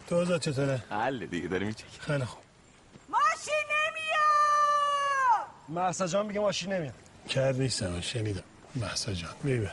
تو 0.08 0.38
چطوره؟ 0.38 0.84
حل 0.90 1.26
دیگه 1.26 1.48
داریم 1.48 1.76
خیلی 2.00 2.26
خوب. 2.26 2.45
محسا 5.70 6.08
جان 6.08 6.26
میگه 6.26 6.40
ماشین 6.40 6.74
نمیاد. 6.74 6.94
کرد 7.30 7.62
نیستم 7.62 8.02
شنیدم. 8.02 8.44
محسا 8.76 9.14
جان 9.14 9.32
میبه 9.44 9.72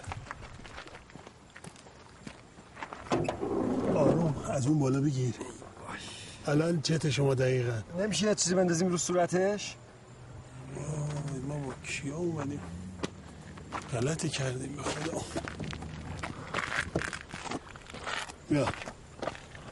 آروم 3.95 4.45
از 4.51 4.67
اون 4.67 4.79
بالا 4.79 5.01
بگیر. 5.01 5.35
الان 6.47 6.83
چت 6.83 7.11
شما 7.11 7.35
دقیقا. 7.35 7.83
نمیشه 7.99 8.27
یه 8.27 8.35
چیزی 8.35 8.55
بندازیم 8.55 8.89
رو 8.89 8.97
صورتش؟ 8.97 9.77
ما 11.49 11.55
با 11.59 11.73
کیا 11.87 12.17
اومدیم؟ 12.17 12.61
غلطی 13.93 14.29
کردیم 14.29 14.77
به 14.77 14.83
خدا. 14.83 15.21
بیا. 18.51 18.67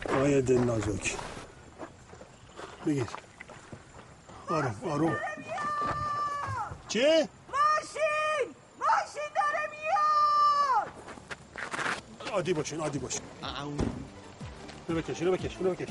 آقای 0.09 0.43
دل 0.43 0.59
نازک 0.59 1.17
بگیر. 2.87 3.07
آروم 4.49 4.75
آروم. 4.85 5.17
چی؟ 6.91 6.99
ماشین! 6.99 8.47
ماشین 8.81 9.31
داره 9.37 9.65
میاد! 9.71 10.89
عادی 12.33 12.53
باشین 12.53 12.81
عادی 12.81 12.99
باشین. 12.99 13.23
اینو 14.89 15.01
بکش 15.03 15.19
اینو 15.23 15.33
بکش 15.33 15.57
اینو 15.57 15.71
بکش. 15.75 15.89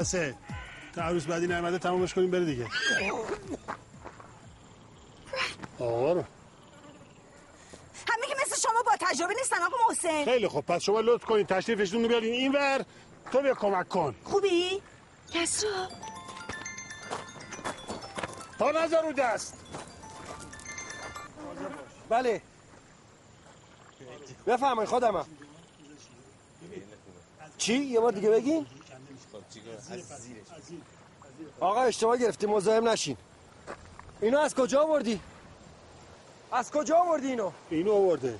بسه 0.00 0.34
تا 0.94 1.02
عروس 1.02 1.24
بعدی 1.26 1.46
نعمده 1.46 1.78
تمامش 1.78 2.14
کنیم 2.14 2.30
بره 2.30 2.44
دیگه. 2.44 2.66
آقا 5.78 6.12
رو. 6.12 6.24
همه 8.08 8.26
که 8.28 8.34
مثل 8.46 8.60
شما 8.60 8.82
با 8.86 8.92
تجربه 9.00 9.34
نیستن 9.34 9.56
آقا 9.62 9.76
محسن. 9.88 10.24
خیلی 10.24 10.48
خوب 10.48 10.66
پس 10.66 10.82
شما 10.82 11.00
لطف 11.00 11.24
کنید 11.24 11.46
تشریفشون 11.46 12.02
رو 12.02 12.08
بیارین. 12.08 12.32
این 12.32 12.52
ور 12.52 12.84
تو 13.32 13.40
بیا 13.40 13.54
کمک 13.54 13.88
کن. 13.88 14.14
خوبی؟ 14.24 14.82
کسرا. 15.32 15.88
تا 18.58 18.70
نظر 18.70 19.02
رو 19.02 19.12
دست. 19.12 19.54
بله. 22.08 22.42
بفهمین 24.46 24.86
خودمم. 24.86 25.26
چی؟ 27.58 27.74
یه 27.74 28.00
بار 28.00 28.12
دیگه 28.12 28.30
بگین؟ 28.30 28.66
آقا 31.60 31.82
اشتباه 31.82 32.16
گرفتی 32.16 32.46
مزاحم 32.46 32.88
نشین 32.88 33.16
اینو 34.20 34.38
از 34.38 34.54
کجا 34.54 34.82
آوردی؟ 34.82 35.20
از 36.52 36.70
کجا 36.70 36.96
آوردی 36.96 37.26
اینو؟ 37.26 37.50
اینو 37.70 37.92
آورده 37.92 38.38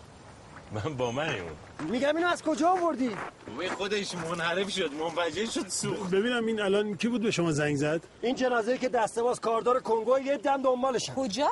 من 0.73 0.97
با 0.97 1.13
من 1.13 1.29
اون 1.29 1.91
میگم 1.91 2.17
اینو 2.17 2.29
از 2.29 2.43
کجا 2.43 2.69
آوردی؟ 2.69 3.17
وی 3.59 3.69
خودش 3.69 4.15
منحرف 4.15 4.71
شد 4.71 4.93
منفجر 4.93 5.47
شد 5.47 5.69
سوخت 5.69 6.11
ببینم 6.11 6.47
این 6.47 6.61
الان 6.61 6.97
کی 6.97 7.09
بود 7.09 7.23
به 7.23 7.31
شما 7.31 7.53
زنگ 7.53 7.77
زد 7.77 8.01
این 8.23 8.35
جنازه 8.35 8.79
که 8.79 8.89
دسته 8.89 9.23
باز 9.23 9.41
کاردار 9.41 9.81
کنگو 9.81 10.19
یه 10.19 10.37
دم 10.37 10.63
دنبالشن 10.63 11.15
کجا؟ 11.15 11.51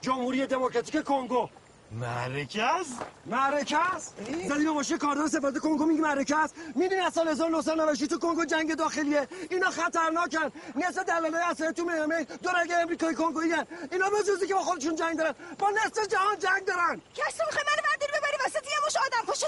جمهوری 0.00 0.46
دموکراتیک 0.46 1.04
کنگو 1.04 1.48
معرکه 1.92 2.62
است 2.62 2.98
معرکه 3.26 3.94
است 3.94 4.14
زدی 4.48 4.64
به 4.64 4.70
ماشین 4.70 4.98
کاردار 4.98 5.28
سفارت 5.28 5.58
کنگو 5.58 5.86
میگی 5.86 6.00
معرکه 6.00 6.36
است 6.36 6.54
می‌دونی 6.74 7.00
از 7.00 7.12
سال 7.12 7.28
1996 7.28 8.06
تو 8.06 8.18
کنگو 8.18 8.44
جنگ 8.44 8.74
داخلیه. 8.74 9.28
اینا 9.50 9.70
خطرناکن. 9.70 10.52
نصف 10.76 11.04
دلالای 11.04 11.42
اصلی 11.50 11.72
تو 11.72 11.84
میامی 11.84 12.24
دو 12.42 12.50
رگه 12.50 12.76
امریکایی 12.76 13.14
کنگویی 13.14 13.52
اینا 13.92 14.10
به 14.10 14.46
که 14.46 14.54
با 14.54 14.60
خودشون 14.60 14.96
جنگ 14.96 15.18
دارن 15.18 15.34
با 15.58 15.70
نصف 15.70 16.08
جهان 16.08 16.38
جنگ 16.38 16.64
دارن. 16.66 17.00
کسرا 17.14 17.46
می‌خوای 17.46 17.64
منو 17.66 17.82
برداری 17.90 18.12
ببری 18.18 18.46
وسط 18.46 18.64
یه 18.64 18.78
مش 18.86 18.96
آدم 18.96 19.32
پشت 19.32 19.44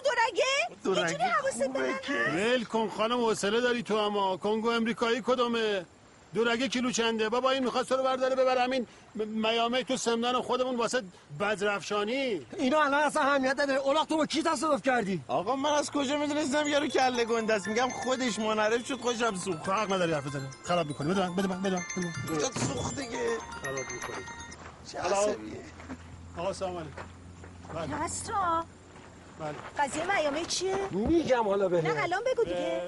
حواست 1.41 1.73
به 1.73 1.79
من 1.81 1.95
ول 2.37 2.65
کن 2.65 2.89
خانم 2.89 3.25
حوصله 3.25 3.61
داری 3.61 3.83
تو 3.83 3.95
اما. 3.95 4.37
کنگو 4.37 4.71
امریکایی 4.71 5.23
کدومه؟ 5.27 5.87
دورگه 6.35 6.69
کیلو 6.69 6.91
چنده؟ 6.91 7.29
بابا 7.29 7.51
این 7.51 7.65
می‌خواست 7.65 7.89
تو 7.89 7.97
رو 7.97 8.03
برداره 8.03 8.35
ببر 8.37 8.59
همین 8.59 8.87
میامه 9.15 9.85
تو 9.85 9.97
سمنان 9.97 10.43
خودمون 10.43 10.77
واسه 10.77 11.03
بدرفشانی. 11.41 12.47
اینا 12.59 12.83
الان 12.83 13.03
اصلا 13.03 13.23
اهمیت 13.23 13.61
نداره. 13.61 13.81
اولاق 13.81 14.07
تو 14.07 14.17
با 14.17 14.27
کی 14.27 14.43
تصادف 14.43 14.83
کردی؟ 14.83 15.21
آقا 15.29 15.57
من 15.57 15.71
از 15.71 15.91
کجا 15.91 16.19
می‌دونستم 16.19 16.69
یارو 16.69 16.87
کله 16.87 17.25
گنده 17.25 17.55
است؟ 17.55 17.69
میگم 17.69 17.89
خودش 17.89 18.39
منحرف 18.39 18.87
شد 18.87 19.01
خوشم 19.01 19.37
سوخت. 19.37 19.63
تو 19.63 19.73
حق 19.73 19.93
نداری 19.93 20.13
حرف 20.13 20.27
بزنی. 20.27 20.49
خراب 20.65 20.87
می‌کنی. 20.87 21.11
بده 21.11 21.29
من 21.29 21.37
بده 21.37 21.49
من 21.49 21.63
بده 21.63 21.77
من 21.77 21.83
سوخت 22.75 23.01
دیگه. 23.01 23.39
خراب 23.63 23.79
می‌کنی. 23.79 24.25
چه 24.93 24.99
عصبیه. 24.99 25.61
آقا 26.37 26.53
سلام 26.53 26.77
علیکم. 26.77 27.03
بله. 27.75 28.05
کسرا 28.05 28.65
بله. 29.41 29.55
قضیه 29.79 30.17
میامه 30.19 30.45
چیه؟ 30.45 30.77
میگم 30.91 31.45
حالا 31.45 31.69
نه 31.69 31.81
بهت 31.83 31.97
الان 31.99 32.21
بگو 32.27 32.45
دیگه. 32.45 32.83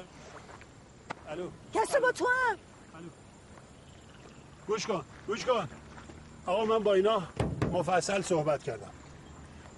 الو. 1.28 1.48
کسرا 1.74 2.00
با 2.00 2.12
تو 2.12 2.26
هم. 2.26 2.56
گوش 4.70 4.86
کن 4.86 5.04
گوش 5.26 5.44
کن. 5.44 5.68
آقا 6.46 6.64
من 6.64 6.78
با 6.78 6.94
اینا 6.94 7.22
مفصل 7.72 8.22
صحبت 8.22 8.62
کردم. 8.62 8.90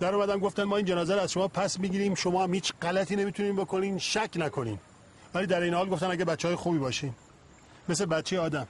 در 0.00 0.14
اومدم 0.14 0.38
گفتن 0.38 0.64
ما 0.64 0.76
این 0.76 0.86
جنازه 0.86 1.14
رو 1.14 1.20
از 1.20 1.32
شما 1.32 1.48
پس 1.48 1.78
می‌گیریم. 1.78 2.14
شما 2.14 2.42
هم 2.42 2.54
هیچ 2.54 2.72
غلطی 2.82 3.16
نمی‌تونین 3.16 3.56
بکنین 3.56 3.98
شک 3.98 4.30
نکنین. 4.36 4.78
ولی 5.34 5.46
در 5.46 5.60
این 5.60 5.74
حال 5.74 5.88
گفتن 5.88 6.10
اگه 6.10 6.24
بچه 6.24 6.48
های 6.48 6.56
خوبی 6.56 6.78
باشین. 6.78 7.14
مثل 7.88 8.06
بچه 8.06 8.40
آدم. 8.40 8.66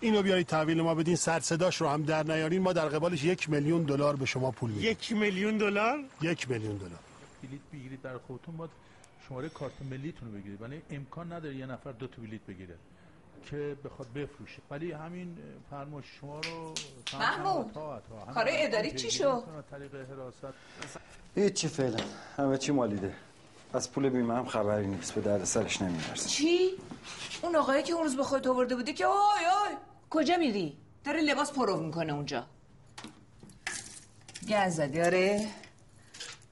اینو 0.00 0.22
بیارید 0.22 0.46
تحویل 0.46 0.82
ما 0.82 0.94
بدین 0.94 1.16
سر 1.16 1.40
صداش 1.40 1.80
رو 1.80 1.88
هم 1.88 2.02
در 2.02 2.22
نیارین. 2.22 2.62
ما 2.62 2.72
در 2.72 2.88
قبالش 2.88 3.24
یک 3.24 3.50
میلیون 3.50 3.82
دلار 3.82 4.16
به 4.16 4.26
شما 4.26 4.50
پول 4.50 4.70
میدیم. 4.70 4.90
یک 4.90 5.12
میلیون 5.12 5.58
دلار؟ 5.58 5.98
یک 6.22 6.50
میلیون 6.50 6.76
دلار. 6.76 7.00
بلیت 7.42 7.60
بگیرید 7.72 8.02
در 8.02 8.18
خودتون. 8.18 8.56
باید 8.56 8.70
شماره 9.28 9.48
کارت 9.48 9.72
ملیتون 9.90 10.32
رو 10.32 10.38
بگیرید. 10.38 10.62
ولی 10.62 10.82
امکان 10.90 11.32
نداره 11.32 11.54
یه 11.54 11.66
نفر 11.66 11.92
دو 11.92 12.06
تا 12.06 12.22
بلیت 12.22 12.46
بگیره. 12.48 12.74
که 13.50 13.76
بخواد 13.84 14.08
بفروشه. 14.12 14.62
ولی 14.70 14.92
همین 14.92 15.38
فرمایش 15.70 16.06
شما 16.20 16.40
رو 16.40 16.74
محمود، 17.18 17.72
کارای 18.34 18.66
اداری 18.66 18.90
چی 18.90 19.10
شد؟ 19.10 19.44
طریق 19.70 19.94
حراست. 19.94 20.54
هیچی 21.34 21.68
فعلا. 21.68 22.04
همه 22.36 22.58
چی 22.58 22.72
مالیده. 22.72 23.14
از 23.72 23.92
پول 23.92 24.08
بیمه 24.08 24.34
هم 24.34 24.46
خبری 24.46 24.86
نیست. 24.86 25.14
به 25.14 25.20
درد 25.20 25.44
سرش 25.44 25.82
نمی‌رسه 25.82 26.28
چی؟ 26.28 26.70
اون 27.42 27.56
آقایی 27.56 27.82
که 27.82 27.92
اون 27.92 28.02
روز 28.02 28.16
به 28.16 28.22
خودت 28.22 28.46
آورده 28.46 28.76
بودی 28.76 28.92
که 28.92 29.06
آی 29.06 29.44
آی 29.66 29.76
کجا 30.10 30.36
میری؟ 30.36 30.76
داره 31.04 31.20
لباس 31.20 31.52
پرو 31.52 31.76
می‌کنه 31.80 32.12
اونجا. 32.12 32.46
گز 34.48 34.74
زدی 34.74 35.00
آره؟ 35.00 35.46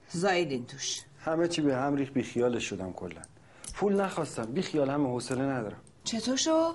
زایدین 0.09 0.67
توش. 0.67 1.01
همه 1.25 1.49
چی 1.49 1.63
به 1.63 1.77
هم 1.77 1.95
ریخ 1.97 2.11
بی 2.11 2.23
خیالش 2.23 2.65
شدم 2.65 2.93
کلا. 2.93 3.23
پول 3.75 4.01
نخواستم. 4.01 4.45
بی 4.45 4.63
خیال 4.63 4.91
هم 4.91 5.07
حوصله 5.07 5.43
ندارم. 5.43 5.81
چطور 6.05 6.37
شد؟ 6.37 6.75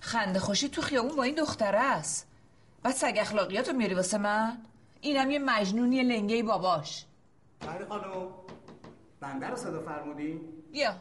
خنده 0.00 0.38
خوشی 0.40 0.68
تو 0.68 0.82
خیابون 0.82 1.16
با 1.16 1.22
این 1.22 1.34
دختره 1.34 1.78
است. 1.80 2.26
بعد 2.82 2.94
سگ 2.94 3.16
اخلاقیاتو 3.20 3.72
میاری 3.72 3.94
واسه 3.94 4.18
من؟ 4.18 4.58
اینم 5.00 5.30
یه 5.30 5.38
مجنونی 5.38 6.02
لنگه 6.02 6.42
باباش. 6.42 7.04
بله 7.60 7.86
خانم. 7.88 8.26
بنده 9.20 9.46
رو 9.46 9.56
صدا 9.56 9.82
فرمودی؟ 9.82 10.40
بیا. 10.72 10.94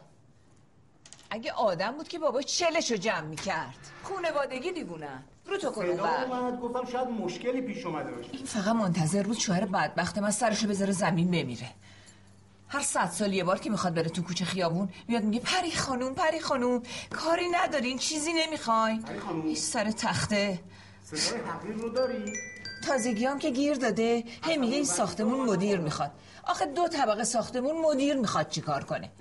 اگه 1.30 1.52
آدم 1.52 1.92
بود 1.92 2.08
که 2.08 2.20
بابا 2.20 2.42
چلشو 2.42 2.96
جمع 2.96 3.22
می‌کرد. 3.22 3.92
خونوادگی 4.04 4.72
دیوونن 4.72 5.24
رو 5.46 5.58
تو 5.58 5.72
صدا 5.72 6.06
اومد. 6.06 6.60
گفتم 6.60 6.92
شاید 6.92 7.08
مشکلی 7.08 7.62
پیش 7.62 7.86
اومده 7.86 8.12
باشه. 8.12 8.30
این 8.32 8.46
فقط 8.46 8.76
منتظر 8.76 9.24
بود 9.24 9.38
شوهر 9.38 9.66
بدبخت 9.66 10.18
من 10.18 10.32
سرشو 10.32 10.68
بذاره 10.68 10.92
زمین 10.92 11.28
بمیره. 11.28 11.70
هر 12.72 12.82
صد 12.82 13.10
سال 13.10 13.34
یه 13.34 13.44
بار 13.44 13.60
که 13.60 13.70
می‌خواد 13.70 13.94
بره 13.94 14.10
تو 14.10 14.22
کوچه 14.24 14.46
خیابون 14.46 14.90
میاد 15.08 15.24
میگه 15.24 15.40
پری 15.40 15.72
خانوم 15.72 16.14
پری 16.14 16.40
خانوم 16.40 16.84
کاری 17.10 17.50
ندارین 17.50 17.98
چیزی 17.98 18.34
نمی‌خواین. 18.34 19.06
این 19.44 19.56
سر 19.56 19.92
تخته. 19.92 20.60
صدای 21.04 21.40
حقیر 21.42 21.76
رو 21.76 21.90
داری؟ 21.90 22.34
تازگی 22.88 23.26
هم 23.26 23.40
که 23.40 23.50
گیر 23.50 23.74
داده. 23.74 24.24
هی 24.44 24.58
میگه 24.58 24.76
این 24.76 24.86
ساختمون 24.86 25.50
مدیر 25.50 25.80
می‌خواد. 25.80 26.12
آخه 26.44 26.66
دو 26.66 26.88
طبقه 26.88 27.24
ساختمون 27.24 27.82
مدیر 27.82 28.16
می‌خواد 28.16 28.50
چیکار 28.50 28.84
کنه؟ 28.84 29.12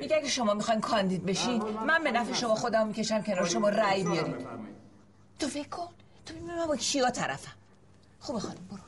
میگه 0.00 0.16
اگه 0.16 0.28
شما 0.28 0.54
می‌خواین 0.54 0.80
کاندید 0.80 1.26
بشین 1.26 1.62
من 1.62 2.04
به 2.04 2.12
نفع 2.12 2.32
شما 2.32 2.54
خودم 2.54 2.86
می‌کشم 2.86 3.22
کنار 3.22 3.46
شما 3.46 3.68
رأی 3.68 4.04
بیارید. 4.04 4.46
تو 5.38 5.46
فکر 5.48 5.68
کن. 5.68 5.88
تو 6.26 6.34
ببین 6.34 6.46
من 6.46 6.66
با 6.66 6.76
کیا 6.76 7.10
طرفم. 7.10 7.52
خوبه 8.20 8.40
خانم 8.40 8.66
برو. 8.70 8.78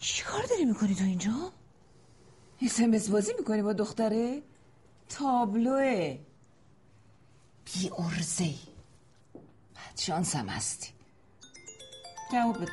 چی 0.00 0.22
کار 0.24 0.42
داری 0.42 0.64
می‌کنی 0.64 0.94
تو 0.94 1.04
اینجا؟ 1.04 1.52
اسمس 2.62 3.08
بازی 3.08 3.32
می‌کنی 3.38 3.62
با 3.62 3.72
دختره؟ 3.72 4.42
تابلوه. 5.08 6.18
بی 7.64 7.90
ارزه 7.98 8.54
بعد 9.74 9.98
شانس 9.98 10.36
هم 10.36 10.48
هستی. 10.48 10.88
جواب 12.32 12.56
بده. 12.62 12.72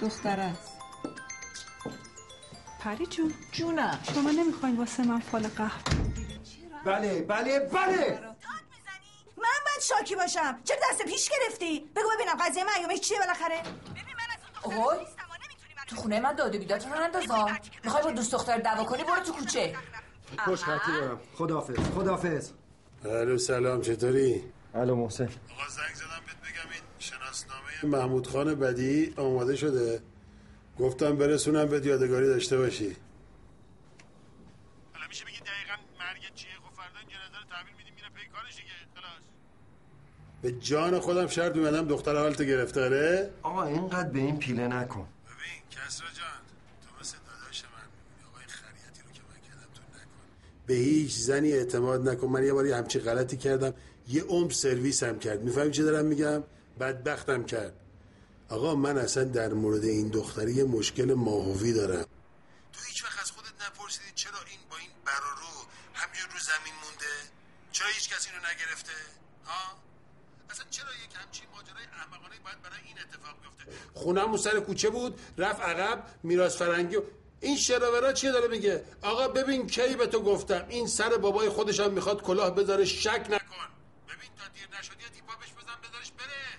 دختره 0.00 0.42
است. 0.42 0.72
پری 2.80 3.06
جون. 3.06 3.34
جونم. 3.52 4.00
شما 4.14 4.30
نمی‌خواین 4.30 4.76
واسه 4.76 5.02
من 5.02 5.20
فال 5.20 5.48
قهوه 5.48 5.82
بله 6.84 7.20
بله 7.20 7.58
بله. 7.60 8.20
من 9.36 9.58
باید 9.64 9.80
شاکی 9.82 10.16
باشم. 10.16 10.60
چرا 10.64 10.76
دست 10.90 11.02
پیش 11.02 11.30
گرفتی؟ 11.30 11.80
بگو 11.80 12.08
ببینم 12.14 12.36
قضیه 12.40 12.64
معیومش 12.64 13.00
چیه 13.00 13.18
بالاخره؟ 13.18 13.62
اوه 14.64 15.06
تو 15.90 15.96
خونه 15.96 16.20
من 16.20 16.34
داد 16.34 16.54
و 16.54 16.58
بیدار 16.58 16.78
رو 16.78 17.02
اندازا 17.04 17.48
می‌خوای 17.84 18.02
با 18.02 18.10
دوست 18.10 18.32
دختر 18.32 18.58
دعوا 18.58 18.84
کنی 18.84 19.04
برو 19.04 19.20
تو 19.26 19.32
کوچه. 19.32 19.74
خوش 20.38 20.64
خطی 20.64 20.92
دارم؟ 20.92 21.20
خداحافظ 21.34 21.76
خداحافظ. 21.94 22.50
الو 23.04 23.38
سلام 23.38 23.80
چطوری؟ 23.80 24.44
الو 24.74 24.94
محسن. 24.94 25.24
آقا 25.24 25.68
زنگ 25.68 25.94
زدم 25.94 26.22
بهت 26.26 26.36
بگم 26.36 26.70
این 26.72 26.82
شناسنامه 26.98 27.98
محمود 27.98 28.26
خان 28.26 28.54
بدی 28.54 29.14
آماده 29.16 29.56
شده. 29.56 30.02
گفتم 30.78 31.16
برسونم 31.16 31.68
بهت 31.68 31.86
یادگاری 31.86 32.26
داشته 32.26 32.58
باشی. 32.58 32.96
حالا 34.94 35.06
میشه 35.08 35.24
بگی 35.24 35.36
دقیقا 35.38 35.82
مرگ 35.98 36.34
چیه؟ 36.34 36.50
خب 36.54 36.82
جنازه 37.08 37.38
رو 37.42 37.50
تحویل 37.50 37.74
میدیم 37.78 37.94
میره 37.94 38.08
پی 38.14 38.28
کارش 38.32 38.56
دیگه. 38.56 38.68
خلاص. 38.94 39.22
به 40.42 40.52
جان 40.52 41.00
خودم 41.00 41.26
شرط 41.26 41.56
اومدم 41.56 41.88
دختر 41.88 42.16
حالت 42.16 42.42
گرفته 42.42 42.84
آره 42.84 43.30
آقا 43.42 43.64
اینقدر 43.64 44.08
به 44.08 44.18
این 44.18 44.38
پیله 44.38 44.68
نکن. 44.68 45.08
به 50.70 50.76
هیچ 50.76 51.12
زنی 51.12 51.52
اعتماد 51.52 52.08
نکن. 52.08 52.26
من 52.26 52.44
یه 52.46 52.52
باری 52.52 52.72
همچی 52.72 52.98
غلطی 52.98 53.36
کردم. 53.36 53.74
یه 54.08 54.22
عمر 54.22 54.52
سرویس 54.52 55.02
هم 55.02 55.18
کرد. 55.18 55.42
می‌فهمی 55.42 55.70
چه 55.70 55.82
دارم 55.82 56.06
میگم؟ 56.06 56.44
بدبختم 56.80 57.44
کرد. 57.44 57.74
آقا 58.48 58.74
من 58.74 58.98
اصلا 58.98 59.24
در 59.24 59.52
مورد 59.52 59.84
این 59.84 60.08
دختری 60.08 60.52
یه 60.52 60.64
مشکل 60.64 61.14
ماهوی 61.14 61.72
دارم. 61.72 62.06
تو 62.72 62.80
هیچ 62.88 63.04
وقت 63.04 63.20
از 63.22 63.30
خودت 63.30 63.54
نپرسیدی 63.66 64.12
چرا 64.14 64.38
این 64.50 64.60
با 64.70 64.76
این 64.76 64.90
برارو 65.06 65.52
همینجور 65.94 66.30
رو 66.32 66.38
زمین 66.50 66.74
مونده؟ 66.84 67.14
چرا 67.72 67.88
هیچ 67.88 68.14
کسی 68.14 68.28
رو 68.30 68.38
نگرفته؟ 68.38 68.92
ها؟ 69.44 69.78
اصلا 70.50 70.64
چرا 70.70 70.92
یک 71.04 71.12
همچین 71.14 71.46
ماجرای 71.54 71.84
احمقانه 71.92 72.34
باید 72.44 72.62
برای 72.62 72.82
این 72.86 72.96
اتفاق 73.04 73.34
بیفته؟ 73.42 73.64
خونمون 73.94 74.36
سر 74.36 74.60
کوچه 74.60 74.90
بود. 74.90 75.20
رفت 75.38 75.60
عقب 75.60 76.04
میراث 76.22 76.56
فرنگی 76.56 76.96
و 76.96 77.02
این 77.40 77.56
شراورا 77.56 78.12
چیه 78.12 78.32
داره 78.32 78.48
میگه؟ 78.48 78.84
آقا 79.02 79.28
ببین 79.28 79.66
کی 79.66 79.96
به 79.98 80.06
تو 80.06 80.20
گفتم. 80.20 80.66
این 80.68 80.86
سر 80.86 81.16
بابای 81.16 81.48
خودش 81.48 81.80
هم 81.80 81.92
می‌خواد 81.92 82.22
کلاه 82.22 82.54
بذاره 82.54 82.84
شک 82.84 83.08
نکن. 83.08 83.36
ببین 84.08 84.30
تا 84.38 84.44
دیر 84.54 84.78
نشدی 84.78 85.02
یه 85.02 85.08
تیپا 85.14 85.32
بهش 85.40 85.52
بزن 85.52 85.90
بذارش 85.90 86.12
بره. 86.12 86.58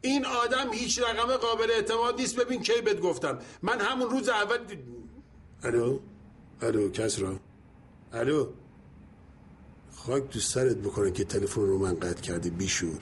این 0.00 0.26
آدم 0.26 0.72
هیچ 0.72 0.98
رقم 0.98 1.36
قابل 1.36 1.70
اعتماد 1.70 2.20
نیست. 2.20 2.36
ببین 2.36 2.62
کی 2.62 2.80
بهت 2.84 3.00
گفتم. 3.00 3.38
من 3.62 3.80
همون 3.80 4.10
روز 4.10 4.28
اول 4.28 4.58
الو؟ 5.62 5.98
الو 6.62 6.90
کسرا 6.90 7.40
الو؟ 8.12 8.52
خاک 9.96 10.28
تو 10.28 10.40
سرت 10.40 10.76
بکنن 10.76 11.12
که 11.12 11.24
تلفن 11.24 11.60
رو 11.60 11.78
من 11.78 11.94
قطع 11.94 12.20
کردی 12.20 12.50
بیشور. 12.50 12.98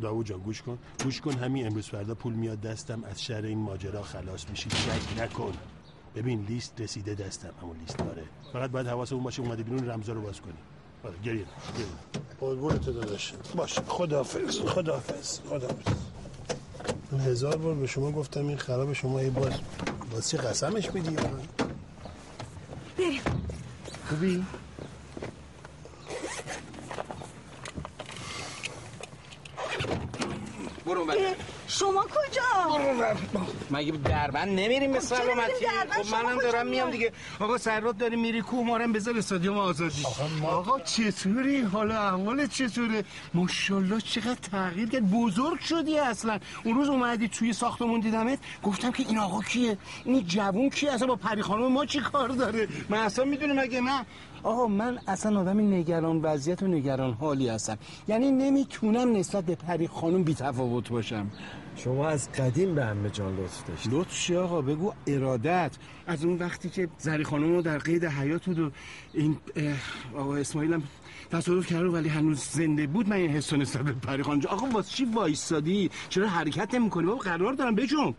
داوود 0.00 0.26
جان 0.26 0.40
گوش 0.40 0.62
کن. 0.62 0.78
گوش 1.04 1.20
کن 1.20 1.32
همین 1.32 1.66
امروز 1.66 1.86
فردا 1.86 2.14
پول 2.14 2.32
میاد 2.32 2.60
دستم. 2.60 3.04
از 3.04 3.22
شر 3.22 3.42
این 3.42 3.58
ماجرا 3.58 4.02
خلاص 4.02 4.48
میشی. 4.50 4.70
شک 4.70 5.20
نکن. 5.20 5.52
ببین 6.16 6.44
لیست 6.48 6.80
رسیده 6.80 7.14
دستم 7.14 7.50
همون 7.62 7.76
لیست 7.76 7.96
داره. 7.96 8.22
فقط 8.52 8.70
باید 8.70 8.86
حواسمون 8.86 9.22
باشه 9.22 9.42
اومده 9.42 9.62
بیرون 9.62 9.90
رمزا 9.90 10.12
رو 10.12 10.20
باز 10.20 10.40
کنی. 10.40 10.52
آره 11.04 11.14
گریه 11.24 11.44
گریه 11.74 11.86
قربونت 12.40 12.86
داداش. 12.86 13.32
باش. 13.54 13.78
خداحافظ. 13.78 14.60
خداحافظ. 14.60 15.40
خداحافظ. 15.40 15.94
من 17.12 17.20
هزار 17.20 17.56
بار 17.56 17.74
به 17.74 17.86
شما 17.86 18.12
گفتم 18.12 18.46
این 18.48 18.56
خراب 18.58 18.92
شما 18.92 19.22
یه 19.22 19.30
باز 19.30 19.52
باز 20.12 20.30
چی 20.30 20.36
قسمش 20.36 20.90
میدی؟ 20.94 21.10
بریم. 21.10 21.48
خوبی؟ 24.08 24.44
برو 30.86 31.04
بده 31.04 31.36
شما 31.70 32.02
کجا؟ 32.02 32.78
مگه 33.70 33.92
دربند 33.92 34.48
نمیریم 34.48 34.92
به 34.92 35.00
خب 35.00 35.04
سلامتی؟ 35.04 35.52
خب 35.90 36.02
شما 36.02 36.22
منم 36.22 36.38
دارم 36.38 36.66
میام؟ 36.66 36.90
دیگه. 36.90 37.12
آقا 37.40 37.58
سرات 37.58 37.98
داری 37.98 38.16
میری 38.16 38.42
کوه 38.42 38.66
مارم 38.66 38.92
بذار 38.92 39.18
استادیوم 39.18 39.58
آزادی. 39.58 40.02
آقا 40.46 40.80
چطوری؟ 40.80 41.60
حالا 41.60 42.02
احوال 42.02 42.46
چطوره؟ 42.46 43.04
ماشاءالله 43.34 44.00
چقدر 44.00 44.34
تغییر 44.34 44.88
کرد. 44.88 45.10
بزرگ 45.10 45.60
شدی 45.60 45.98
اصلا. 45.98 46.38
اون 46.64 46.74
روز 46.74 46.88
اومدی 46.88 47.28
توی 47.28 47.52
ساختمون 47.52 48.00
دیدمت. 48.00 48.38
گفتم 48.62 48.90
که 48.90 49.02
این 49.08 49.18
آقا 49.18 49.42
کیه؟ 49.42 49.78
این 50.04 50.26
جوون 50.26 50.70
کیه؟ 50.70 50.92
اصلا 50.92 51.06
با 51.06 51.16
پری 51.16 51.42
خانم 51.42 51.72
ما 51.72 51.86
چی 51.86 52.00
کار 52.00 52.28
داره؟ 52.28 52.68
من 52.88 52.98
اصلا 52.98 53.24
می‌دونم 53.24 53.60
مگه 53.60 53.80
نه؟ 53.80 54.06
آقا 54.42 54.66
من 54.66 54.98
اصلا 55.06 55.40
آدم 55.40 55.60
نگران 55.60 56.20
وضعیت 56.22 56.62
و 56.62 56.66
نگران 56.66 57.12
حالی 57.12 57.48
هستم. 57.48 57.78
یعنی 58.08 58.30
نمی‌تونم 58.30 59.16
نسبت 59.16 59.44
به 59.44 59.54
پری 59.54 59.88
خانم 59.88 60.22
بی 60.22 60.34
تفاوت 60.34 60.88
باشم. 60.88 61.30
شما 61.76 62.08
از 62.08 62.32
قدیم 62.32 62.74
به 62.74 62.84
همه 62.84 63.10
جان 63.10 63.36
لطف 63.36 63.68
داشتید. 63.68 63.94
لطف 63.94 64.20
چی 64.20 64.36
آقا؟ 64.36 64.62
بگو 64.62 64.92
ارادت. 65.06 65.76
از 66.06 66.24
اون 66.24 66.38
وقتی 66.38 66.70
که 66.70 66.88
زری 66.98 67.24
خانم 67.24 67.52
رو 67.52 67.62
در 67.62 67.78
قید 67.78 68.04
حیات 68.04 68.44
بود 68.44 68.58
و 68.58 68.70
این 69.14 69.36
آقا 70.16 70.36
اسماعیل 70.36 70.74
هم 70.74 70.82
تصادف 71.30 71.66
کرد 71.66 71.94
ولی 71.94 72.08
هنوز 72.08 72.38
زنده 72.38 72.86
بود 72.86 73.08
من 73.08 73.16
این 73.16 73.30
حسو 73.30 73.56
نسبت 73.56 73.82
به 73.82 73.92
پری 73.92 74.22
خانم. 74.22 74.40
آقا 74.48 74.66
واسه 74.66 74.96
چی 74.96 75.04
وایستادی 75.04 75.90
چرا 76.08 76.28
حرکت 76.28 76.74
نمی 76.74 76.90
کنی 76.90 77.06
بابا 77.06 77.18
قرار 77.18 77.52
دارم 77.52 77.74
بجون 77.74 78.14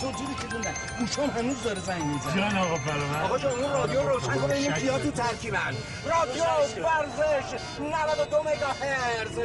دیوار 0.00 0.12
سوتوری 0.12 0.34
که 0.40 0.46
دوندن 0.46 0.74
گوشام 0.98 1.30
هنوز 1.30 1.62
داره 1.62 1.80
زنگ 1.80 2.02
می‌زنه. 2.02 2.36
جان 2.36 2.58
آقا 2.58 2.76
فرمان. 2.76 3.22
آقا 3.24 3.38
جان 3.38 3.52
اون 3.52 3.72
رادیو 3.72 4.08
روشن 4.08 4.34
کن 4.34 4.48
ببینیم 4.48 4.72
کیا 4.72 4.98
تو 4.98 5.10
ترکیبن 5.10 5.74
رادیو 6.10 6.44
ورزش 6.84 7.60
92 7.80 8.36
مگاهرتز 8.40 9.38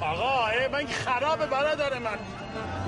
آقا 0.00 0.46
ای 0.48 0.68
من 0.68 0.86
خرابه 0.86 1.46
برادر 1.46 1.98
من 1.98 2.18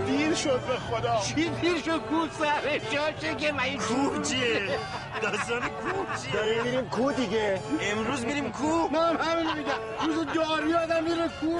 دیر 0.06 0.34
شد 0.34 0.60
به 0.60 0.76
خدا. 0.78 1.20
چی 1.20 1.34
دیر 1.48 1.82
شد؟ 1.82 1.98
کو 2.00 2.26
سر 2.38 2.78
جاشه 2.92 3.34
که 3.34 3.52
من 3.52 3.76
کو 3.76 4.22
چیه 4.22 4.78
داستان 5.22 5.60
کو 5.60 6.06
چیه 6.22 6.32
داریم 6.32 6.62
میریم 6.62 6.88
کو 6.88 7.12
دیگه؟ 7.12 7.60
امروز 7.80 8.24
میریم 8.24 8.50
کو؟ 8.52 8.88
من 8.88 9.16
همین 9.16 9.46
میگم. 9.46 10.16
روز 10.16 10.26
داری 10.26 10.74
آدم 10.74 11.04
میره 11.04 11.28
کو. 11.40 11.56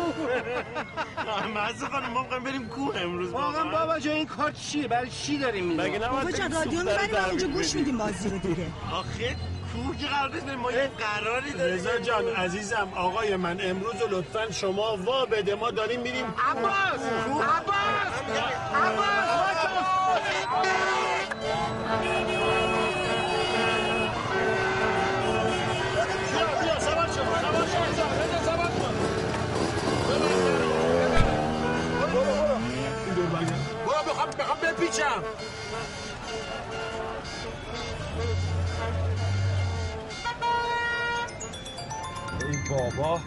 مزه 1.59 1.87
خانم 1.87 2.11
ما 2.11 2.23
می‌خوایم 2.23 2.45
بریم 2.45 2.69
کو 2.69 2.93
امروز 2.97 3.31
واقعا 3.31 3.65
بابا 3.65 3.99
جان 3.99 4.15
این 4.15 4.27
کار 4.27 4.51
چیه؟ 4.53 4.89
برای 4.89 5.11
چی 5.11 5.39
داریم 5.39 5.65
میریم 5.65 5.81
مگه 5.81 5.99
نباید 5.99 6.11
بابا 6.25 6.39
بریم 6.39 6.53
رادیو 6.59 6.79
می‌بریم 6.79 7.25
اونجا 7.29 7.47
گوش؟ 7.47 7.75
میدیم 7.75 7.99
بازی 7.99 8.29
رو 8.29 8.39
دیگه. 8.39 8.67
آخه 8.93 9.37
کو 9.73 9.95
که 9.95 10.07
قرار 10.07 10.35
نیست. 10.35 10.47
ما 10.49 10.73
یه 10.73 10.91
قراری 10.99 11.53
داریم. 11.53 11.75
رضا 11.75 11.99
جان 11.99 12.29
عزیزم 12.29 12.89
آقای 12.97 13.37
من 13.37 13.59
امروز 13.63 13.95
رو 14.03 14.09
لطفا 14.19 14.51
شما 14.51 14.97
وا 14.97 15.25
بده 15.27 15.55
ما 15.55 15.71
داریم 15.71 16.01
میریم 16.01 16.25
عباس! 16.51 17.01
عباس! 17.57 18.13
بیا 22.03 22.22
بخوام 34.93 35.23
بپیچم 35.23 35.23
ای 42.41 42.57
بابا 42.71 43.21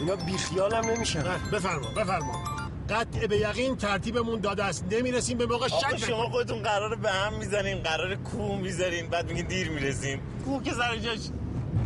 اینا 0.00 0.16
بیخیال 0.16 0.74
هم 0.74 0.90
نمیشن 0.90 1.22
بفرما 1.52 1.88
بفرما 1.96 2.44
قطع 2.90 3.26
به 3.26 3.36
یقین 3.36 3.76
ترتیبمون 3.76 4.40
داده 4.40 4.64
است 4.64 4.84
نمی‌رسیم 4.90 5.38
به 5.38 5.46
موقع 5.46 5.68
شک 5.68 5.96
شما. 5.96 6.28
خودتون 6.28 6.62
قراره 6.62 6.96
به 6.96 7.10
هم 7.10 7.34
می‌زنین 7.34 7.78
قراره 7.78 8.16
کو 8.16 8.56
می‌ذارین 8.56 9.06
بعد 9.10 9.28
میگین 9.28 9.46
دیر 9.46 9.70
می‌رسیم 9.70 10.20
کو 10.44 10.62
که 10.62 10.72
سر 10.72 10.96
جاش 10.96 11.18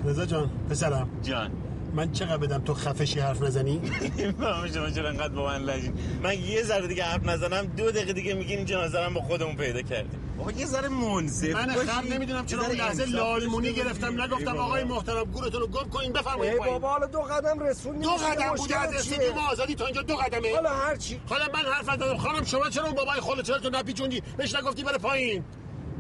رضا 0.05 0.27
جان 0.27 0.51
پسرم 0.71 1.09
جان 1.23 1.51
من 1.97 2.13
چقدر 2.13 2.37
بدم 2.37 2.59
تو 2.65 2.75
خفشی 2.75 3.21
حرف 3.21 3.43
نزنی 3.43 3.81
فهم 4.41 4.73
شما 4.75 4.91
چرا 4.91 5.09
انقدر 5.09 5.29
با 5.35 5.47
من 5.47 5.63
لجین 5.63 5.93
من 6.23 6.39
یه 6.39 6.63
ذره 6.63 6.87
دیگه 6.87 7.05
حرف 7.05 7.25
نزنم 7.27 7.67
دو 7.67 7.91
دقیقه 7.91 8.13
دیگه 8.13 8.35
میگین 8.35 8.57
این 8.57 8.67
جنازه 8.67 9.05
رو 9.05 9.11
با 9.15 9.21
خودمون 9.21 9.57
پیدا 9.57 9.83
کردیم 9.83 10.21
آقا 10.41 10.51
یه 10.53 10.67
ذره 10.67 10.89
منصف 10.89 11.49
من. 11.55 11.69
خر 11.69 12.03
نمی‌دونم 12.05 12.47
چرا 12.47 12.63
اون 12.67 12.77
لحظه 12.77 13.05
لالمونی 13.05 13.73
گرفتم. 13.73 14.23
نگفتم 14.23 14.53
ای 14.53 14.59
آقای. 14.59 14.85
محترم 14.85 15.25
گورتون 15.25 15.61
رو 15.61 15.67
گم 15.67 15.89
کنین 15.91 16.13
بفرمایید 16.13 16.53
ای. 16.53 16.59
بابا 16.71 16.89
حالا 16.91 17.07
دو 17.07 17.19
قدم 17.21 17.61
رسوندیم 17.61 18.03
دو 18.03 18.11
قدم 18.11 18.51
مشکل 18.53 18.57
بوده 18.57 18.79
از؟ 18.79 18.95
رسیدیم 18.95 19.39
آزادی 19.53 19.75
تا 19.75 19.85
اینجا 19.87 20.03
دو 20.03 20.17
قدمه 20.17 20.55
حالا 20.55 20.71
هر 20.71 20.97
چی 20.97 21.21
حالا 21.29 21.45
من 21.55 21.73
حرف 21.73 21.85
زدم 21.97 22.17
خانم 22.17 22.45
شما 22.45 22.71
چرا 22.71 22.85
اون 22.85 22.95
بابای 22.95 23.21
خودت 23.21 23.45
چرا 23.45 23.59
تو 23.59 23.71
نپیچوندی 23.71 24.23
بهش 24.37 24.55
نگفتی 24.55 24.83
بره 24.83 24.99
پایین 24.99 25.45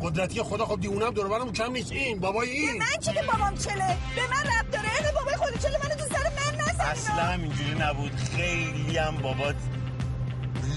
قدرتی 0.00 0.42
خدا 0.42 0.66
خب 0.66 0.80
دیونم 0.80 1.10
دور 1.10 1.28
برم 1.28 1.52
کم 1.52 1.72
نیست. 1.72 1.92
این 1.92 2.20
بابای 2.20 2.50
این. 2.50 2.78
من 2.78 2.86
چی 3.00 3.12
که 3.12 3.22
بابام 3.22 3.54
چله؟ 3.54 3.96
به 4.16 4.22
من 4.30 4.50
رب 4.58 4.70
داره. 4.72 4.88
این 5.04 5.14
بابای 5.14 5.36
خودی 5.36 5.58
چله. 5.58 5.78
منو 5.84 5.94
تو 5.94 6.04
سر 6.14 6.22
من 6.22 6.60
نزن 6.60 6.80
اصلا 6.80 7.14
هم 7.14 7.42
اینجوری 7.42 7.74
نبود. 7.74 8.12
خیلی 8.36 8.98
هم 8.98 9.16
بابات 9.16 9.56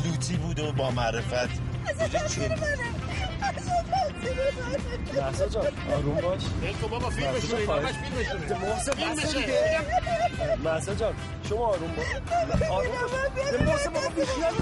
لوتی 0.05 0.37
بود 0.37 0.59
و 0.59 0.71
با 0.71 0.91
معرفت. 0.91 1.33
اصلا 1.33 2.07
تقصیر 2.07 2.49
منه. 2.49 2.89
جان 5.53 5.67
آروم 5.93 6.21
باش. 6.21 6.41
بابا 6.81 7.09
فیلمشونه 7.09 7.59
این 7.59 7.69
همش 7.69 7.91
فیلمشونه 7.93 8.69
محسن 8.69 8.91
فیلمشه. 8.91 9.27
بسه 9.27 10.91
دیگه 10.91 10.99
جان. 10.99 11.13
شما 11.49 11.65
آروم 11.65 11.95
باش 11.95 12.05
آروم؟ 12.69 12.91
باش 13.35 13.61
محسن 13.61 13.89
بابا 13.89 14.09
بیخیال 14.09 14.53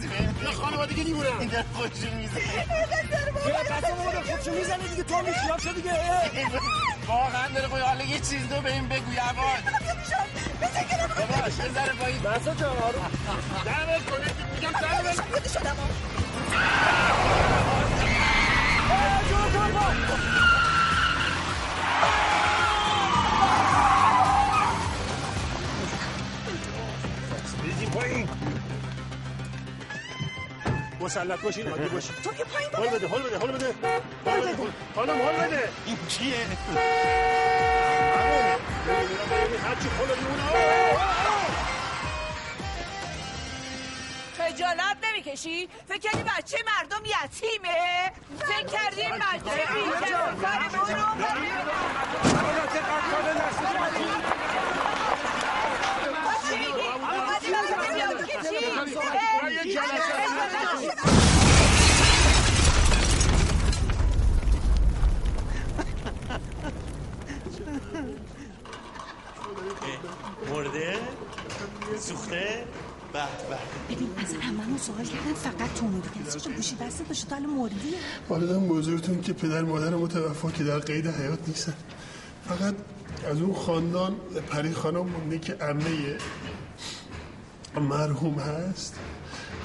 دیگه 0.00 0.44
نه 0.44 0.50
خانوادگی 0.50 1.04
دیوونم 1.04 1.38
این 1.38 1.48
در 1.48 1.64
خودشون 1.74 2.14
می‌زنه. 2.14 2.40
یه 3.46 3.52
قسم 3.52 3.94
بابا 3.94 4.22
خودشو 4.30 4.50
می‌زنه 4.50 4.88
دیگه 4.88 5.02
تو 5.02 5.14
هم 5.14 5.24
بیخیال 5.24 5.58
شو 5.58 5.72
دیگه. 5.72 5.92
واقعا 7.06 7.48
داره 7.48 7.68
خواهی 7.68 7.84
حالا 7.84 8.04
یه 8.04 8.18
چیز 8.18 8.48
دو 8.48 8.60
به 8.60 8.72
این 8.72 8.88
بگو 8.88 9.12
یواش. 9.12 9.60
باباش 11.18 11.58
یه 11.58 11.68
ذره 11.74 11.92
با 11.92 12.06
این 12.06 12.22
محسا 12.22 12.54
جان 12.54 12.76
آروم. 12.76 13.10
دمت 13.64 14.10
کنه 14.10 14.26
میگم 14.54 14.72
دمت 14.72 15.48
شدم 15.52 15.76
مسلط 31.00 31.40
باشین 31.40 31.68
عادی 31.68 31.88
باشین 31.88 32.14
تو 32.24 32.32
که 32.34 32.44
پایین 32.44 32.70
حال 32.76 32.88
بده 32.88 33.08
حال 33.08 33.22
بده 33.22 33.38
حال 33.38 33.50
بده. 33.52 33.74
حال 34.24 34.40
بده. 34.40 34.56
خانم 34.94 35.22
حال 35.22 35.34
بده. 35.34 35.68
این 35.86 35.96
چیه؟ 36.08 36.34
هرچی 39.64 39.88
خلا 39.98 40.14
میمونه 40.16 40.42
خجالت 44.38 44.96
نمی‌کشی؟ 45.12 45.68
فکر 45.88 45.98
کردی 45.98 46.22
بچه 46.22 46.56
مردم 46.66 47.02
یتیمه؟ 47.04 48.12
فکر 48.38 48.66
کردی 48.66 49.00
این 49.02 49.14
بچه 49.14 49.60
مرده 59.60 59.68
سوخته 71.98 72.64
به 73.12 73.18
به. 73.18 73.94
ببین 73.94 74.08
از 74.16 74.34
هممون 74.40 74.78
سوال 74.78 75.04
کردن 75.04 75.34
فقط 75.34 75.74
تو 75.74 75.86
موندی 75.86 76.08
کسی 76.26 76.40
چه 76.40 76.50
گوشی 76.50 76.76
دستت 76.76 77.08
باشه 77.08 77.26
تو 77.26 77.34
الان 77.34 77.50
مردی 77.50 77.94
والدم 78.28 78.68
بزرگتون 78.68 79.20
که 79.20 79.32
پدر 79.32 79.62
مادر 79.62 79.94
متوفا 79.94 80.50
که 80.50 80.64
در 80.64 80.78
قید 80.78 81.06
حیات 81.06 81.48
نیستن. 81.48 81.74
فقط 82.48 82.74
از 83.30 83.40
اون 83.40 83.54
خاندان 83.54 84.16
پری 84.50 84.72
خانم 84.72 85.06
مونده 85.06 85.38
که 85.38 85.54
عمه 85.54 86.18
مرحوم 87.80 88.38
هست. 88.38 88.96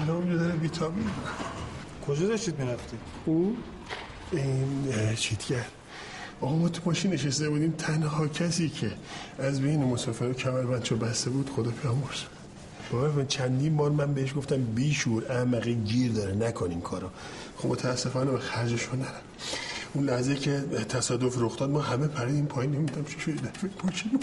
الان 0.02 0.16
اونجا 0.16 0.38
داره 0.38 0.54
ویتامین 0.54 1.10
کجا 2.08 2.28
داشتید 2.28 2.60
می‌رفتید؟ 2.60 3.00
او؟ 3.26 3.58
این 4.32 5.16
چیتگر 5.16 5.66
آقا 6.42 6.56
ما 6.56 6.70
تو 6.70 6.82
ماشین 6.86 7.14
نشسته 7.14 7.50
بودیم 7.50 7.72
تنها 7.72 8.28
کسی 8.28 8.70
که 8.70 8.92
از 9.40 9.62
بین 9.62 9.84
مسافر 9.84 10.34
کمربندشو 10.34 10.96
بسته 10.96 11.30
بود 11.30 11.50
خدا 11.56 11.72
پیامرز 11.72 12.24
باور 12.92 13.10
کن 13.10 13.26
چندین 13.28 13.78
بار 13.78 13.92
من 13.92 14.14
بهش 14.14 14.34
گفتم 14.36 14.64
بیشور 14.64 15.32
احمقی 15.32 15.76
گیر 15.76 16.12
داره 16.12 16.36
نکن 16.36 16.70
این 16.70 16.82
کارو. 16.82 17.10
خب 17.58 17.70
متاسفانه 17.70 18.32
به 18.32 18.40
خرجشو 18.40 18.96
نرم 18.96 19.22
اون 19.94 20.06
لحظه 20.06 20.36
که 20.36 20.64
تصادف 20.90 21.36
رخ 21.38 21.58
داد 21.58 21.70
ما 21.70 21.82
همه 21.82 22.08
پریدیم 22.08 22.46
پایین 22.46 22.72
نمی‌دونم 22.72 23.06
چی 23.06 23.20
شد 23.20 23.32
دفعه 23.32 23.70
ماشین 23.84 24.20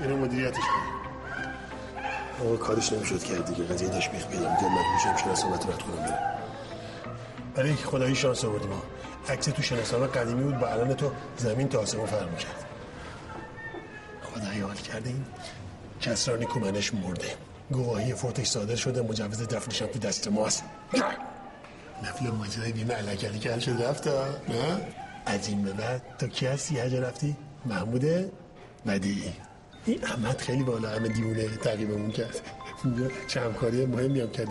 اینو 0.00 0.16
مدیریتش 0.16 0.58
کنم 0.58 0.92
آقا 2.46 2.56
کارش 2.56 2.92
نمی‌شد 2.92 3.22
کرد 3.22 3.46
دیگه. 3.46 3.64
قضیه 3.64 3.88
داشت 3.88 4.10
بیخ 4.10 4.26
پیدا 4.26 4.50
می‌کرد 4.50 4.64
مجبور 4.64 4.98
شدم 5.02 5.16
شناسامت 5.16 5.66
رد 5.66 5.82
کنم 5.82 5.96
برم. 5.96 6.38
برای 7.54 7.68
اینکه 7.68 7.84
خدایی 7.84 8.14
شانس 8.14 8.44
آوردیم 8.44 8.68
ما. 8.68 8.82
عکس 9.28 9.46
تو 9.46 9.62
شناسنامه 9.62 10.06
قدیمی 10.06 10.42
بود 10.42 10.58
با 10.58 10.66
الان 10.66 10.94
تو 10.94 11.10
زمین 11.36 11.68
تا 11.68 11.80
آسمون 11.80 12.06
فرق 12.06 12.30
می‌کرد. 12.30 12.64
خدایی 14.22 14.60
حال 14.60 14.74
کرده 14.74 15.10
این؟ 15.10 15.24
کسرانی 16.00 16.44
کومنش 16.44 16.94
مرده. 16.94 17.26
گواهی 17.70 18.14
فوتش 18.14 18.46
صادر 18.46 18.76
شده 18.76 19.02
مجوز 19.02 19.48
دفنش 19.48 19.78
تو 19.78 19.98
دست 19.98 20.28
ماست. 20.28 20.64
نفل 22.02 22.30
ماجرای 22.30 22.72
بیمه 22.72 22.94
علکلی 22.94 23.38
که 23.38 23.58
شد 23.58 23.82
رفت 23.82 24.06
ها؟ 24.06 24.24
نه؟ 24.24 24.80
از 25.26 25.48
این 25.48 25.62
به 25.62 25.72
بعد 25.72 26.02
تو 26.18 26.26
کی 26.26 26.46
هستی؟ 26.46 26.80
هجا 26.80 26.98
رفتی؟ 26.98 27.36
محموده؟ 27.66 28.30
بدیعی 28.86 29.32
این 29.86 30.04
احمد 30.04 30.38
خیلی 30.38 30.62
بالا 30.62 30.88
همه 30.88 31.08
دیونه 31.08 31.48
تعقیبمون 31.56 32.10
کرد. 32.10 32.40
اینجا 32.84 33.08
چه 33.28 33.40
همکاری 33.40 33.86
مهمی 33.86 34.20
هم 34.20 34.30
کرد 34.30 34.48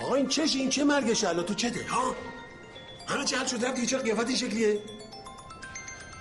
آقا 0.00 0.14
این 0.14 0.28
چش 0.28 0.56
این 0.56 0.70
چه 0.70 0.84
مرگشه؟ 0.84 1.28
الان 1.28 1.44
تو 1.44 1.54
چته؟ 1.54 1.86
ها؟ 1.88 2.14
همه 3.06 3.24
چه 3.24 3.36
حل 3.36 3.46
شد 3.46 3.64
رفت 3.64 3.74
دیگه 3.74 3.86
چرا 3.86 4.02
قیافت 4.02 4.26
این 4.26 4.36
شکلیه؟ 4.36 4.78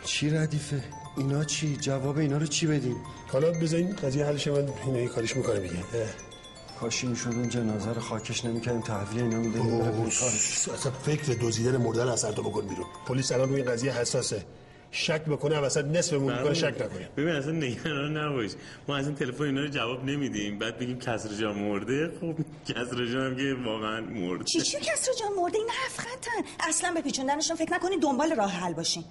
چی 0.05 0.29
ردیفه؟ 0.29 0.83
اینا 1.17 1.43
چی؟ 1.43 1.77
جواب 1.77 2.17
اینا 2.17 2.37
رو 2.37 2.47
چی 2.47 2.67
بدیم؟ 2.67 2.97
حالا 3.27 3.51
بذارین 3.51 3.95
قضیه 3.95 4.25
حلش 4.25 4.47
من 4.47 4.69
اینو 4.85 4.99
یه 4.99 5.07
کارش 5.07 5.35
می‌کنه 5.35 5.59
میگه 5.59 5.75
کاشی 6.79 7.07
می‌شد 7.07 7.29
اون 7.29 7.49
جنازه 7.49 7.93
رو 7.93 8.01
خاکش 8.01 8.45
نمی‌کردیم 8.45 8.81
تحویل 8.81 9.23
اینا 9.23 9.37
می‌دادیم 9.37 9.81
اصلا 10.73 10.91
فکر 10.91 11.37
دزدیدن 11.41 11.77
مرده 11.77 12.03
رو 12.03 12.11
از 12.11 12.19
سر 12.19 12.31
تو 12.31 12.43
بکن 12.43 12.67
بیرون. 12.67 12.85
پلیس 13.05 13.31
الان 13.31 13.49
روی 13.49 13.61
این 13.61 13.71
قضیه 13.71 13.93
حساسه. 13.93 14.45
شک 14.97 15.21
بکنه 15.21 15.59
وسط 15.59 15.85
نصفمون 15.85 16.37
می‌کنه 16.37 16.53
شک 16.53 16.65
نکنه 16.65 17.09
ببین 17.17 17.35
اصلا 17.35 17.51
نگران 17.51 18.17
نباش. 18.17 18.51
ما 18.87 18.97
از 18.97 19.07
این 19.07 19.15
تلفن 19.15 19.43
اینا 19.43 19.61
رو 19.61 19.67
جواب 19.67 20.05
نمیدیم. 20.05 20.59
بعد 20.59 20.77
بگیم 20.77 20.99
کسر 20.99 21.29
جان 21.29 21.57
مرده. 21.57 22.11
خب 22.21 22.35
کسر 22.65 23.05
جان 23.05 23.25
هم 23.25 23.35
که 23.35 23.55
واقعا 23.65 24.01
مرده. 24.01 24.43
چی 24.43 24.61
چی 24.61 24.77
کسرا 24.79 25.13
جان 25.13 25.29
مرده؟ 25.37 25.57
این 25.57 25.69
هفختن 25.85 26.67
اصلا 26.69 26.91
به 26.93 27.01
پیچوندنشون 27.01 27.55
فکر 27.55 27.73
نکنید 27.73 28.01
دنبال 28.01 28.35
راه 28.35 28.51
حل 28.51 28.73
باشین 28.73 29.03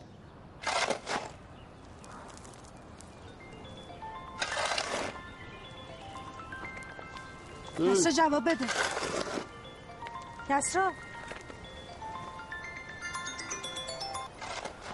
کسرا 7.79 8.13
جواب 8.13 8.43
بده. 8.51 8.67
کسرا. 10.49 10.93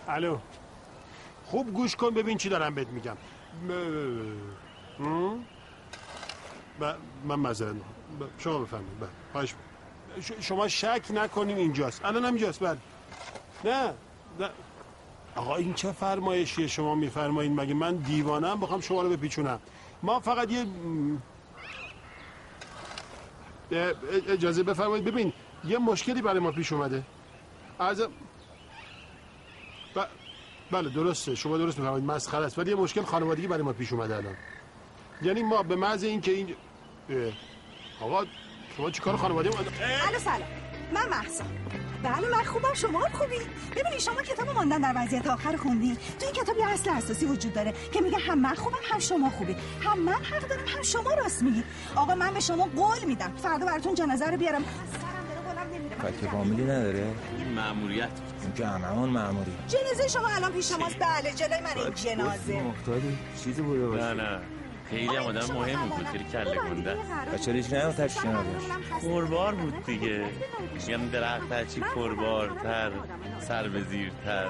الو. 0.09 0.38
خوب 1.53 1.74
گوش 1.74 1.96
کن 1.96 2.11
ببین 2.11 2.38
چی 2.38 2.50
دارم 2.50 2.76
بهت 2.76 2.88
میگم 2.88 3.18
هم؟ 5.00 5.46
ب- 6.80 6.96
من. 7.28 7.82
ب- 8.20 8.30
شما 8.38 8.59
بفرمایید 8.59 9.00
بله. 9.00 9.11
خواهش 9.32 9.55
شما 10.40 10.68
شک 10.68 11.07
نکنین 11.14 11.59
اینجاست 11.59 12.05
الان 12.05 12.24
اینجاست 12.24 12.61
بله 12.64 12.78
نه 13.64 13.94
نه 14.40 14.50
آقا 15.36 15.57
این 15.57 15.74
چه 15.74 15.92
فرمایشیه 15.92 16.66
شما 16.66 16.94
میفرمایین 16.94 17.61
مگه 17.61 17.74
من 17.74 17.96
دیوانم 17.96 18.61
بخوام 18.61 18.80
شما 18.80 19.03
رو 19.03 19.11
بپیچونم 19.11 19.61
ما 20.03 20.20
فقط 20.20 20.53
یه 20.53 20.66
اجازه 24.28 24.62
بفرمایید 24.62 25.05
ببین 25.05 25.34
یه 25.64 25.78
مشکلی 25.78 26.22
برای 26.22 26.40
ما 26.40 26.53
پیش 26.53 26.72
اومده 26.72 27.05
از. 27.78 28.03
بله 30.73 30.89
درسته. 30.91 31.35
شما 31.35 31.59
درست 31.59 31.79
میفرمایید. 31.79 32.07
مسخره 32.07 32.47
است. 32.47 32.59
ولی 32.59 32.70
یه 32.70 32.77
مشکل 32.77 33.03
خانوادگی 33.03 33.47
برای 33.47 33.62
ما 33.62 33.73
پیش 33.73 33.93
اومده 33.93 34.16
الان. 34.16 34.35
یعنی 35.23 35.43
ما 35.43 35.62
به 35.62 35.77
محض 35.77 36.05
اینکه 36.05 36.33
این 36.33 36.55
آقا 38.01 38.25
شما 38.77 38.91
چیکار 38.91 39.16
خانواده 39.16 39.51
ما 39.51 39.57
الو 39.59 40.18
سلام. 40.18 40.49
من 40.95 41.09
محسا. 41.09 41.45
بله 42.03 42.29
من 42.29 42.45
خوبم. 42.45 42.75
شما 42.75 43.01
هم 43.05 43.12
خوبی؟ 43.12 43.37
ببینی 43.77 44.01
شما 44.01 44.23
کتاب 44.23 44.51
ماندن 44.51 44.81
در 44.81 44.93
وضعیت 44.97 45.27
آخر 45.27 45.57
خوندی. 45.57 45.95
تو 46.20 46.27
این 46.27 46.35
کتاب 46.35 46.59
یه 46.59 46.68
اصل 46.68 46.91
اساسی 46.91 47.27
وجود 47.27 47.53
داره 47.53 47.75
که 47.93 48.01
میگه 48.01 48.18
هم 48.18 48.39
من 48.39 48.55
خوبم 48.55 48.77
هم 48.93 48.99
شما 48.99 49.31
خوبی. 49.31 49.57
هم 49.81 49.99
من 49.99 50.12
حق 50.12 50.49
دارم 50.49 50.68
هم 50.68 50.83
شما 50.83 51.14
راست 51.14 51.43
میگی 51.43 51.62
آقا 51.97 52.14
من 52.14 52.35
به 52.35 52.41
شما 52.41 52.68
قول 52.77 53.05
میدم. 53.07 53.33
فردا 53.43 53.66
براتون 53.66 53.95
جنازه 53.95 54.27
رو 54.27 54.37
بیارم. 54.37 54.64
فکر 56.03 56.31
فامیلی 56.31 56.62
نداره؟ 56.62 57.14
این 57.39 57.55
ماموریت 57.55 58.11
که 58.51 58.66
هممون 58.66 59.09
ماموری 59.11 59.53
جنازه 59.68 60.09
شما 60.09 60.28
الان 60.28 60.53
پیش 60.53 60.72
ماست. 60.72 60.97
بله 60.99 61.32
جلوی 61.36 61.61
من 61.61 61.82
این 61.84 61.95
جنازه. 61.95 62.62
مختاری 62.62 63.18
چیزی 63.45 63.62
بوده 63.62 63.86
باشه. 63.86 64.05
نه 64.05 64.14
نه. 64.14 64.40
خیلی 64.93 65.16
هم 65.16 65.22
آدم 65.22 65.55
مهمی 65.55 65.88
بود 65.97 66.07
خیلی 66.07 66.24
کله 66.24 66.55
گنده. 66.55 66.97
چرا 67.45 67.55
هیچ 67.55 67.72
نه 67.72 67.84
نداشت. 67.84 68.18
پربار 69.03 69.55
بود 69.55 69.84
دیگه. 69.84 70.24
یعنی 70.88 71.09
درخت 71.09 71.53
هرچی 71.53 71.80
پربارتر 71.80 72.93
سر 73.49 73.68
به 73.68 73.82
زیرتر. 73.82 74.47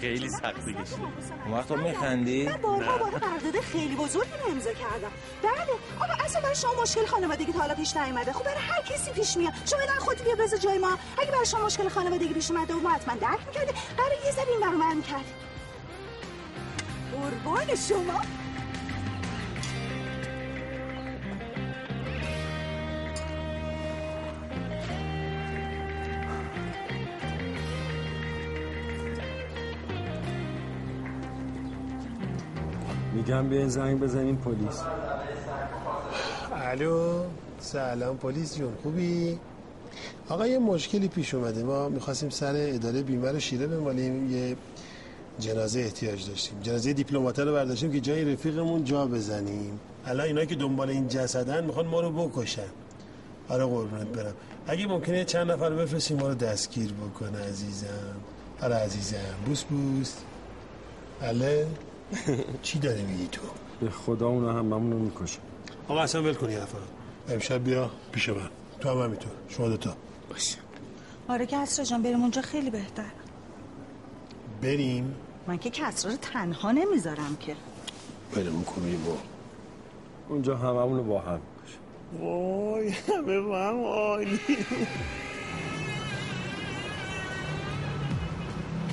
خیلی 0.00 0.28
سختی 0.28 0.74
کشید 0.74 0.98
اون 1.44 1.54
وقت 1.54 1.68
تو 1.68 1.76
میخندی؟ 1.76 2.48
من 2.48 2.56
بارها 2.56 2.98
بارها 2.98 3.18
قرارداد 3.18 3.60
خیلی 3.60 3.96
بزرگی 3.96 4.30
رو 4.44 4.50
امضا 4.50 4.72
کردم. 4.72 5.10
بله. 5.42 5.52
آقا 6.00 6.24
اصلا 6.24 6.40
برای 6.40 6.54
شما 6.54 6.82
مشکل 6.82 7.06
خانوادگی 7.06 7.52
تا 7.52 7.58
حالا 7.58 7.74
پیش 7.74 7.96
نیومده. 7.96 8.32
خب 8.32 8.44
برای 8.44 8.60
هر 8.60 8.82
کسی 8.82 9.10
پیش 9.10 9.36
میاد. 9.36 9.52
شما 9.70 9.80
نه 9.80 10.00
خودت 10.00 10.24
بیا 10.24 10.34
بذار 10.34 10.58
جای 10.58 10.78
ما. 10.78 10.98
اگه 11.18 11.30
برای 11.30 11.46
شما 11.46 11.66
مشکل 11.66 11.88
خانوادگی 11.88 12.34
پیش 12.34 12.50
اومده 12.50 12.74
و 12.74 12.80
ما 12.80 12.90
حتما 12.90 13.14
درک 13.14 13.46
می‌کردی 13.46 13.72
برای 13.98 14.16
یه 14.24 14.30
ذره 14.32 14.48
این 14.48 14.60
برنامه 14.60 14.94
می‌کردی 14.94 15.24
قربان 17.12 17.74
شما. 17.74 18.20
میگم 33.26 33.48
بیاین 33.48 33.68
زنگ 33.68 34.00
بزنیم 34.00 34.36
پلیس. 34.36 34.80
الو 36.52 37.24
سلام 37.60 38.16
پلیس 38.16 38.56
جون 38.58 38.72
خوبی؟ 38.82 39.38
آقا 40.28 40.46
یه 40.46 40.58
مشکلی 40.58 41.08
پیش 41.08 41.34
اومده. 41.34 41.62
ما 41.62 41.88
می‌خواستیم 41.88 42.30
سر 42.30 42.54
اداره 42.56 43.02
بیمه 43.02 43.32
رو 43.32 43.40
شیره 43.40 43.66
بمالیم. 43.66 44.30
یه 44.30 44.56
جنازه 45.38 45.80
احتیاج 45.80 46.28
داشتیم. 46.28 46.60
جنازه 46.62 46.92
دیپلماته 46.92 47.44
رو 47.44 47.52
برداشتیم 47.52 47.92
که 47.92 48.00
جای 48.00 48.32
رفیقمون 48.32 48.84
جا 48.84 49.06
بزنیم. 49.06 49.80
الان 50.06 50.26
اینا 50.26 50.44
که 50.44 50.54
دنبال 50.54 50.90
این 50.90 51.08
جسدن 51.08 51.64
می‌خوان 51.64 51.86
ما 51.86 52.00
رو 52.00 52.28
بکشن. 52.28 52.62
آره 53.48 53.64
قربونت 53.64 54.06
برم. 54.06 54.34
اگه 54.66 54.86
ممکنه 54.86 55.24
چند 55.24 55.50
نفر 55.50 55.70
بفرستیم 55.70 56.16
ما 56.16 56.28
رو 56.28 56.34
دستگیر 56.34 56.92
بکنه 56.92 57.38
عزیزم. 57.38 58.16
آره 58.62 58.74
عزیزم. 58.74 59.16
بوس 59.46 59.64
بوس. 59.64 60.12
بله؟ 61.20 61.66
چی 62.62 62.78
داری 62.78 63.02
میگی 63.02 63.26
تو؟ 63.26 63.42
به 63.80 63.90
خدا 63.90 64.28
اونا 64.28 64.52
هم 64.52 64.74
رو 64.74 64.98
می‌کشن 64.98 65.38
آقا 65.88 66.00
اصلا 66.00 66.22
ول 66.22 66.34
کنی 66.34 66.54
حرفا 66.54 66.78
امشب 67.28 67.64
بیا 67.64 67.90
پیش 68.12 68.28
من. 68.28 68.50
تو 68.80 68.90
هم 68.90 68.98
همینطور. 68.98 69.32
شما 69.48 69.68
دوتا. 69.68 69.96
باشه. 70.30 70.58
آره 71.28 71.46
کسرا 71.46 71.84
جان 71.84 72.02
بریم 72.02 72.20
اونجا 72.20 72.42
خیلی 72.42 72.70
بهتر. 72.70 73.04
بریم. 74.62 75.14
من 75.46 75.58
که 75.58 75.70
کسرا 75.70 76.10
رو 76.10 76.16
تنها 76.16 76.72
نمی‌ذارم 76.72 77.36
که. 77.40 77.56
بریم 78.34 78.64
کنی 78.64 78.96
با. 78.96 79.16
اونجا 80.28 80.56
هممون 80.56 80.96
رو 80.96 81.04
با 81.04 81.20
هم 81.20 81.40
وای 82.20 82.88
همه 82.88 83.40
با 83.40 83.68
هم 83.68 83.84
عالی. 83.84 84.40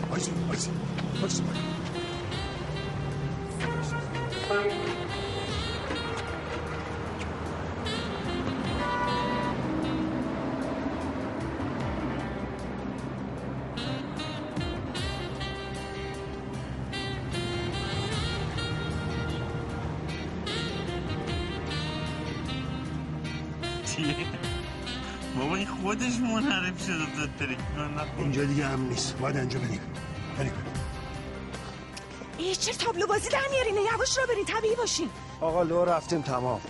وایسی 0.10 0.32
وایسی 0.48 0.70
چیه؟ 1.28 1.73
بابا 25.40 25.56
این 25.56 25.68
خودش 25.68 26.20
منحرف 26.20 26.84
شده 26.86 27.06
تو 27.40 27.46
نکن 27.46 28.08
اینجا 28.18 28.44
دیگه 28.44 28.68
هم 28.68 28.88
نیست. 28.90 29.18
باید 29.18 29.38
انجا 29.38 29.60
بریم 29.60 29.80
بریم 30.38 30.73
ای 32.44 32.56
چرا 32.56 32.74
تابلو 32.74 33.08
بازی 33.08 33.30
در 33.30 33.40
میارین 33.52 33.76
یواش 33.94 34.18
را 34.18 34.26
برین 34.26 34.46
طبیعی 34.46 34.76
باشین. 34.76 35.10
آقا 35.42 35.64
لو 35.64 35.86
رفتیم 35.86 36.22
تمام. 36.22 36.62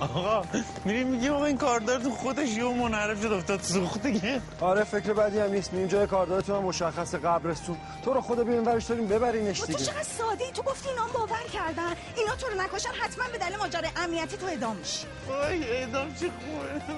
آقا 0.00 0.42
میریم 0.84 1.06
میگه 1.06 1.30
آقا 1.30 1.44
این 1.44 1.58
کاردار 1.58 2.00
تو 2.00 2.10
خودش 2.10 2.48
یه 2.48 2.64
منحرف 2.64 3.22
شد 3.22 3.32
افتاد 3.32 3.62
سوخت 3.62 4.02
دیگه. 4.02 4.42
آره 4.60 4.84
فکر 4.84 5.12
بدی 5.12 5.38
هم 5.38 5.50
نیست. 5.50 5.72
میریم 5.72 5.88
جای 5.88 6.06
کاردارتون 6.06 6.56
هم 6.56 6.62
مشخص 6.62 7.14
قبرستون. 7.14 7.76
تو 8.04 8.12
رو 8.12 8.20
خدا 8.20 8.44
بیاریم 8.44 8.66
ورش 8.66 8.84
داریم 8.84 9.06
ببرینش 9.08 9.60
تو 9.60 9.66
دیگه. 9.66 9.78
چقدر 9.78 10.02
ساده 10.02 10.44
ای. 10.44 10.52
تو 10.52 10.62
گفتی 10.62 10.88
اینا 10.88 11.02
هم 11.02 11.12
باور 11.12 11.42
کردن. 11.52 11.94
اینا 12.16 12.36
تو 12.36 12.46
رو 12.46 12.60
نکشن 12.62 12.88
حتما 13.02 13.24
به 13.32 13.38
دلیل 13.38 13.56
ماجرای 13.56 13.90
امنیتی 13.96 14.36
تو 14.36 14.46
اعدام 14.46 14.76
میشی. 14.76 15.06
وای 15.28 15.64
اعدام 15.64 16.14
چه 16.14 16.30
خوبه. 16.30 16.94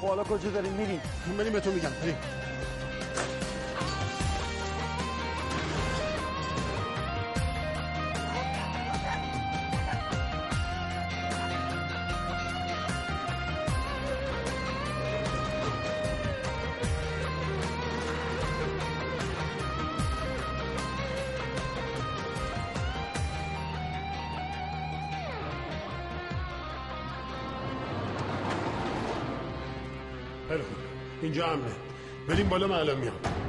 خب 0.00 0.06
حالا 0.08 0.24
کجا 0.24 0.50
داریم؟ 0.50 0.72
میریم. 0.72 1.00
بریم 1.38 1.52
به 1.52 1.60
تو 1.60 1.70
میگم. 1.70 1.90
بریم. 2.02 2.16
خیلی 30.56 30.76
اینجا 31.22 31.46
امنه. 31.46 31.72
بریم 32.28 32.48
بالا 32.48 32.66
من 32.66 32.74
الان 32.74 32.96
میام. 32.98 33.45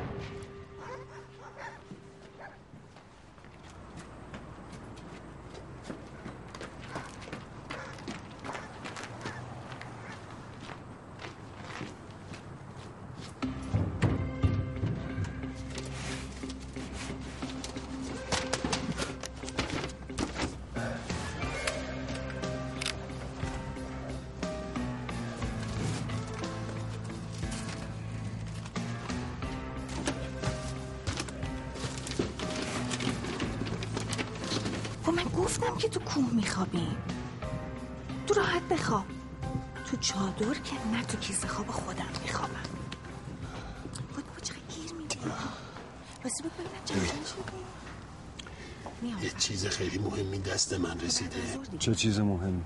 یه 49.23 49.31
چیز 49.37 49.65
خیلی 49.65 49.97
مهمی 49.97 50.39
دست 50.39 50.73
من 50.73 50.99
رسیده. 50.99 51.35
چه 51.79 51.95
چیز 51.95 52.19
مهمی؟ 52.19 52.61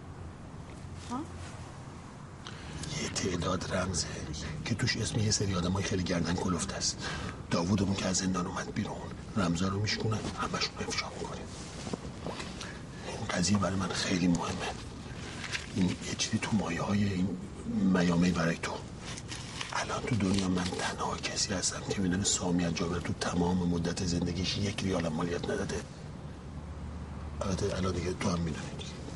یه 3.04 3.10
تعداد 3.10 3.74
رمزه 3.74 4.08
که 4.66 4.76
توش 4.76 4.98
اسم 4.98 5.20
یه 5.20 5.32
سری 5.32 5.56
آدمای 5.56 5.84
خیلی 5.84 6.04
گردن 6.04 6.34
کلفت 6.34 6.74
است 6.74 7.08
داوودمون 7.52 7.96
که 7.96 8.06
از 8.06 8.18
زندان 8.18 8.48
اومد 8.48 8.74
بیرون. 8.74 8.96
رمزا 9.38 9.68
رو 9.68 9.80
میشکنه 9.80 10.18
همشون 10.42 10.74
افشا 10.88 11.06
می‌کنیم. 11.20 11.44
این 13.08 13.28
قضیه 13.30 13.58
برای 13.58 13.76
من 13.76 13.88
خیلی 13.90 14.28
مهمه. 14.28 14.72
این 15.76 15.90
یه 15.90 16.16
چیزی 16.18 16.40
تو 16.40 16.58
مایه 16.58 16.82
های 16.82 17.04
این 17.04 17.28
میامه 17.94 18.32
برای 18.32 18.58
تو. 18.58 18.72
الان 19.74 20.02
تو 20.08 20.16
دنیا 20.16 20.48
من 20.48 20.64
تنها 20.64 21.18
کسی 21.18 21.54
هستم 21.54 21.82
که 21.90 22.02
می‌دونه 22.02 22.24
سامی 22.24 22.66
از 22.66 22.76
جابر 22.76 23.00
تو 23.00 23.14
تمام 23.14 23.58
مدت 23.58 24.06
زندگیش 24.06 24.58
یک 24.58 24.84
ریال 24.84 25.06
هم 25.06 25.14
مالیات 25.14 25.50
نداده. 25.50 25.82
البته 27.42 27.78
الان 27.78 27.94
دیگه 27.94 28.14
تو 28.14 28.30
هم 28.30 28.40
می‌دونی 28.40 28.66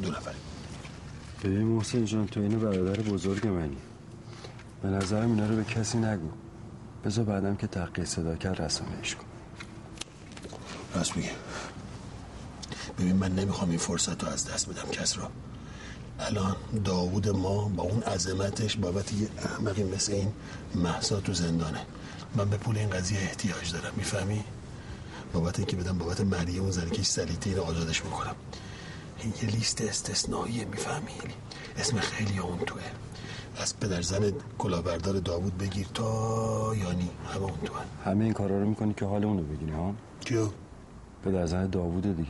دو 0.01 0.11
نفری 0.11 0.35
ببین 1.43 1.67
محسن 1.67 2.05
جان 2.05 2.27
تو 2.27 2.39
اینو 2.39 2.59
برادر 2.59 3.01
بزرگ 3.01 3.47
منی. 3.47 3.77
به 4.81 4.89
نظرم 4.89 5.31
اینا 5.31 5.47
رو 5.49 5.55
به 5.55 5.63
کسی 5.63 5.97
نگو. 5.97 6.29
بذار 7.05 7.25
بعدم 7.25 7.55
که 7.55 7.67
تحقیق 7.67 8.05
صدا 8.05 8.35
کرد 8.35 8.61
رسانهش 8.61 9.15
کن. 9.15 9.25
راست 10.95 11.17
میگه 11.17 11.31
ببین 12.99 13.15
من 13.15 13.35
نمی‌خوام 13.35 13.69
این 13.69 13.79
فرصت 13.79 14.23
رو 14.23 14.29
از 14.29 14.47
دست 14.47 14.69
بدم 14.69 14.91
کس 14.91 15.17
را 15.17 15.31
الان 16.19 16.55
داوود 16.85 17.29
ما 17.29 17.67
با 17.67 17.83
اون 17.83 18.03
عظمتش 18.03 18.77
بابت 18.77 19.13
یه 19.13 19.27
احمقی 19.37 19.83
مثل 19.83 20.13
این 20.13 20.31
محسا 20.75 21.19
تو 21.19 21.33
زندانه. 21.33 21.81
من 22.35 22.49
به 22.49 22.57
پول 22.57 22.77
این 22.77 22.89
قضیه 22.89 23.19
احتیاج 23.19 23.71
دارم 23.71 23.93
می‌فهمی؟ 23.97 24.43
بابت 25.33 25.59
اینکه 25.59 25.75
بدم 25.75 25.97
بابت 25.97 26.21
مریه 26.21 26.61
اون 26.61 26.71
زنکش 26.71 27.05
سلیته 27.05 27.49
اینو 27.49 27.63
آزادش 27.63 28.05
می‌کنم 28.05 28.35
این 29.19 29.33
یه 29.41 29.49
لیست 29.49 29.81
استثنائیه 29.81 30.65
می‌فهمی؟ 30.65 31.11
اسم 31.77 31.99
خیلی 31.99 32.39
اون 32.39 32.57
توه. 32.57 32.81
از 33.57 33.79
پدر 33.79 34.01
زن 34.01 34.31
کلاهبردار 34.57 35.19
داوود 35.19 35.57
بگیر 35.57 35.87
تا 35.93 36.75
یانی 36.75 37.09
همه 37.33 37.43
اون 37.43 37.57
توه. 37.65 37.81
همه 38.05 38.23
این 38.23 38.33
کارا 38.33 38.59
رو 38.59 38.69
می‌کنی 38.69 38.93
که 38.93 39.05
حال 39.05 39.25
اونو 39.25 39.43
بگیری 39.43 39.71
ها؟ 39.71 39.93
کیو؟ 40.19 40.47
به 41.25 41.31
در 41.31 41.45
زن 41.45 41.69
داووده 41.69 42.13
دیگه. 42.13 42.29